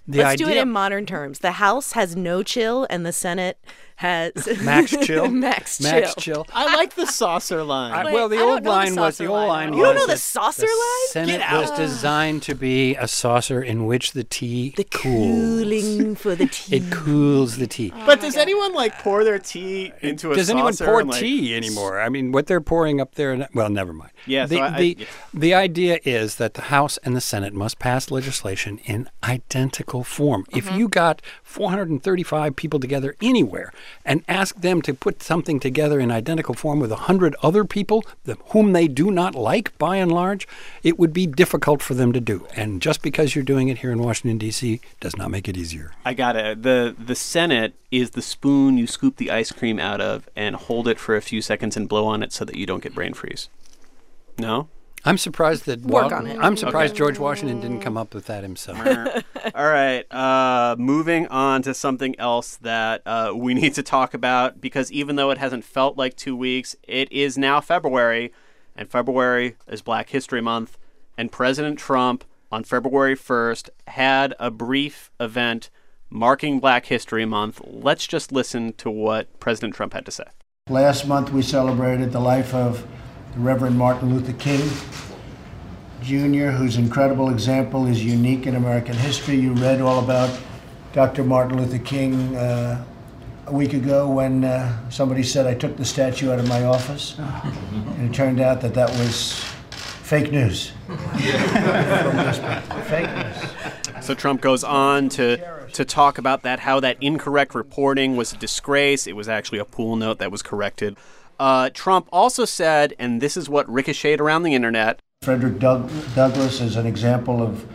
the 0.09 0.19
Let's 0.19 0.33
idea, 0.33 0.47
do 0.47 0.53
it 0.53 0.57
in 0.57 0.71
modern 0.71 1.05
terms. 1.05 1.41
The 1.41 1.53
House 1.53 1.93
has 1.93 2.17
no 2.17 2.43
chill, 2.43 2.87
and 2.89 3.05
the 3.05 3.13
Senate 3.13 3.59
has 4.01 4.33
Max 4.63 4.97
Chill. 5.03 5.29
Max 5.31 5.77
Chill. 5.77 5.93
Max 5.93 6.15
Chill. 6.15 6.47
I 6.55 6.75
like 6.75 6.95
the 6.95 7.05
saucer 7.05 7.63
line. 7.63 7.93
I, 7.93 8.11
well, 8.11 8.31
the 8.31 8.39
I 8.39 8.41
old 8.41 8.65
line 8.65 8.95
the 8.95 9.01
was 9.03 9.19
the 9.19 9.27
old 9.27 9.47
line. 9.47 9.75
You 9.75 9.83
don't 9.83 9.95
know 9.95 10.07
the 10.07 10.17
saucer 10.17 10.63
the 10.63 10.67
line? 10.67 11.29
Senate 11.29 11.53
was 11.53 11.71
designed 11.73 12.43
to 12.45 12.55
be 12.55 12.97
a 12.97 13.07
saucer 13.07 13.63
in 13.63 13.85
which 13.85 14.13
the 14.13 14.25
tea 14.25 14.73
the 14.75 14.85
cools. 14.85 15.61
cooling 15.61 16.15
for 16.15 16.35
the 16.35 16.47
tea. 16.47 16.77
It 16.77 16.91
cools 16.91 17.59
the 17.59 17.67
tea. 17.67 17.93
Oh 17.95 18.07
but 18.07 18.23
does 18.23 18.37
God. 18.37 18.41
anyone 18.41 18.73
like 18.73 18.99
pour 19.01 19.23
their 19.23 19.39
tea 19.39 19.93
into 20.01 20.33
a 20.33 20.35
does 20.35 20.47
saucer? 20.47 20.65
Does 20.65 20.81
anyone 20.81 21.05
pour 21.05 21.05
like, 21.05 21.21
tea 21.21 21.55
anymore? 21.55 22.01
I 22.01 22.09
mean, 22.09 22.33
what 22.33 22.47
they're 22.47 22.63
pouring 22.63 23.03
up 23.03 23.17
there. 23.17 23.49
Well, 23.53 23.69
never 23.69 23.93
mind. 23.93 24.13
Yeah. 24.25 24.47
The 24.47 24.57
so 24.57 24.63
I, 24.63 24.79
the, 24.79 24.97
yeah. 24.99 25.07
the 25.35 25.53
idea 25.55 25.99
is 26.05 26.37
that 26.37 26.55
the 26.55 26.63
House 26.63 26.99
and 27.05 27.15
the 27.15 27.21
Senate 27.21 27.53
must 27.53 27.79
pass 27.79 28.11
legislation 28.11 28.79
in 28.79 29.11
identical 29.23 30.05
form. 30.05 30.45
Mm-hmm. 30.45 30.59
If 30.59 30.75
you 30.75 30.89
got 30.89 31.21
435 31.43 32.57
people 32.57 32.81
together 32.81 33.15
anywhere 33.21 33.75
and 34.05 34.25
ask 34.29 34.57
them 34.57 34.83
to 34.83 34.95
put 34.95 35.23
something 35.23 35.61
together 35.61 36.01
in 36.01 36.11
identical 36.11 36.55
form 36.55 36.81
with 36.81 36.93
a 36.93 36.97
hundred 36.97 37.35
other 37.43 37.65
people 37.65 38.05
whom 38.51 38.73
they 38.73 38.89
do 38.89 39.11
not 39.11 39.35
like 39.35 39.77
by 39.79 39.97
and 39.97 40.13
large, 40.13 40.47
it 40.83 40.99
would 40.99 41.13
be 41.13 41.27
difficult 41.27 41.83
for 41.83 41.95
them 41.95 42.13
to 42.13 42.21
do. 42.21 42.47
And 42.55 42.83
just 42.83 43.03
because 43.03 43.35
you're 43.35 43.45
doing 43.45 43.69
it 43.69 43.79
here 43.79 43.93
in 43.93 44.03
Washington, 44.03 44.39
D.C., 44.39 44.81
does 45.01 45.17
not 45.17 45.31
make 45.31 45.49
it 45.49 45.57
easier. 45.57 45.93
I 46.05 46.15
got 46.15 46.37
it. 46.37 46.63
The, 46.63 46.95
the 46.99 47.15
Senate 47.15 47.75
is 47.91 48.11
the 48.11 48.23
spoon 48.23 48.79
you 48.79 48.87
scoop 48.87 49.17
the 49.17 49.31
ice 49.31 49.53
cream 49.53 49.79
out 49.79 50.01
of 50.01 50.29
and 50.37 50.57
hold 50.57 50.89
it 50.89 50.99
for 50.99 51.17
a 51.17 51.23
few 51.23 51.43
seconds 51.43 51.77
and 51.77 51.89
blow 51.89 52.07
on 52.07 52.23
it 52.23 52.33
so 52.33 52.45
that 52.45 52.57
you 52.57 52.67
don't 52.67 52.83
get 52.83 52.95
brain 52.95 53.15
freeze. 53.15 53.49
No? 54.39 54.69
I'm 55.05 55.19
surprised 55.19 55.67
that 55.67 55.81
Work 55.81 56.13
on 56.13 56.27
it. 56.27 56.39
I'm 56.39 56.57
surprised 56.57 56.95
George 56.95 57.19
Washington 57.19 57.61
didn't 57.61 57.81
come 57.81 57.97
up 57.97 58.15
with 58.15 58.27
that 58.27 58.43
himself. 58.43 58.79
All 59.55 59.67
right. 59.67 60.05
Uh, 60.13 60.77
moving 60.79 61.27
on 61.29 61.63
to 61.63 61.73
something 61.75 62.19
else 62.19 62.57
that 62.57 63.03
uh, 63.07 63.33
we 63.35 63.55
need 63.55 63.75
to 63.75 63.83
talk 63.83 64.15
about 64.15 64.61
because 64.61 64.93
even 64.93 65.17
though 65.17 65.31
it 65.31 65.39
hasn't 65.39 65.65
felt 65.65 65.97
like 65.97 66.17
two 66.17 66.37
weeks, 66.37 66.77
it 66.83 67.11
is 67.11 67.39
now 67.39 67.61
February, 67.61 68.33
and 68.77 68.91
February 68.91 69.57
is 69.67 69.83
Black 69.83 70.11
History 70.11 70.41
Month. 70.41 70.77
And 71.17 71.33
President 71.33 71.79
Trump 71.79 72.25
on 72.53 72.65
February 72.65 73.17
1st 73.17 73.71
had 73.89 74.35
a 74.39 74.51
brief 74.51 75.11
event 75.21 75.71
marking 76.11 76.61
Black 76.61 76.87
History 76.87 77.25
Month. 77.25 77.61
Let's 77.65 78.07
just 78.07 78.33
listen 78.33 78.73
to 78.75 78.91
what 78.91 79.39
President 79.41 79.75
Trump 79.75 79.95
had 79.95 80.05
to 80.07 80.11
say. 80.11 80.25
Last 80.69 81.07
month, 81.07 81.31
we 81.31 81.43
celebrated 81.43 82.13
the 82.13 82.21
life 82.21 82.55
of 82.55 82.87
the 83.35 83.41
Reverend 83.41 83.79
Martin 83.79 84.13
Luther 84.15 84.33
King 84.33 84.61
Jr., 86.03 86.51
whose 86.51 86.77
incredible 86.77 87.31
example 87.31 87.87
is 87.87 88.05
unique 88.05 88.47
in 88.47 88.57
American 88.57 88.97
history. 88.97 89.37
You 89.37 89.53
read 89.53 89.81
all 89.81 90.03
about 90.03 90.31
Dr. 90.93 91.25
Martin 91.25 91.59
Luther 91.59 91.79
King 91.79 92.35
uh, 92.37 92.85
a 93.47 93.53
week 93.53 93.75
ago 93.75 94.09
when 94.09 94.45
uh, 94.45 94.91
somebody 94.91 95.23
said 95.23 95.47
I 95.47 95.55
took 95.55 95.77
the 95.77 95.85
statue 95.85 96.33
out 96.33 96.39
of 96.39 96.49
my 96.49 96.65
office. 96.65 97.17
And 98.01 98.11
it 98.11 98.15
turned 98.17 98.41
out 98.41 98.63
that 98.63 98.73
that 98.75 98.89
was 98.91 99.45
fake 100.03 100.33
news. 100.33 100.73
fake 102.89 103.11
news. 103.15 104.05
So 104.07 104.15
Trump 104.15 104.41
goes 104.41 104.65
on 104.65 105.11
to 105.11 105.37
to 105.75 105.85
talk 105.85 106.19
about 106.19 106.43
that, 106.43 106.61
how 106.61 106.81
that 106.81 106.97
incorrect 107.01 107.55
reporting 107.55 108.17
was 108.17 108.33
a 108.33 108.37
disgrace. 108.37 109.07
It 109.07 109.15
was 109.15 109.29
actually 109.29 109.59
a 109.59 109.67
pool 109.67 109.97
note 109.97 110.19
that 110.19 110.33
was 110.33 110.43
corrected. 110.43 110.97
Uh, 111.41 111.71
Trump 111.73 112.07
also 112.13 112.45
said, 112.45 112.95
and 112.99 113.23
this 113.23 113.35
is 113.35 113.49
what 113.49 113.67
ricocheted 113.67 114.21
around 114.21 114.43
the 114.43 114.55
internet. 114.55 115.01
Frederick 115.23 115.59
Doug- 115.59 115.91
Douglass 116.15 116.61
is 116.61 116.77
an 116.77 116.85
example 116.85 117.43
of 117.43 117.67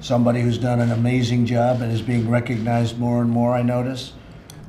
somebody 0.00 0.40
who's 0.40 0.58
done 0.58 0.80
an 0.80 0.90
amazing 0.90 1.46
job 1.46 1.80
and 1.82 1.92
is 1.92 2.02
being 2.02 2.28
recognized 2.28 2.98
more 2.98 3.22
and 3.22 3.30
more, 3.30 3.52
I 3.52 3.62
notice. 3.62 4.12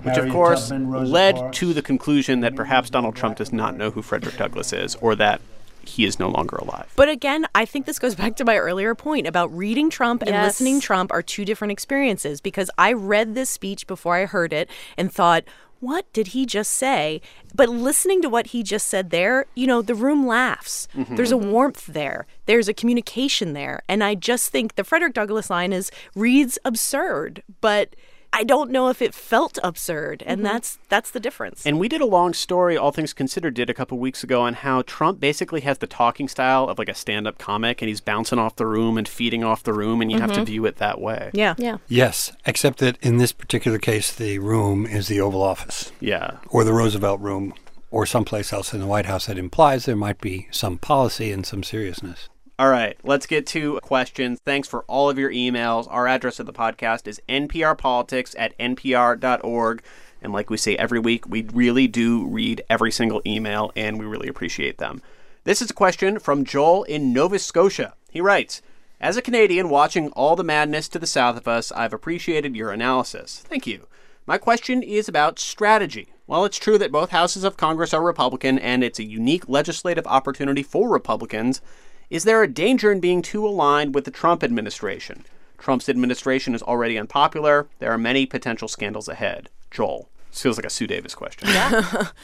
Which, 0.04 0.14
Harriet 0.14 0.30
of 0.30 0.34
course, 0.34 0.70
Tubman, 0.70 1.12
led 1.12 1.36
Parks. 1.36 1.58
to 1.58 1.74
the 1.74 1.82
conclusion 1.82 2.42
that 2.42 2.56
perhaps 2.56 2.92
Donald 2.92 3.16
Trump 3.16 3.38
does 3.38 3.52
not 3.52 3.76
know 3.76 3.90
who 3.90 4.04
Frederick 4.04 4.38
Douglass 4.38 4.72
is 4.72 4.94
or 5.02 5.16
that 5.16 5.42
he 5.82 6.06
is 6.06 6.20
no 6.20 6.30
longer 6.30 6.58
alive. 6.58 6.92
But 6.96 7.10
again, 7.10 7.48
I 7.56 7.66
think 7.66 7.86
this 7.88 7.98
goes 7.98 8.14
back 8.14 8.36
to 8.36 8.46
my 8.46 8.58
earlier 8.58 8.94
point 8.94 9.26
about 9.26 9.56
reading 9.56 9.90
Trump 9.90 10.22
and 10.22 10.32
listening 10.44 10.80
Trump 10.80 11.12
are 11.12 11.24
two 11.24 11.46
different 11.46 11.72
experiences 11.72 12.42
because 12.42 12.70
I 12.78 12.94
read 12.94 13.34
this 13.34 13.50
speech 13.50 13.88
before 13.88 14.16
I 14.16 14.26
heard 14.26 14.54
it 14.54 14.70
and 14.98 15.12
thought, 15.12 15.46
what 15.80 16.12
did 16.14 16.28
he 16.28 16.46
just 16.46 16.72
say? 16.72 17.22
But 17.54 17.70
listening 17.70 18.22
to 18.22 18.30
what 18.30 18.48
he 18.48 18.64
just 18.64 18.88
said 18.88 19.10
there, 19.10 19.46
you 19.56 19.68
know, 19.68 19.82
the 19.82 19.96
room 19.96 20.26
laughs. 20.26 20.88
Mm-hmm, 20.92 21.02
mm-hmm. 21.02 21.16
There's 21.16 21.32
a 21.32 21.38
warmth 21.38 21.86
there. 21.88 22.26
There's 22.46 22.68
a 22.68 22.74
communication 22.74 23.54
there. 23.54 23.82
And 23.88 24.04
I 24.04 24.16
just 24.16 24.50
think 24.50 24.76
the 24.76 24.84
Frederick 24.84 25.14
Douglass 25.14 25.50
line 25.50 25.74
is 25.74 25.92
reads 26.16 26.58
absurd, 26.66 27.44
but 27.62 27.96
I 28.34 28.44
don't 28.44 28.72
know 28.72 28.90
if 28.90 29.02
it 29.02 29.14
felt 29.14 29.58
absurd, 29.64 30.24
and 30.26 30.40
mm-hmm. 30.40 30.46
that's 30.46 30.80
that's 30.90 31.12
the 31.12 31.20
difference. 31.20 31.66
And 31.66 31.80
we 31.80 31.88
did 31.88 32.02
a 32.02 32.06
long 32.06 32.34
story, 32.34 32.78
All 32.78 32.92
Things 32.92 33.14
Considered 33.14 33.54
did 33.54 33.70
a 33.70 33.74
couple 33.74 33.98
weeks 33.98 34.24
ago, 34.24 34.42
on 34.42 34.54
how 34.54 34.84
Trump 34.84 35.20
basically 35.20 35.62
has 35.62 35.80
the 35.80 35.88
talking 35.88 36.28
style 36.28 36.70
of 36.70 36.78
like 36.78 36.90
a 36.90 36.94
stand 36.94 37.28
up 37.28 37.38
comic 37.38 37.82
and 37.82 37.90
he's 37.90 38.02
bouncing 38.02 38.40
off 38.40 38.56
the 38.56 38.66
room 38.66 38.98
and 38.98 39.08
feeding 39.08 39.44
off 39.44 39.64
the 39.64 39.74
room, 39.74 40.02
and 40.02 40.12
you 40.12 40.20
have 40.20 40.32
to 40.32 40.38
mm-hmm. 40.38 40.46
view 40.46 40.66
it 40.66 40.78
that 40.78 41.02
way. 41.02 41.32
yeah. 41.34 41.56
Yeah. 41.58 41.78
yes, 41.88 42.32
except 42.46 42.80
that 42.80 42.98
in 43.02 43.18
this 43.18 43.32
particular 43.32 43.80
case, 43.80 44.14
the 44.14 44.40
room 44.40 44.86
is 44.86 45.08
the 45.08 45.20
Oval 45.20 45.42
Office 45.42 45.92
Yeah. 46.00 46.38
or 46.50 46.64
the 46.64 46.74
Roosevelt 46.74 47.20
Room 47.20 47.54
or 47.90 48.06
someplace 48.06 48.52
else 48.54 48.74
in 48.74 48.80
the 48.80 48.88
White 48.88 49.06
House 49.06 49.26
that 49.28 49.38
implies 49.38 49.86
there 49.86 49.96
might 49.96 50.20
be 50.20 50.48
some 50.52 50.78
policy 50.78 51.32
and 51.32 51.46
some 51.46 51.64
seriousness. 51.64 52.30
All 52.60 52.70
right, 52.70 52.98
let's 53.04 53.28
get 53.28 53.46
to 53.48 53.80
questions. 53.82 54.40
Thanks 54.44 54.68
for 54.68 54.84
all 54.88 55.12
of 55.12 55.20
your 55.20 55.32
emails. 55.32 55.86
Our 55.92 56.08
address 56.08 56.40
of 56.40 56.48
the 56.48 56.54
podcast 56.54 57.08
is 57.08 57.22
nprpolitics 57.30 58.34
at 58.36 58.58
npr.org. 58.58 59.84
And 60.24 60.34
like 60.34 60.50
we 60.50 60.58
say 60.58 60.76
every 60.76 60.98
week, 60.98 61.28
we 61.30 61.44
really 61.44 61.88
do 61.88 62.26
read 62.26 62.64
every 62.68 62.92
single 62.92 63.22
email 63.28 63.72
and 63.76 64.00
we 64.00 64.06
really 64.06 64.28
appreciate 64.28 64.80
them. 64.80 65.04
This 65.44 65.62
is 65.62 65.70
a 65.70 65.76
question 65.76 66.18
from 66.18 66.46
Joel 66.46 66.82
in 66.86 67.14
Nova 67.14 67.38
Scotia. 67.38 67.94
He 68.10 68.22
writes 68.22 68.64
As 69.00 69.18
a 69.18 69.22
Canadian 69.22 69.70
watching 69.70 70.10
all 70.14 70.36
the 70.36 70.44
madness 70.44 70.90
to 70.90 70.98
the 70.98 71.06
south 71.06 71.38
of 71.38 71.48
us, 71.48 71.72
I've 71.74 71.94
appreciated 71.94 72.56
your 72.56 72.72
analysis. 72.72 73.44
Thank 73.48 73.68
you. 73.68 73.86
My 74.26 74.40
question 74.40 74.82
is 74.82 75.08
about 75.08 75.38
strategy. 75.38 76.12
While 76.26 76.44
it's 76.44 76.58
true 76.58 76.80
that 76.80 76.92
both 76.92 77.12
houses 77.12 77.44
of 77.44 77.56
Congress 77.56 77.94
are 77.94 78.02
Republican 78.02 78.58
and 78.58 78.84
it's 78.84 79.00
a 79.00 79.06
unique 79.06 79.48
legislative 79.48 80.08
opportunity 80.08 80.64
for 80.64 80.90
Republicans, 80.90 81.62
is 82.10 82.24
there 82.24 82.44
a 82.44 82.48
danger 82.48 82.92
in 82.92 83.00
being 83.00 83.22
too 83.22 83.46
aligned 83.46 83.94
with 83.94 84.06
the 84.06 84.12
Trump 84.12 84.44
administration? 84.44 85.26
Trump's 85.58 85.90
administration 85.90 86.54
is 86.56 86.62
already 86.62 86.98
unpopular. 86.98 87.68
There 87.80 87.92
are 87.92 87.98
many 87.98 88.26
potential 88.26 88.68
scandals 88.68 89.08
ahead. 89.08 89.50
Joel. 89.72 90.10
This 90.30 90.42
feels 90.42 90.58
like 90.58 90.66
a 90.66 90.70
Sue 90.70 90.88
Davis 90.88 91.16
question. 91.16 91.50
Yeah. 91.50 92.10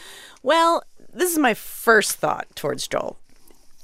Well, 0.45 0.83
this 1.13 1.31
is 1.31 1.39
my 1.39 1.53
first 1.53 2.17
thought 2.17 2.53
towards 2.53 2.85
Joel. 2.85 3.17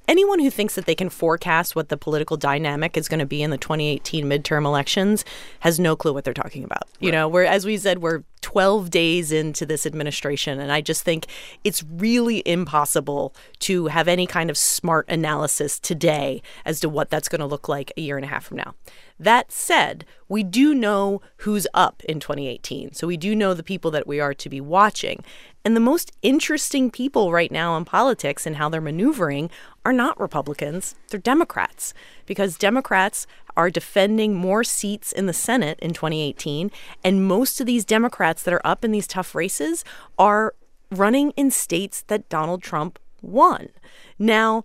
Anyone 0.10 0.40
who 0.40 0.50
thinks 0.50 0.74
that 0.74 0.88
they 0.88 0.96
can 0.96 1.08
forecast 1.08 1.76
what 1.76 1.90
the 1.90 1.96
political 1.96 2.36
dynamic 2.36 2.98
is 2.98 3.08
going 3.08 3.20
to 3.20 3.28
be 3.28 3.44
in 3.44 3.52
the 3.52 3.60
2018 3.60 4.26
midterm 4.26 4.66
elections 4.66 5.24
has 5.60 5.80
no 5.80 5.96
clue 5.96 6.14
what 6.14 6.24
they're 6.24 6.34
talking 6.34 6.64
about. 6.64 6.90
You 7.00 7.12
know, 7.12 7.28
we're 7.28 7.44
as 7.44 7.64
we 7.64 7.78
said, 7.78 8.00
we're 8.00 8.24
12 8.42 8.90
days 8.90 9.32
into 9.32 9.68
this 9.68 9.86
administration, 9.86 10.60
and 10.60 10.72
I 10.72 10.82
just 10.82 11.04
think 11.04 11.28
it's 11.64 11.84
really 11.84 12.42
impossible 12.44 13.36
to 13.60 13.86
have 13.86 14.08
any 14.08 14.26
kind 14.26 14.50
of 14.50 14.58
smart 14.58 15.08
analysis 15.10 15.78
today 15.78 16.42
as 16.66 16.80
to 16.80 16.90
what 16.90 17.12
that's 17.12 17.30
going 17.30 17.42
to 17.42 17.46
look 17.46 17.70
like 17.70 17.92
a 17.96 18.02
year 18.02 18.16
and 18.16 18.26
a 18.26 18.30
half 18.30 18.46
from 18.46 18.58
now. 18.58 18.74
That 19.20 19.52
said, 19.52 20.06
we 20.30 20.44
do 20.44 20.74
know 20.74 21.22
who's 21.38 21.68
up 21.74 22.02
in 22.06 22.20
2018. 22.20 22.94
So 22.94 23.06
we 23.06 23.18
do 23.18 23.36
know 23.36 23.54
the 23.54 23.64
people 23.64 23.92
that 23.92 24.08
we 24.08 24.20
are 24.20 24.34
to 24.34 24.50
be 24.50 24.62
watching. 24.62 25.24
And 25.66 25.76
the 25.76 25.82
most 25.82 26.12
interesting 26.22 26.90
people 26.90 27.32
right 27.32 27.52
now 27.52 27.76
in 27.76 27.86
politics 27.86 28.46
and 28.46 28.56
how 28.56 28.70
they're 28.70 28.80
maneuvering 28.80 29.50
are 29.86 29.94
not 29.94 30.20
Republicans, 30.20 30.96
they're 31.10 31.20
Democrats. 31.20 31.94
Because 32.26 32.58
Democrats 32.58 33.28
are 33.58 33.70
defending 33.70 34.36
more 34.36 34.64
seats 34.64 35.12
in 35.12 35.26
the 35.26 35.34
Senate 35.34 35.78
in 35.82 35.94
2018. 35.94 36.72
And 37.04 37.28
most 37.28 37.60
of 37.60 37.68
these 37.68 37.84
Democrats 37.84 38.44
that 38.44 38.54
are 38.54 38.66
up 38.66 38.86
in 38.86 38.92
these 38.92 39.08
tough 39.08 39.36
races 39.36 39.84
are 40.18 40.56
running 40.92 41.32
in 41.32 41.52
states 41.52 42.04
that 42.08 42.30
Donald 42.30 42.64
Trump 42.64 43.00
won. 43.22 43.70
Now, 44.18 44.64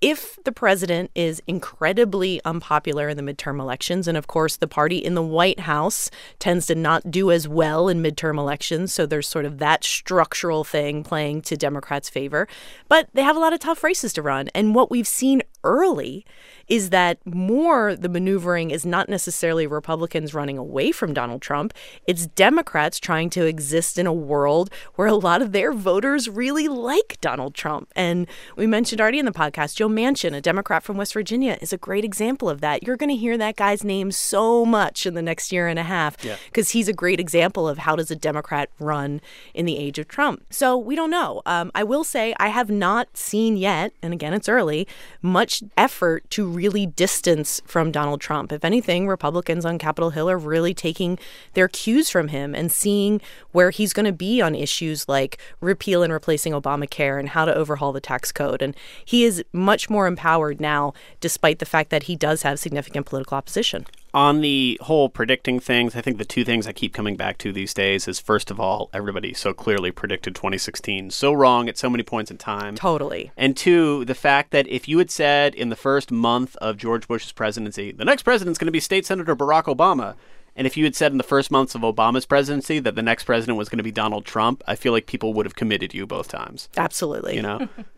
if 0.00 0.38
the 0.44 0.52
president 0.52 1.10
is 1.14 1.42
incredibly 1.46 2.40
unpopular 2.44 3.08
in 3.08 3.16
the 3.16 3.22
midterm 3.22 3.60
elections, 3.60 4.06
and 4.06 4.16
of 4.16 4.26
course 4.26 4.56
the 4.56 4.68
party 4.68 4.98
in 4.98 5.14
the 5.14 5.22
White 5.22 5.60
House 5.60 6.10
tends 6.38 6.66
to 6.66 6.74
not 6.74 7.10
do 7.10 7.30
as 7.30 7.48
well 7.48 7.88
in 7.88 8.02
midterm 8.02 8.38
elections, 8.38 8.92
so 8.92 9.06
there's 9.06 9.26
sort 9.26 9.44
of 9.44 9.58
that 9.58 9.82
structural 9.84 10.62
thing 10.62 11.02
playing 11.02 11.42
to 11.42 11.56
Democrats' 11.56 12.08
favor, 12.08 12.46
but 12.88 13.08
they 13.12 13.22
have 13.22 13.36
a 13.36 13.40
lot 13.40 13.52
of 13.52 13.60
tough 13.60 13.82
races 13.82 14.12
to 14.12 14.22
run. 14.22 14.48
And 14.54 14.74
what 14.74 14.90
we've 14.90 15.08
seen 15.08 15.42
early 15.64 16.24
is 16.68 16.90
that 16.90 17.18
more 17.24 17.96
the 17.96 18.08
maneuvering 18.08 18.70
is 18.70 18.84
not 18.84 19.08
necessarily 19.08 19.66
Republicans 19.66 20.34
running 20.34 20.58
away 20.58 20.92
from 20.92 21.14
Donald 21.14 21.42
Trump, 21.42 21.72
it's 22.06 22.26
Democrats 22.26 22.98
trying 22.98 23.30
to 23.30 23.46
exist 23.46 23.98
in 23.98 24.06
a 24.06 24.12
world 24.12 24.70
where 24.94 25.08
a 25.08 25.14
lot 25.14 25.42
of 25.42 25.52
their 25.52 25.72
voters 25.72 26.28
really 26.28 26.68
like 26.68 27.18
Donald 27.20 27.54
Trump. 27.54 27.90
And 27.96 28.26
we 28.56 28.66
mentioned 28.66 29.00
already 29.00 29.18
in 29.18 29.24
the 29.24 29.32
podcast, 29.32 29.76
Joe 29.76 29.88
Manchin, 29.88 30.34
a 30.34 30.40
Democrat 30.40 30.82
from 30.82 30.96
West 30.96 31.12
Virginia, 31.12 31.58
is 31.60 31.72
a 31.72 31.78
great 31.78 32.04
example 32.04 32.48
of 32.48 32.60
that. 32.60 32.82
You're 32.82 32.96
going 32.96 33.10
to 33.10 33.16
hear 33.16 33.38
that 33.38 33.56
guy's 33.56 33.84
name 33.84 34.10
so 34.12 34.64
much 34.64 35.06
in 35.06 35.14
the 35.14 35.22
next 35.22 35.52
year 35.52 35.68
and 35.68 35.78
a 35.78 35.84
half 35.84 36.16
because 36.46 36.70
he's 36.70 36.88
a 36.88 36.92
great 36.92 37.20
example 37.20 37.68
of 37.68 37.78
how 37.78 37.96
does 37.96 38.10
a 38.10 38.16
Democrat 38.16 38.70
run 38.78 39.20
in 39.54 39.64
the 39.64 39.78
age 39.78 39.98
of 39.98 40.08
Trump. 40.08 40.44
So 40.50 40.76
we 40.76 40.94
don't 40.94 41.10
know. 41.10 41.42
Um, 41.46 41.70
I 41.74 41.84
will 41.84 42.04
say 42.04 42.34
I 42.38 42.48
have 42.48 42.70
not 42.70 43.16
seen 43.16 43.56
yet, 43.56 43.92
and 44.02 44.12
again, 44.12 44.34
it's 44.34 44.48
early, 44.48 44.86
much 45.22 45.62
effort 45.76 46.28
to 46.30 46.57
really 46.58 46.86
distance 46.86 47.62
from 47.64 47.92
Donald 47.92 48.20
Trump. 48.20 48.50
If 48.50 48.64
anything, 48.64 49.06
Republicans 49.06 49.64
on 49.64 49.78
Capitol 49.78 50.10
Hill 50.10 50.28
are 50.28 50.36
really 50.36 50.74
taking 50.74 51.20
their 51.54 51.68
cues 51.68 52.10
from 52.10 52.28
him 52.28 52.52
and 52.52 52.72
seeing 52.72 53.20
where 53.52 53.70
he's 53.70 53.92
going 53.92 54.06
to 54.06 54.12
be 54.12 54.42
on 54.42 54.56
issues 54.56 55.08
like 55.08 55.38
repeal 55.60 56.02
and 56.02 56.12
replacing 56.12 56.52
Obamacare 56.52 57.20
and 57.20 57.28
how 57.28 57.44
to 57.44 57.54
overhaul 57.54 57.92
the 57.92 58.00
tax 58.00 58.32
code. 58.32 58.60
And 58.60 58.74
he 59.04 59.22
is 59.22 59.44
much 59.52 59.88
more 59.88 60.08
empowered 60.08 60.60
now, 60.60 60.94
despite 61.20 61.60
the 61.60 61.64
fact 61.64 61.90
that 61.90 62.04
he 62.04 62.16
does 62.16 62.42
have 62.42 62.58
significant 62.58 63.06
political 63.06 63.36
opposition. 63.36 63.86
On 64.18 64.40
the 64.40 64.76
whole 64.82 65.08
predicting 65.08 65.60
things, 65.60 65.94
I 65.94 66.00
think 66.00 66.18
the 66.18 66.24
two 66.24 66.44
things 66.44 66.66
I 66.66 66.72
keep 66.72 66.92
coming 66.92 67.16
back 67.16 67.38
to 67.38 67.52
these 67.52 67.72
days 67.72 68.08
is 68.08 68.18
first 68.18 68.50
of 68.50 68.58
all, 68.58 68.90
everybody 68.92 69.32
so 69.32 69.52
clearly 69.52 69.92
predicted 69.92 70.34
2016 70.34 71.10
so 71.10 71.32
wrong 71.32 71.68
at 71.68 71.78
so 71.78 71.88
many 71.88 72.02
points 72.02 72.28
in 72.28 72.36
time. 72.36 72.74
Totally. 72.74 73.30
And 73.36 73.56
two, 73.56 74.04
the 74.06 74.16
fact 74.16 74.50
that 74.50 74.66
if 74.66 74.88
you 74.88 74.98
had 74.98 75.12
said 75.12 75.54
in 75.54 75.68
the 75.68 75.76
first 75.76 76.10
month 76.10 76.56
of 76.56 76.76
George 76.76 77.06
Bush's 77.06 77.30
presidency, 77.30 77.92
the 77.92 78.04
next 78.04 78.24
president's 78.24 78.58
going 78.58 78.66
to 78.66 78.72
be 78.72 78.80
State 78.80 79.06
Senator 79.06 79.36
Barack 79.36 79.66
Obama, 79.66 80.16
and 80.56 80.66
if 80.66 80.76
you 80.76 80.82
had 80.82 80.96
said 80.96 81.12
in 81.12 81.18
the 81.18 81.24
first 81.24 81.52
months 81.52 81.76
of 81.76 81.82
Obama's 81.82 82.26
presidency 82.26 82.80
that 82.80 82.96
the 82.96 83.02
next 83.02 83.22
president 83.22 83.56
was 83.56 83.68
going 83.68 83.78
to 83.78 83.84
be 83.84 83.92
Donald 83.92 84.24
Trump, 84.24 84.64
I 84.66 84.74
feel 84.74 84.92
like 84.92 85.06
people 85.06 85.32
would 85.34 85.46
have 85.46 85.54
committed 85.54 85.94
you 85.94 86.04
both 86.08 86.26
times. 86.26 86.68
Absolutely. 86.76 87.36
You 87.36 87.42
know? 87.42 87.68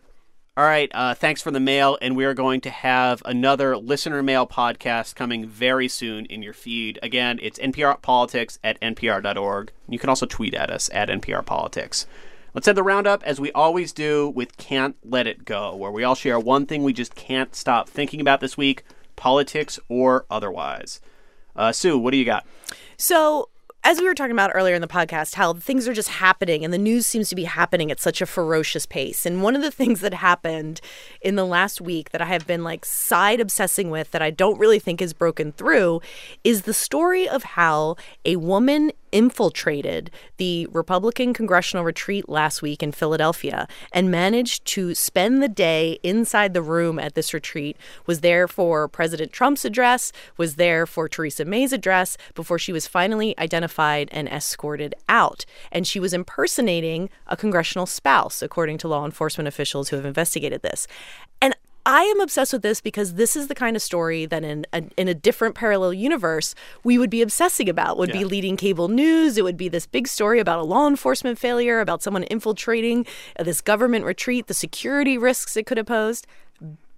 All 0.57 0.65
right. 0.65 0.91
Uh, 0.93 1.13
thanks 1.13 1.41
for 1.41 1.49
the 1.49 1.61
mail. 1.61 1.97
And 2.01 2.13
we 2.13 2.25
are 2.25 2.33
going 2.33 2.59
to 2.61 2.69
have 2.69 3.23
another 3.23 3.77
listener 3.77 4.21
mail 4.21 4.45
podcast 4.45 5.15
coming 5.15 5.47
very 5.47 5.87
soon 5.87 6.25
in 6.25 6.43
your 6.43 6.53
feed. 6.53 6.99
Again, 7.01 7.39
it's 7.41 7.57
NPR 7.57 8.01
Politics 8.01 8.59
at 8.61 8.79
npr.org. 8.81 9.71
You 9.87 9.97
can 9.97 10.09
also 10.09 10.25
tweet 10.25 10.53
at 10.53 10.69
us 10.69 10.89
at 10.93 11.07
NPR 11.07 11.45
Politics. 11.45 12.05
Let's 12.53 12.67
end 12.67 12.77
the 12.77 12.83
roundup 12.83 13.23
as 13.23 13.39
we 13.39 13.49
always 13.53 13.93
do 13.93 14.27
with 14.27 14.57
Can't 14.57 14.97
Let 15.05 15.25
It 15.25 15.45
Go, 15.45 15.73
where 15.73 15.89
we 15.89 16.03
all 16.03 16.15
share 16.15 16.37
one 16.37 16.65
thing 16.65 16.83
we 16.83 16.91
just 16.91 17.15
can't 17.15 17.55
stop 17.55 17.87
thinking 17.87 18.19
about 18.19 18.41
this 18.41 18.57
week, 18.57 18.83
politics 19.15 19.79
or 19.87 20.25
otherwise. 20.29 20.99
Uh, 21.55 21.71
Sue, 21.71 21.97
what 21.97 22.11
do 22.11 22.17
you 22.17 22.25
got? 22.25 22.45
So, 22.97 23.47
as 23.83 23.99
we 23.99 24.05
were 24.05 24.13
talking 24.13 24.31
about 24.31 24.51
earlier 24.53 24.75
in 24.75 24.81
the 24.81 24.87
podcast, 24.87 25.35
how 25.35 25.53
things 25.53 25.87
are 25.87 25.93
just 25.93 26.09
happening 26.09 26.63
and 26.63 26.73
the 26.73 26.77
news 26.77 27.07
seems 27.07 27.29
to 27.29 27.35
be 27.35 27.45
happening 27.45 27.89
at 27.89 27.99
such 27.99 28.21
a 28.21 28.27
ferocious 28.27 28.85
pace. 28.85 29.25
And 29.25 29.41
one 29.41 29.55
of 29.55 29.63
the 29.63 29.71
things 29.81 30.01
that 30.01 30.13
happened 30.13 30.81
in 31.21 31.35
the 31.35 31.45
last 31.45 31.81
week 31.81 32.11
that 32.11 32.21
I 32.21 32.25
have 32.25 32.45
been 32.45 32.63
like 32.63 32.85
side 32.85 33.39
obsessing 33.39 33.89
with 33.89 34.11
that 34.11 34.21
I 34.21 34.29
don't 34.29 34.59
really 34.59 34.79
think 34.79 35.01
is 35.01 35.13
broken 35.13 35.51
through 35.51 36.01
is 36.43 36.63
the 36.63 36.73
story 36.73 37.27
of 37.27 37.43
how 37.43 37.95
a 38.23 38.35
woman 38.35 38.91
infiltrated 39.11 40.11
the 40.37 40.67
Republican 40.71 41.33
congressional 41.33 41.83
retreat 41.83 42.29
last 42.29 42.61
week 42.61 42.81
in 42.81 42.91
Philadelphia 42.91 43.67
and 43.91 44.11
managed 44.11 44.65
to 44.65 44.95
spend 44.95 45.41
the 45.41 45.49
day 45.49 45.99
inside 46.03 46.53
the 46.53 46.61
room 46.61 46.99
at 46.99 47.15
this 47.15 47.33
retreat, 47.33 47.77
was 48.05 48.21
there 48.21 48.47
for 48.47 48.87
President 48.87 49.31
Trump's 49.31 49.65
address, 49.65 50.11
was 50.37 50.55
there 50.55 50.85
for 50.85 51.07
Theresa 51.07 51.45
May's 51.45 51.73
address 51.73 52.17
before 52.33 52.59
she 52.59 52.73
was 52.73 52.87
finally 52.87 53.37
identified 53.37 54.09
and 54.11 54.27
escorted 54.27 54.95
out. 55.09 55.45
And 55.71 55.85
she 55.85 55.99
was 55.99 56.13
impersonating 56.13 57.09
a 57.27 57.37
congressional 57.37 57.85
spouse, 57.85 58.41
according 58.41 58.77
to 58.79 58.87
law 58.87 59.05
enforcement 59.05 59.47
officials 59.47 59.89
who 59.89 59.95
have 59.95 60.05
investigated 60.05 60.61
this. 60.61 60.87
And 61.41 61.55
I 61.85 62.03
am 62.03 62.19
obsessed 62.19 62.53
with 62.53 62.61
this 62.61 62.79
because 62.81 63.15
this 63.15 63.35
is 63.35 63.47
the 63.47 63.55
kind 63.55 63.75
of 63.75 63.81
story 63.81 64.25
that 64.27 64.43
in 64.43 64.65
a, 64.71 64.83
in 64.97 65.07
a 65.07 65.13
different 65.13 65.55
parallel 65.55 65.93
universe 65.93 66.53
we 66.83 66.97
would 66.97 67.09
be 67.09 67.21
obsessing 67.21 67.67
about. 67.69 67.97
Would 67.97 68.09
Yeah. 68.09 68.19
be 68.19 68.25
leading 68.25 68.55
cable 68.57 68.87
news. 68.87 69.37
It 69.37 69.43
would 69.43 69.57
be 69.57 69.67
this 69.69 69.87
big 69.87 70.07
story 70.07 70.39
about 70.39 70.59
a 70.59 70.63
law 70.63 70.87
enforcement 70.87 71.39
failure, 71.39 71.79
about 71.79 72.03
someone 72.03 72.23
infiltrating 72.23 73.05
this 73.39 73.61
government 73.61 74.05
retreat, 74.05 74.47
the 74.47 74.53
security 74.53 75.17
risks 75.17 75.57
it 75.57 75.65
could 75.65 75.77
have 75.77 75.87
posed. 75.87 76.27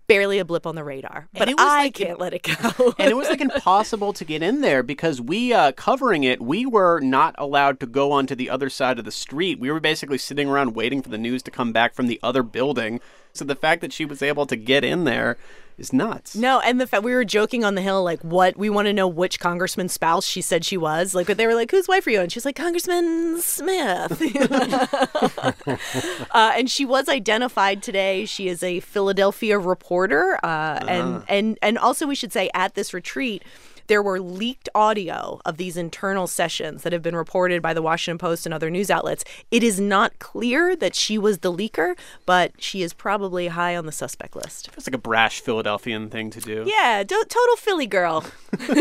Barely 0.05 0.37
a 0.37 0.43
blip 0.43 0.67
on 0.67 0.75
the 0.75 0.83
radar, 0.83 1.29
but 1.33 1.47
it 1.47 1.55
was 1.57 1.65
I 1.65 1.83
like- 1.83 1.93
can't 1.93 2.19
let 2.19 2.33
it 2.33 2.43
go. 2.43 2.93
and 2.99 3.09
it 3.09 3.15
was 3.15 3.29
like 3.29 3.39
impossible 3.39 4.11
to 4.13 4.25
get 4.25 4.43
in 4.43 4.59
there 4.59 4.83
because 4.83 5.21
we 5.21 5.53
uh, 5.53 5.71
covering 5.71 6.25
it 6.25 6.41
we 6.41 6.65
were 6.65 6.99
not 6.99 7.33
allowed 7.37 7.79
to 7.79 7.85
go 7.87 8.11
onto 8.11 8.35
the 8.35 8.49
other 8.49 8.69
side 8.69 8.99
of 8.99 9.05
the 9.05 9.11
street 9.13 9.59
we 9.61 9.71
were 9.71 9.79
basically 9.79 10.17
sitting 10.17 10.49
around 10.49 10.75
waiting 10.75 11.01
for 11.01 11.07
the 11.07 11.17
news 11.17 11.41
to 11.43 11.51
come 11.51 11.71
back 11.71 11.93
from 11.93 12.07
the 12.07 12.19
other 12.21 12.43
building 12.43 12.99
so 13.33 13.45
the 13.45 13.55
fact 13.55 13.81
that 13.81 13.91
she 13.91 14.05
was 14.05 14.21
able 14.21 14.45
to 14.45 14.55
get 14.55 14.83
in 14.83 15.05
there 15.05 15.37
is 15.77 15.91
nuts 15.91 16.35
No, 16.35 16.59
and 16.59 16.79
the 16.79 16.85
fact 16.85 17.03
we 17.03 17.13
were 17.13 17.25
joking 17.25 17.63
on 17.63 17.73
the 17.73 17.81
hill, 17.81 18.03
like, 18.03 18.21
what 18.21 18.57
we 18.57 18.69
want 18.69 18.85
to 18.85 18.93
know 18.93 19.07
which 19.07 19.39
congressman's 19.39 19.91
spouse 19.91 20.25
she 20.25 20.41
said 20.41 20.63
she 20.63 20.77
was. 20.77 21.15
Like, 21.15 21.27
they 21.27 21.47
were 21.47 21.55
like, 21.55 21.71
"Whose 21.71 21.87
wife 21.87 22.05
are 22.05 22.11
you?" 22.11 22.21
And 22.21 22.31
she's 22.31 22.45
like, 22.45 22.55
"Congressman 22.55 23.41
Smith." 23.41 24.21
uh, 26.31 26.51
and 26.55 26.69
she 26.69 26.85
was 26.85 27.09
identified 27.09 27.81
today. 27.81 28.25
She 28.25 28.47
is 28.47 28.61
a 28.61 28.81
Philadelphia 28.81 29.57
reporter, 29.57 30.39
uh, 30.43 30.79
and 30.87 31.23
and 31.27 31.57
and 31.63 31.77
also 31.79 32.05
we 32.05 32.15
should 32.15 32.33
say 32.33 32.51
at 32.53 32.75
this 32.75 32.93
retreat. 32.93 33.43
There 33.87 34.01
were 34.01 34.19
leaked 34.19 34.69
audio 34.73 35.39
of 35.45 35.57
these 35.57 35.77
internal 35.77 36.27
sessions 36.27 36.83
that 36.83 36.93
have 36.93 37.01
been 37.01 37.15
reported 37.15 37.61
by 37.61 37.73
the 37.73 37.81
Washington 37.81 38.17
Post 38.17 38.45
and 38.45 38.53
other 38.53 38.69
news 38.69 38.89
outlets. 38.89 39.23
It 39.51 39.63
is 39.63 39.79
not 39.79 40.19
clear 40.19 40.75
that 40.75 40.95
she 40.95 41.17
was 41.17 41.39
the 41.39 41.51
leaker, 41.51 41.95
but 42.25 42.51
she 42.57 42.81
is 42.81 42.93
probably 42.93 43.47
high 43.47 43.75
on 43.75 43.85
the 43.85 43.91
suspect 43.91 44.35
list. 44.35 44.69
it's 44.77 44.87
like 44.87 44.93
a 44.95 44.97
brash 44.97 45.41
philadelphian 45.41 46.09
thing 46.09 46.29
to 46.31 46.39
do 46.39 46.63
Yeah, 46.67 47.03
do- 47.03 47.23
total 47.27 47.55
Philly 47.57 47.87
girl. 47.87 48.25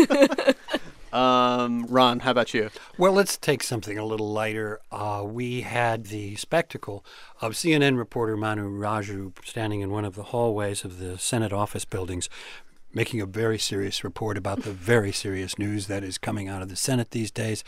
um 1.13 1.85
ron 1.89 2.21
how 2.21 2.31
about 2.31 2.53
you 2.55 2.69
Well, 2.97 3.13
let's 3.13 3.37
take 3.37 3.61
something 3.61 3.97
a 3.99 4.05
little 4.05 4.31
lighter. 4.31 4.79
Uh, 4.91 5.23
we 5.25 5.61
had 5.61 6.05
the 6.05 6.35
spectacle 6.37 7.05
of 7.41 7.53
CNN 7.53 7.97
reporter 7.97 8.35
Manu 8.35 8.67
Raju 8.69 9.33
standing 9.45 9.81
in 9.81 9.91
one 9.91 10.05
of 10.05 10.15
the 10.15 10.23
hallways 10.23 10.83
of 10.83 10.97
the 10.99 11.17
Senate 11.19 11.53
office 11.53 11.85
buildings, 11.85 12.29
making 12.93 13.21
a 13.21 13.25
very 13.25 13.57
serious 13.57 14.03
report 14.03 14.37
about 14.37 14.63
the 14.63 14.71
very 14.71 15.11
serious 15.11 15.57
news 15.57 15.87
that 15.87 16.03
is 16.03 16.17
coming 16.17 16.47
out 16.47 16.61
of 16.61 16.69
the 16.69 16.75
Senate 16.75 17.11
these 17.11 17.31
days. 17.31 17.63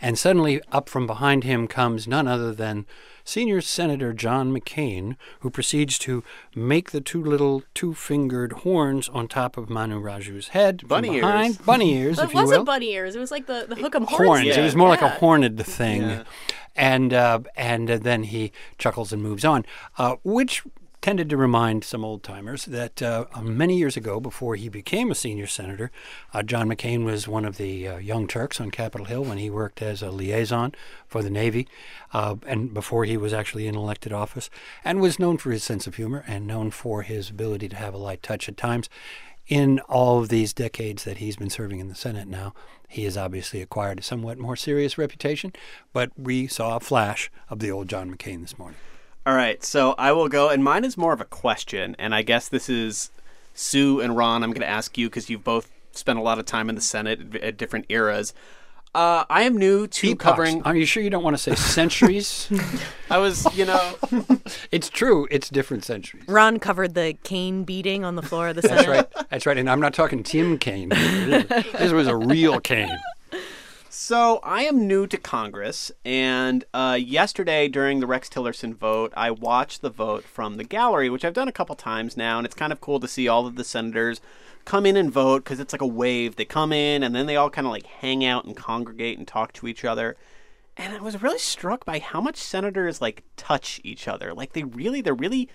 And 0.00 0.18
suddenly, 0.18 0.60
up 0.72 0.88
from 0.88 1.06
behind 1.06 1.44
him 1.44 1.66
comes 1.66 2.06
none 2.06 2.28
other 2.28 2.52
than 2.52 2.86
senior 3.24 3.60
Senator 3.60 4.12
John 4.12 4.56
McCain, 4.56 5.16
who 5.40 5.50
proceeds 5.50 5.98
to 6.00 6.22
make 6.54 6.92
the 6.92 7.00
two 7.00 7.22
little 7.22 7.62
two 7.74 7.92
fingered 7.94 8.52
horns 8.52 9.08
on 9.08 9.28
top 9.28 9.56
of 9.56 9.68
Manu 9.68 9.98
Raju's 10.00 10.48
head. 10.48 10.80
from 10.80 10.88
Bunny 10.88 11.16
ears. 11.16 11.58
Bunny 11.58 11.94
ears, 11.94 12.18
It 12.18 12.24
if 12.24 12.30
you 12.32 12.38
will 12.40 12.46
wasn't 12.46 12.66
bunny 12.66 12.92
ears. 12.92 13.16
It 13.16 13.18
was 13.18 13.30
like 13.30 13.46
the, 13.46 13.66
the 13.68 13.74
hook 13.76 13.94
'em 13.94 14.04
horns. 14.04 14.26
horns. 14.26 14.46
Yeah. 14.46 14.60
It 14.60 14.64
was 14.64 14.76
more 14.76 14.88
like 14.88 15.02
a 15.02 15.08
horned 15.08 15.64
thing, 15.66 16.22
and 16.74 17.12
uh, 17.12 17.40
and 17.56 17.90
uh, 17.90 17.98
then 17.98 18.22
he 18.22 18.52
chuckles 18.78 19.12
and 19.12 19.22
moves 19.22 19.44
on, 19.44 19.66
uh, 19.98 20.16
which 20.24 20.62
tended 21.00 21.30
to 21.30 21.36
remind 21.36 21.84
some 21.84 22.04
old 22.04 22.22
timers 22.22 22.64
that 22.64 23.00
uh, 23.02 23.24
many 23.40 23.78
years 23.78 23.96
ago, 23.96 24.20
before 24.20 24.56
he 24.56 24.68
became 24.68 25.10
a 25.10 25.14
senior 25.14 25.46
senator, 25.46 25.90
uh, 26.34 26.42
John 26.42 26.68
McCain 26.68 27.04
was 27.04 27.28
one 27.28 27.44
of 27.44 27.56
the 27.56 27.86
uh, 27.86 27.96
Young 27.98 28.26
Turks 28.26 28.60
on 28.60 28.70
Capitol 28.70 29.06
Hill 29.06 29.24
when 29.24 29.38
he 29.38 29.50
worked 29.50 29.80
as 29.80 30.02
a 30.02 30.10
liaison 30.10 30.74
for 31.06 31.22
the 31.22 31.30
Navy, 31.30 31.68
uh, 32.12 32.36
and 32.46 32.74
before 32.74 33.04
he 33.04 33.16
was 33.16 33.32
actually 33.32 33.66
in 33.66 33.76
elected 33.76 34.12
office, 34.12 34.50
and 34.84 35.00
was 35.00 35.18
known 35.18 35.38
for 35.38 35.50
his 35.50 35.62
sense 35.62 35.86
of 35.86 35.94
humor 35.94 36.24
and 36.26 36.46
known 36.46 36.70
for 36.70 37.02
his 37.02 37.30
ability 37.30 37.68
to 37.68 37.76
have 37.76 37.94
a 37.94 37.98
light 37.98 38.22
touch 38.22 38.48
at 38.48 38.56
times 38.56 38.88
in 39.48 39.80
all 39.88 40.20
of 40.20 40.28
these 40.28 40.52
decades 40.52 41.04
that 41.04 41.16
he's 41.18 41.36
been 41.36 41.50
serving 41.50 41.80
in 41.80 41.88
the 41.88 41.94
Senate 41.94 42.28
now, 42.28 42.52
he 42.86 43.04
has 43.04 43.16
obviously 43.16 43.62
acquired 43.62 43.98
a 43.98 44.02
somewhat 44.02 44.38
more 44.38 44.56
serious 44.56 44.98
reputation. 44.98 45.52
But 45.92 46.10
we 46.18 46.46
saw 46.46 46.76
a 46.76 46.80
flash 46.80 47.30
of 47.48 47.58
the 47.58 47.70
old 47.70 47.88
John 47.88 48.14
McCain 48.14 48.42
this 48.42 48.58
morning. 48.58 48.78
All 49.28 49.34
right, 49.34 49.62
so 49.62 49.94
I 49.98 50.12
will 50.12 50.28
go, 50.28 50.48
and 50.48 50.64
mine 50.64 50.86
is 50.86 50.96
more 50.96 51.12
of 51.12 51.20
a 51.20 51.26
question, 51.26 51.94
and 51.98 52.14
I 52.14 52.22
guess 52.22 52.48
this 52.48 52.70
is 52.70 53.10
Sue 53.52 54.00
and 54.00 54.16
Ron. 54.16 54.42
I'm 54.42 54.52
going 54.52 54.62
to 54.62 54.66
ask 54.66 54.96
you 54.96 55.10
because 55.10 55.28
you've 55.28 55.44
both 55.44 55.70
spent 55.92 56.18
a 56.18 56.22
lot 56.22 56.38
of 56.38 56.46
time 56.46 56.70
in 56.70 56.76
the 56.76 56.80
Senate 56.80 57.20
at, 57.34 57.42
at 57.42 57.56
different 57.58 57.84
eras. 57.90 58.32
Uh, 58.94 59.26
I 59.28 59.42
am 59.42 59.58
new 59.58 59.86
to 59.86 60.12
Epochs. 60.12 60.24
covering. 60.24 60.62
Are 60.62 60.74
you 60.74 60.86
sure 60.86 61.02
you 61.02 61.10
don't 61.10 61.22
want 61.22 61.36
to 61.36 61.42
say 61.42 61.54
centuries? 61.56 62.50
I 63.10 63.18
was, 63.18 63.46
you 63.54 63.66
know, 63.66 63.96
it's 64.72 64.88
true. 64.88 65.28
It's 65.30 65.50
different 65.50 65.84
centuries. 65.84 66.24
Ron 66.26 66.58
covered 66.58 66.94
the 66.94 67.14
cane 67.22 67.64
beating 67.64 68.06
on 68.06 68.16
the 68.16 68.22
floor 68.22 68.48
of 68.48 68.56
the 68.56 68.62
Senate. 68.62 68.76
That's 68.76 68.88
right. 68.88 69.28
That's 69.28 69.44
right. 69.44 69.58
And 69.58 69.68
I'm 69.68 69.80
not 69.80 69.92
talking 69.92 70.22
Tim 70.22 70.56
Kaine. 70.56 70.88
This 71.78 71.92
was 71.92 72.06
a 72.06 72.16
real 72.16 72.60
cane. 72.60 72.96
So 74.00 74.38
I 74.44 74.62
am 74.62 74.86
new 74.86 75.08
to 75.08 75.16
Congress, 75.16 75.90
and 76.04 76.64
uh, 76.72 76.96
yesterday 77.00 77.66
during 77.66 77.98
the 77.98 78.06
Rex 78.06 78.28
Tillerson 78.28 78.76
vote, 78.76 79.12
I 79.16 79.32
watched 79.32 79.82
the 79.82 79.90
vote 79.90 80.22
from 80.22 80.56
the 80.56 80.62
gallery, 80.62 81.10
which 81.10 81.24
I've 81.24 81.34
done 81.34 81.48
a 81.48 81.52
couple 81.52 81.74
times 81.74 82.16
now, 82.16 82.38
and 82.38 82.46
it's 82.46 82.54
kind 82.54 82.72
of 82.72 82.80
cool 82.80 83.00
to 83.00 83.08
see 83.08 83.26
all 83.26 83.44
of 83.44 83.56
the 83.56 83.64
senators 83.64 84.20
come 84.64 84.86
in 84.86 84.96
and 84.96 85.10
vote 85.10 85.42
because 85.42 85.58
it's 85.58 85.74
like 85.74 85.82
a 85.82 85.86
wave. 85.86 86.36
They 86.36 86.44
come 86.44 86.72
in, 86.72 87.02
and 87.02 87.12
then 87.12 87.26
they 87.26 87.34
all 87.34 87.50
kind 87.50 87.66
of 87.66 87.72
like 87.72 87.86
hang 87.86 88.24
out 88.24 88.44
and 88.44 88.56
congregate 88.56 89.18
and 89.18 89.26
talk 89.26 89.52
to 89.54 89.66
each 89.66 89.84
other. 89.84 90.16
And 90.76 90.94
I 90.94 91.00
was 91.00 91.20
really 91.20 91.40
struck 91.40 91.84
by 91.84 91.98
how 91.98 92.20
much 92.20 92.36
senators 92.36 93.00
like 93.00 93.24
touch 93.36 93.80
each 93.82 94.06
other. 94.06 94.32
Like 94.32 94.52
they 94.52 94.62
really, 94.62 95.00
they're 95.00 95.12
really 95.12 95.48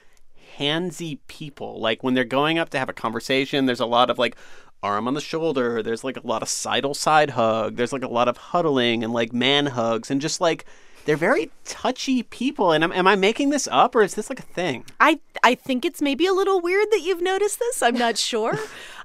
handsy 0.60 1.20
people. 1.28 1.80
Like 1.80 2.04
when 2.04 2.14
they're 2.14 2.26
going 2.26 2.60
up 2.60 2.72
to 2.72 2.78
have 2.80 2.90
a 2.90 2.94
conversation, 2.94 3.68
there's 3.68 3.80
a 3.80 3.86
lot 3.86 4.10
of 4.10 4.20
like 4.20 4.36
arm 4.84 5.08
on 5.08 5.14
the 5.14 5.22
shoulder. 5.22 5.82
There's 5.82 6.04
like 6.04 6.18
a 6.18 6.28
lot 6.28 6.42
of 6.42 6.50
sidle 6.50 6.94
side 6.94 7.32
hug. 7.32 7.78
There's 7.78 7.94
like 7.94 8.04
a 8.04 8.08
lot 8.08 8.28
of 8.28 8.38
huddling 8.38 9.04
and 9.04 9.14
like 9.14 9.34
man 9.34 9.68
hugs 9.68 10.12
and 10.12 10.22
just 10.22 10.42
like 10.42 10.66
they're 11.06 11.18
very 11.18 11.52
touchy 11.66 12.24
people. 12.24 12.72
And 12.72 12.84
am, 12.84 12.92
am 12.92 13.08
I 13.08 13.16
making 13.16 13.50
this 13.50 13.68
up 13.72 13.96
or 13.96 14.04
is 14.04 14.16
this 14.16 14.30
like 14.30 14.40
a 14.40 14.44
thing? 14.44 14.86
I 15.00 15.20
I 15.44 15.56
think 15.56 15.86
it's 15.86 16.02
maybe 16.02 16.26
a 16.26 16.34
little 16.34 16.62
weird 16.62 16.88
that 16.92 17.02
you've 17.02 17.22
noticed 17.22 17.60
this. 17.60 17.82
I'm 17.82 17.98
not 17.98 18.18
sure. 18.30 18.58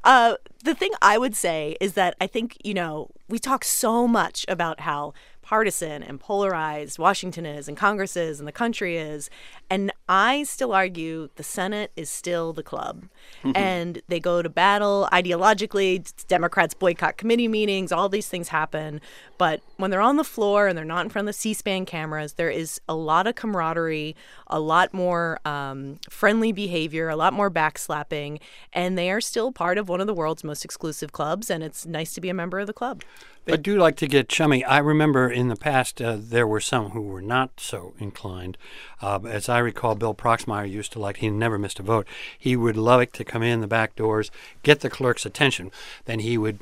uh, 0.05 0.35
the 0.65 0.75
thing 0.75 0.91
I 1.01 1.19
would 1.19 1.35
say 1.35 1.77
is 1.81 1.95
that 1.95 2.17
I 2.21 2.27
think 2.27 2.57
you 2.65 2.75
know 2.75 3.11
we 3.29 3.39
talk 3.39 3.65
so 3.65 4.07
much 4.07 4.45
about 4.49 4.81
how 4.81 5.13
partisan 5.49 6.03
and 6.03 6.21
polarized 6.21 6.99
Washington 6.99 7.47
is 7.47 7.69
and 7.69 7.77
Congress 7.77 8.19
is 8.19 8.39
and 8.39 8.47
the 8.47 8.53
country 8.53 8.99
is. 8.99 9.31
And 9.71 9.91
I 10.07 10.43
still 10.43 10.75
argue 10.75 11.31
the 11.37 11.43
Senate 11.43 11.91
is 11.97 12.11
still 12.11 12.53
the 12.53 12.63
club. 12.63 13.07
and 13.55 14.03
they 14.09 14.21
go 14.21 14.43
to 14.43 14.51
battle 14.51 15.09
ideologically. 15.11 16.13
Democrats 16.27 16.75
boycott 16.75 17.17
committee 17.17 17.49
meetings, 17.49 17.93
all 17.93 18.11
these 18.11 18.29
things 18.29 18.49
happen. 18.49 19.01
But 19.39 19.63
when 19.79 19.91
they're 19.91 20.03
on 20.03 20.17
the 20.17 20.25
floor 20.25 20.67
and 20.67 20.77
they're 20.77 20.85
not 20.85 21.07
in 21.07 21.11
front 21.11 21.27
of 21.27 21.35
the 21.35 21.39
C 21.39 21.55
SPAN 21.55 21.87
cameras, 21.87 22.35
there 22.35 22.51
is 22.51 22.79
a 22.87 22.95
lot 22.95 23.27
of 23.27 23.35
camaraderie, 23.35 24.17
a 24.49 24.61
lot 24.61 24.93
more 24.93 25.39
um, 25.47 25.99
friendly 26.11 26.53
behavior, 26.53 27.09
a 27.09 27.17
lot 27.17 27.33
more 27.33 27.51
backslapping. 27.51 28.39
And 28.75 28.99
they 28.99 29.11
are 29.11 29.23
still 29.23 29.51
part 29.51 29.79
of 29.79 29.89
one 29.89 30.03
of 30.03 30.07
the 30.07 30.15
world's 30.15 30.45
most 30.45 30.63
exclusive 30.63 31.13
clubs. 31.13 31.49
And 31.49 31.65
it's 31.65 31.87
nice 31.87 32.13
to 32.15 32.21
be 32.21 32.29
a 32.29 32.35
member 32.35 32.59
of 32.59 32.67
the 32.67 32.75
club. 32.75 33.03
I 33.51 33.57
do 33.57 33.79
like 33.79 33.97
to 33.97 34.07
get 34.07 34.29
chummy. 34.29 34.63
I 34.63 34.77
remember 34.77 35.31
in 35.31 35.49
the 35.49 35.57
past 35.57 36.03
uh, 36.03 36.19
there 36.21 36.47
were 36.47 36.61
some 36.61 36.91
who 36.91 37.01
were 37.01 37.23
not 37.23 37.59
so 37.59 37.95
inclined. 37.99 38.59
Uh, 39.01 39.21
as 39.27 39.49
I 39.49 39.59
recall, 39.59 39.95
Bill 39.95 40.15
Proxmire 40.15 40.71
used 40.71 40.93
to 40.93 40.99
like, 40.99 41.19
he 41.19 41.31
never 41.31 41.59
missed 41.59 41.81
a 41.81 41.83
vote. 41.83 42.07
He 42.39 42.57
would 42.57 42.77
like 42.77 43.13
to 43.13 43.25
come 43.25 43.43
in 43.43 43.63
the 43.63 43.67
back 43.67 43.97
doors, 43.97 44.31
get 44.63 44.81
the 44.81 44.91
clerk's 44.91 45.25
attention. 45.25 45.71
Then 46.05 46.19
he 46.19 46.37
would 46.37 46.61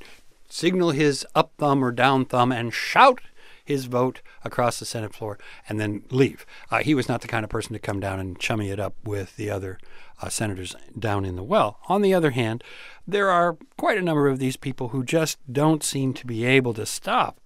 signal 0.49 0.93
his 0.93 1.27
up 1.35 1.51
thumb 1.59 1.85
or 1.85 1.91
down 1.91 2.25
thumb 2.25 2.53
and 2.53 2.73
shout 2.73 3.21
his 3.67 3.87
vote 3.87 4.23
across 4.45 4.79
the 4.79 4.87
Senate 4.87 5.13
floor 5.13 5.39
and 5.69 5.79
then 5.79 6.05
leave. 6.11 6.47
Uh, 6.71 6.79
he 6.79 6.95
was 6.95 7.09
not 7.09 7.21
the 7.21 7.29
kind 7.29 7.45
of 7.45 7.51
person 7.51 7.73
to 7.73 7.79
come 7.79 8.01
down 8.01 8.21
and 8.21 8.39
chummy 8.39 8.71
it 8.71 8.81
up 8.81 8.95
with 9.05 9.37
the 9.37 9.51
other 9.51 9.79
uh, 10.23 10.29
senators 10.29 10.75
down 10.99 11.25
in 11.25 11.37
the 11.37 11.43
well. 11.43 11.81
On 11.89 12.01
the 12.01 12.15
other 12.15 12.31
hand, 12.31 12.63
there 13.07 13.29
are 13.29 13.59
quite 13.77 13.99
a 13.99 14.03
number 14.03 14.29
of 14.29 14.39
these 14.39 14.57
people 14.57 14.89
who 14.89 15.05
just 15.05 15.39
don't 15.53 15.83
seem 15.83 16.15
to 16.15 16.27
be 16.27 16.45
able 16.45 16.73
to 16.75 16.87
stop 16.87 17.41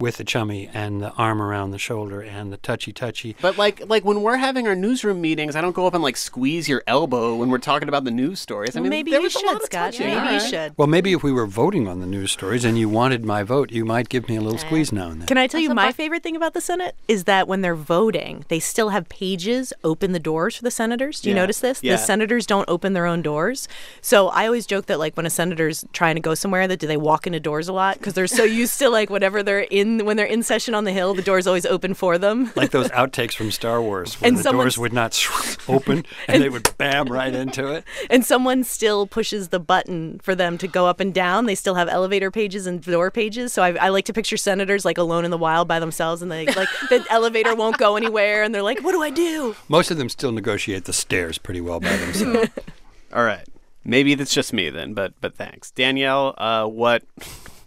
with 0.00 0.16
the 0.16 0.24
chummy 0.24 0.68
and 0.72 1.00
the 1.00 1.12
arm 1.12 1.40
around 1.42 1.70
the 1.70 1.78
shoulder 1.78 2.20
and 2.22 2.52
the 2.52 2.56
touchy 2.56 2.92
touchy. 2.92 3.36
But 3.40 3.58
like 3.58 3.88
like 3.88 4.04
when 4.04 4.22
we're 4.22 4.36
having 4.36 4.66
our 4.66 4.74
newsroom 4.74 5.20
meetings, 5.20 5.54
I 5.56 5.60
don't 5.60 5.74
go 5.74 5.86
up 5.86 5.94
and 5.94 6.02
like 6.02 6.16
squeeze 6.16 6.68
your 6.68 6.82
elbow 6.86 7.36
when 7.36 7.50
we're 7.50 7.58
talking 7.58 7.88
about 7.88 8.04
the 8.04 8.10
news 8.10 8.40
stories. 8.40 8.76
I 8.76 8.80
Well, 8.80 8.84
mean, 8.84 8.90
maybe 8.90 9.10
there 9.10 9.20
you 9.20 9.24
was 9.24 9.34
a 9.36 9.38
lot 9.40 9.52
should, 9.52 9.56
of 9.56 9.62
Scott. 9.66 9.92
touching. 9.92 10.06
Maybe 10.08 10.26
All 10.26 10.32
you 10.34 10.40
should. 10.40 10.74
Well, 10.76 10.88
maybe 10.88 11.12
if 11.12 11.22
we 11.22 11.32
were 11.32 11.46
voting 11.46 11.86
on 11.88 12.00
the 12.00 12.06
news 12.06 12.32
stories 12.32 12.64
and 12.64 12.78
you 12.78 12.88
wanted 12.88 13.24
my 13.24 13.42
vote, 13.42 13.70
you 13.70 13.84
might 13.84 14.08
give 14.08 14.28
me 14.28 14.36
a 14.36 14.40
little 14.40 14.58
squeeze 14.58 14.92
now 14.92 15.08
and 15.10 15.20
then. 15.20 15.26
Can 15.26 15.38
I 15.38 15.46
tell 15.46 15.60
you 15.60 15.74
my 15.74 15.92
favorite 15.92 16.22
thing 16.22 16.36
about 16.36 16.54
the 16.54 16.60
Senate 16.60 16.94
is 17.08 17.24
that 17.24 17.46
when 17.48 17.60
they're 17.60 17.74
voting, 17.74 18.44
they 18.48 18.60
still 18.60 18.90
have 18.90 19.08
pages 19.08 19.72
open 19.84 20.12
the 20.12 20.18
doors 20.18 20.56
for 20.56 20.62
the 20.64 20.70
senators. 20.70 21.20
Do 21.20 21.28
you 21.28 21.34
Yeah. 21.34 21.42
notice 21.42 21.60
this? 21.60 21.82
Yeah. 21.82 21.92
The 21.92 21.98
senators 21.98 22.46
don't 22.46 22.68
open 22.68 22.92
their 22.94 23.06
own 23.06 23.22
doors. 23.22 23.68
So 24.00 24.28
I 24.28 24.46
always 24.46 24.66
joke 24.66 24.86
that 24.86 24.98
like 24.98 25.16
when 25.16 25.26
a 25.26 25.30
senator's 25.30 25.84
trying 25.92 26.14
to 26.14 26.20
go 26.20 26.34
somewhere, 26.34 26.66
that 26.68 26.78
do 26.78 26.86
they 26.86 26.96
walk 26.96 27.26
into 27.26 27.40
doors 27.40 27.68
a 27.68 27.72
lot 27.72 27.98
because 27.98 28.14
they're 28.14 28.26
so 28.26 28.44
used 28.60 28.78
to 28.78 28.88
like 28.88 29.10
whatever 29.10 29.42
they're 29.42 29.60
in 29.60 29.89
when 29.98 30.16
they're 30.16 30.26
in 30.26 30.42
session 30.42 30.74
on 30.74 30.84
the 30.84 30.92
Hill, 30.92 31.14
the 31.14 31.22
door's 31.22 31.46
always 31.46 31.66
open 31.66 31.94
for 31.94 32.18
them. 32.18 32.50
like 32.56 32.70
those 32.70 32.88
outtakes 32.90 33.34
from 33.34 33.50
Star 33.50 33.82
Wars, 33.82 34.20
where 34.20 34.28
And 34.28 34.38
the 34.38 34.50
doors 34.50 34.78
would 34.78 34.92
not 34.92 35.18
open 35.68 36.04
and 36.28 36.42
they 36.42 36.48
would 36.48 36.68
bam 36.78 37.06
right 37.06 37.34
into 37.34 37.68
it. 37.72 37.84
and 38.08 38.24
someone 38.24 38.64
still 38.64 39.06
pushes 39.06 39.48
the 39.48 39.60
button 39.60 40.18
for 40.22 40.34
them 40.34 40.56
to 40.58 40.66
go 40.68 40.86
up 40.86 41.00
and 41.00 41.12
down. 41.12 41.46
They 41.46 41.54
still 41.54 41.74
have 41.74 41.88
elevator 41.88 42.30
pages 42.30 42.66
and 42.66 42.82
door 42.82 43.10
pages. 43.10 43.52
So 43.52 43.62
I, 43.62 43.72
I 43.74 43.88
like 43.90 44.04
to 44.06 44.12
picture 44.12 44.36
senators 44.36 44.84
like 44.84 44.98
alone 44.98 45.24
in 45.24 45.30
the 45.30 45.38
wild 45.38 45.68
by 45.68 45.78
themselves, 45.80 46.22
and 46.22 46.30
they 46.30 46.46
like 46.46 46.68
the 46.88 47.04
elevator 47.10 47.54
won't 47.54 47.78
go 47.78 47.96
anywhere, 47.96 48.42
and 48.42 48.54
they're 48.54 48.62
like, 48.62 48.80
"What 48.82 48.92
do 48.92 49.02
I 49.02 49.10
do?" 49.10 49.54
Most 49.68 49.90
of 49.90 49.96
them 49.98 50.08
still 50.08 50.32
negotiate 50.32 50.84
the 50.84 50.92
stairs 50.92 51.38
pretty 51.38 51.60
well 51.60 51.80
by 51.80 51.96
themselves. 51.96 52.48
All 53.14 53.24
right. 53.24 53.46
Maybe 53.84 54.14
that's 54.14 54.34
just 54.34 54.52
me 54.52 54.68
then, 54.70 54.92
but 54.94 55.14
but 55.20 55.34
thanks. 55.36 55.70
Danielle, 55.70 56.34
uh, 56.38 56.66
what 56.66 57.02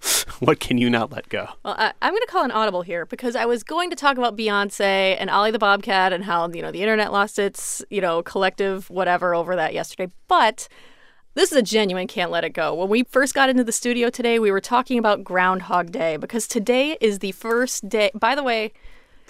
what 0.40 0.60
can 0.60 0.78
you 0.78 0.90
not 0.90 1.12
let 1.12 1.30
go? 1.30 1.48
Well, 1.64 1.76
I, 1.78 1.94
I'm 2.02 2.12
going 2.12 2.22
to 2.22 2.28
call 2.28 2.44
an 2.44 2.52
audible 2.52 2.82
here 2.82 3.06
because 3.06 3.36
I 3.36 3.46
was 3.46 3.64
going 3.64 3.90
to 3.90 3.96
talk 3.96 4.18
about 4.18 4.38
Beyonce 4.38 5.16
and 5.20 5.30
Ollie 5.30 5.52
the 5.52 5.60
Bobcat 5.60 6.14
and 6.14 6.24
how 6.24 6.50
you 6.50 6.62
know 6.62 6.72
the 6.72 6.82
internet 6.82 7.12
lost 7.12 7.40
its 7.40 7.84
you 7.90 8.02
know 8.02 8.22
collective 8.24 8.90
whatever 8.90 9.36
over 9.36 9.56
that 9.56 9.74
yesterday, 9.74 10.12
but. 10.28 10.68
This 11.36 11.52
is 11.52 11.58
a 11.58 11.64
genuine 11.64 12.06
can't 12.06 12.30
let 12.30 12.44
it 12.44 12.52
go. 12.52 12.76
When 12.76 12.90
we 12.90 13.06
first 13.06 13.34
got 13.34 13.50
into 13.50 13.64
the 13.64 13.72
studio 13.72 14.12
today, 14.12 14.38
we 14.38 14.52
were 14.52 14.62
talking 14.62 15.00
about 15.00 15.24
Groundhog 15.24 15.92
Day 15.92 16.16
because 16.16 16.48
today 16.48 16.96
is 17.02 17.18
the 17.20 17.32
first 17.32 17.90
day. 17.90 18.12
By 18.14 18.36
the 18.36 18.44
way, 18.44 18.72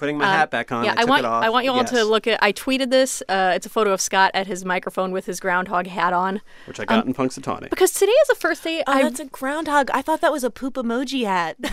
Putting 0.03 0.17
my 0.17 0.25
uh, 0.25 0.31
hat 0.33 0.51
back 0.51 0.69
on. 0.69 0.83
Yeah, 0.83 0.95
I, 0.97 1.03
I, 1.03 1.05
want 1.05 1.19
it 1.19 1.25
off. 1.25 1.45
I 1.45 1.49
want 1.49 1.63
you 1.63 1.71
all 1.71 1.85
to 1.85 2.03
look 2.03 2.27
at. 2.27 2.37
I 2.43 2.51
tweeted 2.51 2.89
this. 2.89 3.23
Uh, 3.29 3.53
it's 3.55 3.65
a 3.65 3.69
photo 3.69 3.93
of 3.93 4.01
Scott 4.01 4.31
at 4.33 4.47
his 4.47 4.65
microphone 4.65 5.13
with 5.13 5.25
his 5.25 5.39
groundhog 5.39 5.87
hat 5.87 6.11
on. 6.11 6.41
which 6.65 6.77
I 6.77 6.83
got 6.83 7.05
in 7.05 7.13
Punxsutawney. 7.13 7.69
Because 7.69 7.93
today 7.93 8.11
is 8.11 8.27
the 8.27 8.35
first 8.35 8.65
day. 8.65 8.83
Oh, 8.85 8.91
I 8.91 9.03
that's 9.03 9.21
a 9.21 9.25
groundhog. 9.27 9.89
I 9.93 10.01
thought 10.01 10.19
that 10.19 10.33
was 10.33 10.43
a 10.43 10.49
poop 10.49 10.73
emoji 10.73 11.23
hat. 11.23 11.55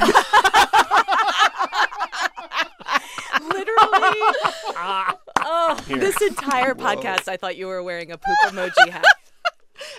Literally. 3.42 3.66
oh, 5.40 5.76
this 5.88 6.22
entire 6.22 6.76
podcast, 6.76 7.26
I 7.26 7.36
thought 7.36 7.56
you 7.56 7.66
were 7.66 7.82
wearing 7.82 8.12
a 8.12 8.16
poop 8.16 8.38
emoji 8.44 8.90
hat. 8.90 9.04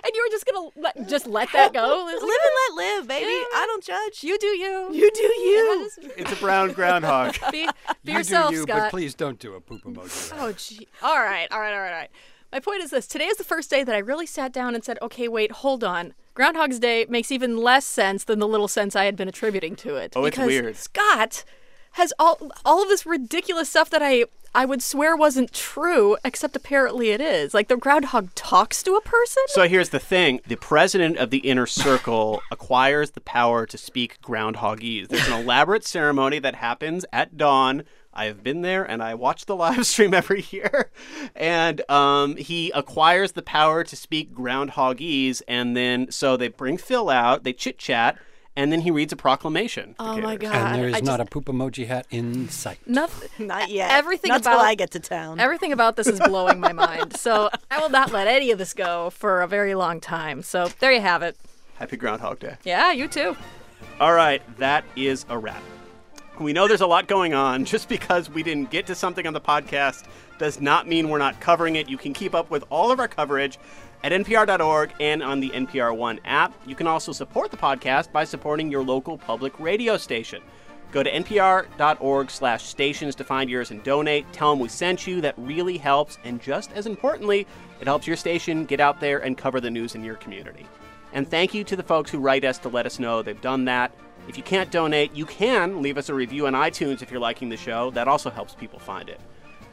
And 0.04 0.12
you 0.14 0.24
were 0.26 0.32
just 0.32 0.46
gonna 0.46 0.70
let, 0.76 1.10
just 1.10 1.28
let 1.28 1.52
that 1.54 1.74
go. 1.74 2.04
live 2.06 2.22
and 2.22 2.30
let 2.68 2.76
live, 2.76 3.08
baby. 3.08 3.26
I 3.26 3.66
don't 3.68 3.84
judge. 3.84 4.24
You 4.24 4.38
do 4.38 4.48
you. 4.48 4.94
You 4.94 5.12
do 5.14 5.24
you. 5.24 5.90
It's 6.18 6.32
a 6.32 6.36
brown 6.36 6.72
groundhog. 6.74 7.36
Be, 7.52 7.68
be 8.04 8.12
you 8.12 8.18
yourself, 8.20 8.50
do 8.52 8.58
you, 8.58 8.64
Scott. 8.64 8.78
but 8.78 8.90
please 8.92 9.14
don't 9.14 9.40
do 9.40 9.54
a 9.56 9.62
poop 9.62 9.84
emoji. 9.84 10.34
Oh, 10.38 10.52
gee. 10.54 10.88
All 11.02 11.18
right, 11.18 11.48
all 11.52 11.60
right, 11.60 11.74
all 11.74 11.80
right, 11.80 11.92
all 11.92 12.00
right. 12.00 12.10
My 12.52 12.60
point 12.60 12.84
is 12.84 12.92
this: 12.92 13.08
today 13.08 13.26
is 13.26 13.38
the 13.38 13.44
first 13.44 13.70
day 13.70 13.84
that 13.84 13.96
I 13.96 14.00
really 14.00 14.26
sat 14.26 14.52
down 14.52 14.76
and 14.76 14.84
said, 14.84 14.98
"Okay, 15.02 15.28
wait, 15.28 15.52
hold 15.52 15.84
on." 15.84 16.14
Groundhog's 16.34 16.80
Day 16.80 17.06
makes 17.10 17.32
even 17.32 17.58
less 17.58 17.86
sense 17.86 18.24
than 18.24 18.40
the 18.40 18.48
little 18.48 18.68
sense 18.70 18.96
I 18.96 19.04
had 19.06 19.16
been 19.18 19.28
attributing 19.28 19.76
to 19.78 19.96
it. 19.96 20.14
Oh, 20.16 20.26
it's 20.26 20.36
because 20.36 20.48
weird. 20.48 20.76
Scott 20.78 21.44
has 21.92 22.14
all 22.20 22.52
all 22.66 22.84
of 22.84 22.90
this 22.90 23.06
ridiculous 23.06 23.70
stuff 23.70 23.90
that 23.90 24.02
I 24.02 24.26
I 24.54 24.66
would 24.66 24.84
swear 24.84 25.16
wasn't 25.16 25.54
true, 25.54 26.18
except 26.26 26.58
apparently 26.58 27.12
it 27.12 27.22
is. 27.22 27.54
Like 27.54 27.70
the 27.70 27.78
groundhog 27.78 28.36
talks 28.36 28.84
to 28.84 28.96
a 28.96 29.02
person. 29.02 29.44
So 29.48 29.68
here's 29.68 29.90
the 29.90 30.00
thing: 30.00 30.42
the 30.46 30.58
president 30.58 31.18
of 31.18 31.30
the 31.30 31.40
inner 31.40 31.66
circle 31.66 32.42
acquires 32.52 33.12
the 33.12 33.22
power 33.22 33.66
to 33.66 33.78
speak 33.78 34.22
groundhogese. 34.22 35.08
There's 35.08 35.28
an 35.28 35.34
elaborate 35.34 35.86
ceremony 35.86 36.40
that 36.40 36.56
happens 36.56 37.06
at 37.14 37.38
dawn. 37.38 37.84
I 38.14 38.26
have 38.26 38.44
been 38.44 38.62
there 38.62 38.84
and 38.84 39.02
I 39.02 39.16
watch 39.16 39.46
the 39.46 39.56
live 39.56 39.86
stream 39.88 40.14
every 40.14 40.46
year. 40.52 40.92
And 41.34 41.90
um, 41.90 42.36
he 42.36 42.70
acquires 42.72 43.32
the 43.32 43.42
power 43.42 43.86
to 43.86 43.96
speak 43.96 44.34
groundhogese, 44.34 45.42
and 45.48 45.78
then 45.78 46.12
so 46.12 46.36
they 46.36 46.50
bring 46.50 46.78
Phil 46.78 47.10
out, 47.10 47.44
they 47.44 47.54
chit 47.54 47.78
chat, 47.78 48.18
and 48.56 48.72
then 48.72 48.82
he 48.82 48.92
reads 48.92 49.14
a 49.14 49.16
proclamation. 49.16 49.90
to 49.94 49.96
oh 50.00 50.18
my 50.18 50.36
god! 50.36 50.54
And 50.56 50.76
there 50.82 50.90
is 50.90 50.96
I 50.96 51.00
not 51.00 51.20
just, 51.20 51.28
a 51.30 51.32
poop 51.32 51.46
emoji 51.46 51.88
hat 51.88 52.06
in 52.10 52.50
sight. 52.50 52.80
nothing. 52.88 53.30
Not 53.48 53.70
yet. 53.70 53.92
Everything 53.92 54.30
Not 54.30 54.42
about- 54.42 54.60
I 54.60 54.76
get 54.76 54.92
to 54.92 55.00
town. 55.00 55.40
Everything 55.40 55.72
about 55.72 55.96
this 55.96 56.08
is 56.08 56.20
blowing 56.20 56.60
my 56.60 56.74
mind. 56.74 57.16
So 57.22 57.50
I 57.70 57.80
will 57.80 57.90
not 57.90 58.12
let 58.12 58.28
any 58.28 58.52
of 58.52 58.58
this 58.58 58.74
go 58.74 59.10
for 59.12 59.42
a 59.42 59.48
very 59.48 59.76
long 59.76 60.00
time. 60.00 60.42
So 60.42 60.70
there 60.80 60.92
you 60.92 61.02
have 61.02 61.22
it. 61.22 61.38
Happy 61.76 61.98
Groundhog 61.98 62.40
Day. 62.40 62.56
Yeah, 62.64 62.92
you 62.92 63.08
too. 63.08 63.36
All 64.00 64.14
right, 64.14 64.42
that 64.58 64.84
is 64.96 65.26
a 65.30 65.38
wrap. 65.38 65.62
We 66.40 66.54
know 66.54 66.68
there's 66.68 66.82
a 66.82 66.88
lot 66.88 67.08
going 67.08 67.34
on. 67.36 67.66
Just 67.74 67.88
because 67.90 68.30
we 68.30 68.42
didn't 68.44 68.72
get 68.72 68.88
to 68.88 68.96
something 68.96 69.28
on 69.28 69.34
the 69.34 69.42
podcast 69.42 70.06
does 70.40 70.60
not 70.60 70.88
mean 70.88 71.10
we're 71.10 71.20
not 71.20 71.40
covering 71.40 71.76
it. 71.76 71.88
You 71.90 71.98
can 71.98 72.14
keep 72.14 72.34
up 72.34 72.50
with 72.50 72.64
all 72.72 72.92
of 72.92 73.00
our 73.00 73.08
coverage 73.08 73.60
at 74.04 74.12
npr.org 74.12 74.94
and 75.00 75.22
on 75.22 75.40
the 75.40 75.50
NPR 75.50 75.96
One 75.96 76.20
app. 76.26 76.54
You 76.66 76.76
can 76.76 76.88
also 76.88 77.12
support 77.12 77.52
the 77.52 77.58
podcast 77.58 78.12
by 78.12 78.24
supporting 78.24 78.72
your 78.72 78.84
local 78.84 79.18
public 79.18 79.60
radio 79.60 79.98
station. 79.98 80.42
Go 80.92 81.04
to 81.04 81.12
npr.org 81.12 82.30
slash 82.30 82.66
stations 82.66 83.16
to 83.16 83.24
find 83.24 83.50
yours 83.50 83.72
and 83.72 83.82
donate. 83.84 84.32
Tell 84.34 84.50
them 84.50 84.60
we 84.60 84.68
sent 84.68 85.08
you. 85.08 85.22
That 85.22 85.36
really 85.38 85.78
helps. 85.78 86.18
And 86.24 86.42
just 86.42 86.72
as 86.74 86.86
importantly, 86.86 87.48
it 87.80 87.88
helps 87.88 88.08
your 88.08 88.18
station 88.18 88.66
get 88.66 88.80
out 88.80 89.00
there 89.00 89.20
and 89.20 89.38
cover 89.38 89.62
the 89.62 89.72
news 89.72 89.96
in 89.96 90.04
your 90.04 90.16
community. 90.16 90.66
And 91.14 91.30
thank 91.30 91.54
you 91.54 91.64
to 91.66 91.76
the 91.76 91.84
folks 91.84 92.12
who 92.12 92.20
write 92.20 92.44
us 92.44 92.58
to 92.60 92.70
let 92.70 92.86
us 92.86 93.00
know 93.00 93.22
they've 93.22 93.40
done 93.40 93.66
that. 93.66 93.94
If 94.28 94.38
you 94.38 94.44
can't 94.44 94.72
donate, 94.72 95.16
you 95.16 95.26
can 95.26 95.82
leave 95.82 95.98
us 95.98 96.10
a 96.10 96.14
review 96.14 96.48
on 96.48 96.54
iTunes 96.54 97.02
if 97.02 97.10
you're 97.10 97.20
liking 97.20 97.50
the 97.50 97.58
show. 97.58 97.90
That 97.92 98.08
also 98.08 98.30
helps 98.30 98.54
people 98.54 98.80
find 98.80 99.10
it. 99.10 99.20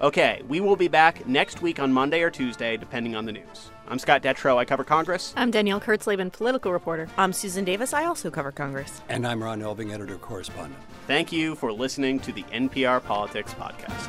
Okay, 0.00 0.42
we 0.48 0.60
will 0.60 0.76
be 0.76 0.88
back 0.88 1.26
next 1.26 1.60
week 1.60 1.80
on 1.80 1.92
Monday 1.92 2.22
or 2.22 2.30
Tuesday, 2.30 2.76
depending 2.76 3.16
on 3.16 3.24
the 3.24 3.32
news. 3.32 3.70
I'm 3.90 3.98
Scott 3.98 4.22
Detrow. 4.22 4.58
I 4.58 4.66
cover 4.66 4.84
Congress. 4.84 5.32
I'm 5.34 5.50
Danielle 5.50 5.80
Kurtzleben, 5.80 6.30
political 6.30 6.72
reporter. 6.72 7.08
I'm 7.16 7.32
Susan 7.32 7.64
Davis. 7.64 7.94
I 7.94 8.04
also 8.04 8.30
cover 8.30 8.52
Congress. 8.52 9.00
And 9.08 9.26
I'm 9.26 9.42
Ron 9.42 9.60
Elving, 9.60 9.92
editor 9.92 10.18
correspondent. 10.18 10.82
Thank 11.06 11.32
you 11.32 11.54
for 11.54 11.72
listening 11.72 12.20
to 12.20 12.32
the 12.32 12.42
NPR 12.44 13.02
Politics 13.02 13.54
Podcast. 13.54 14.08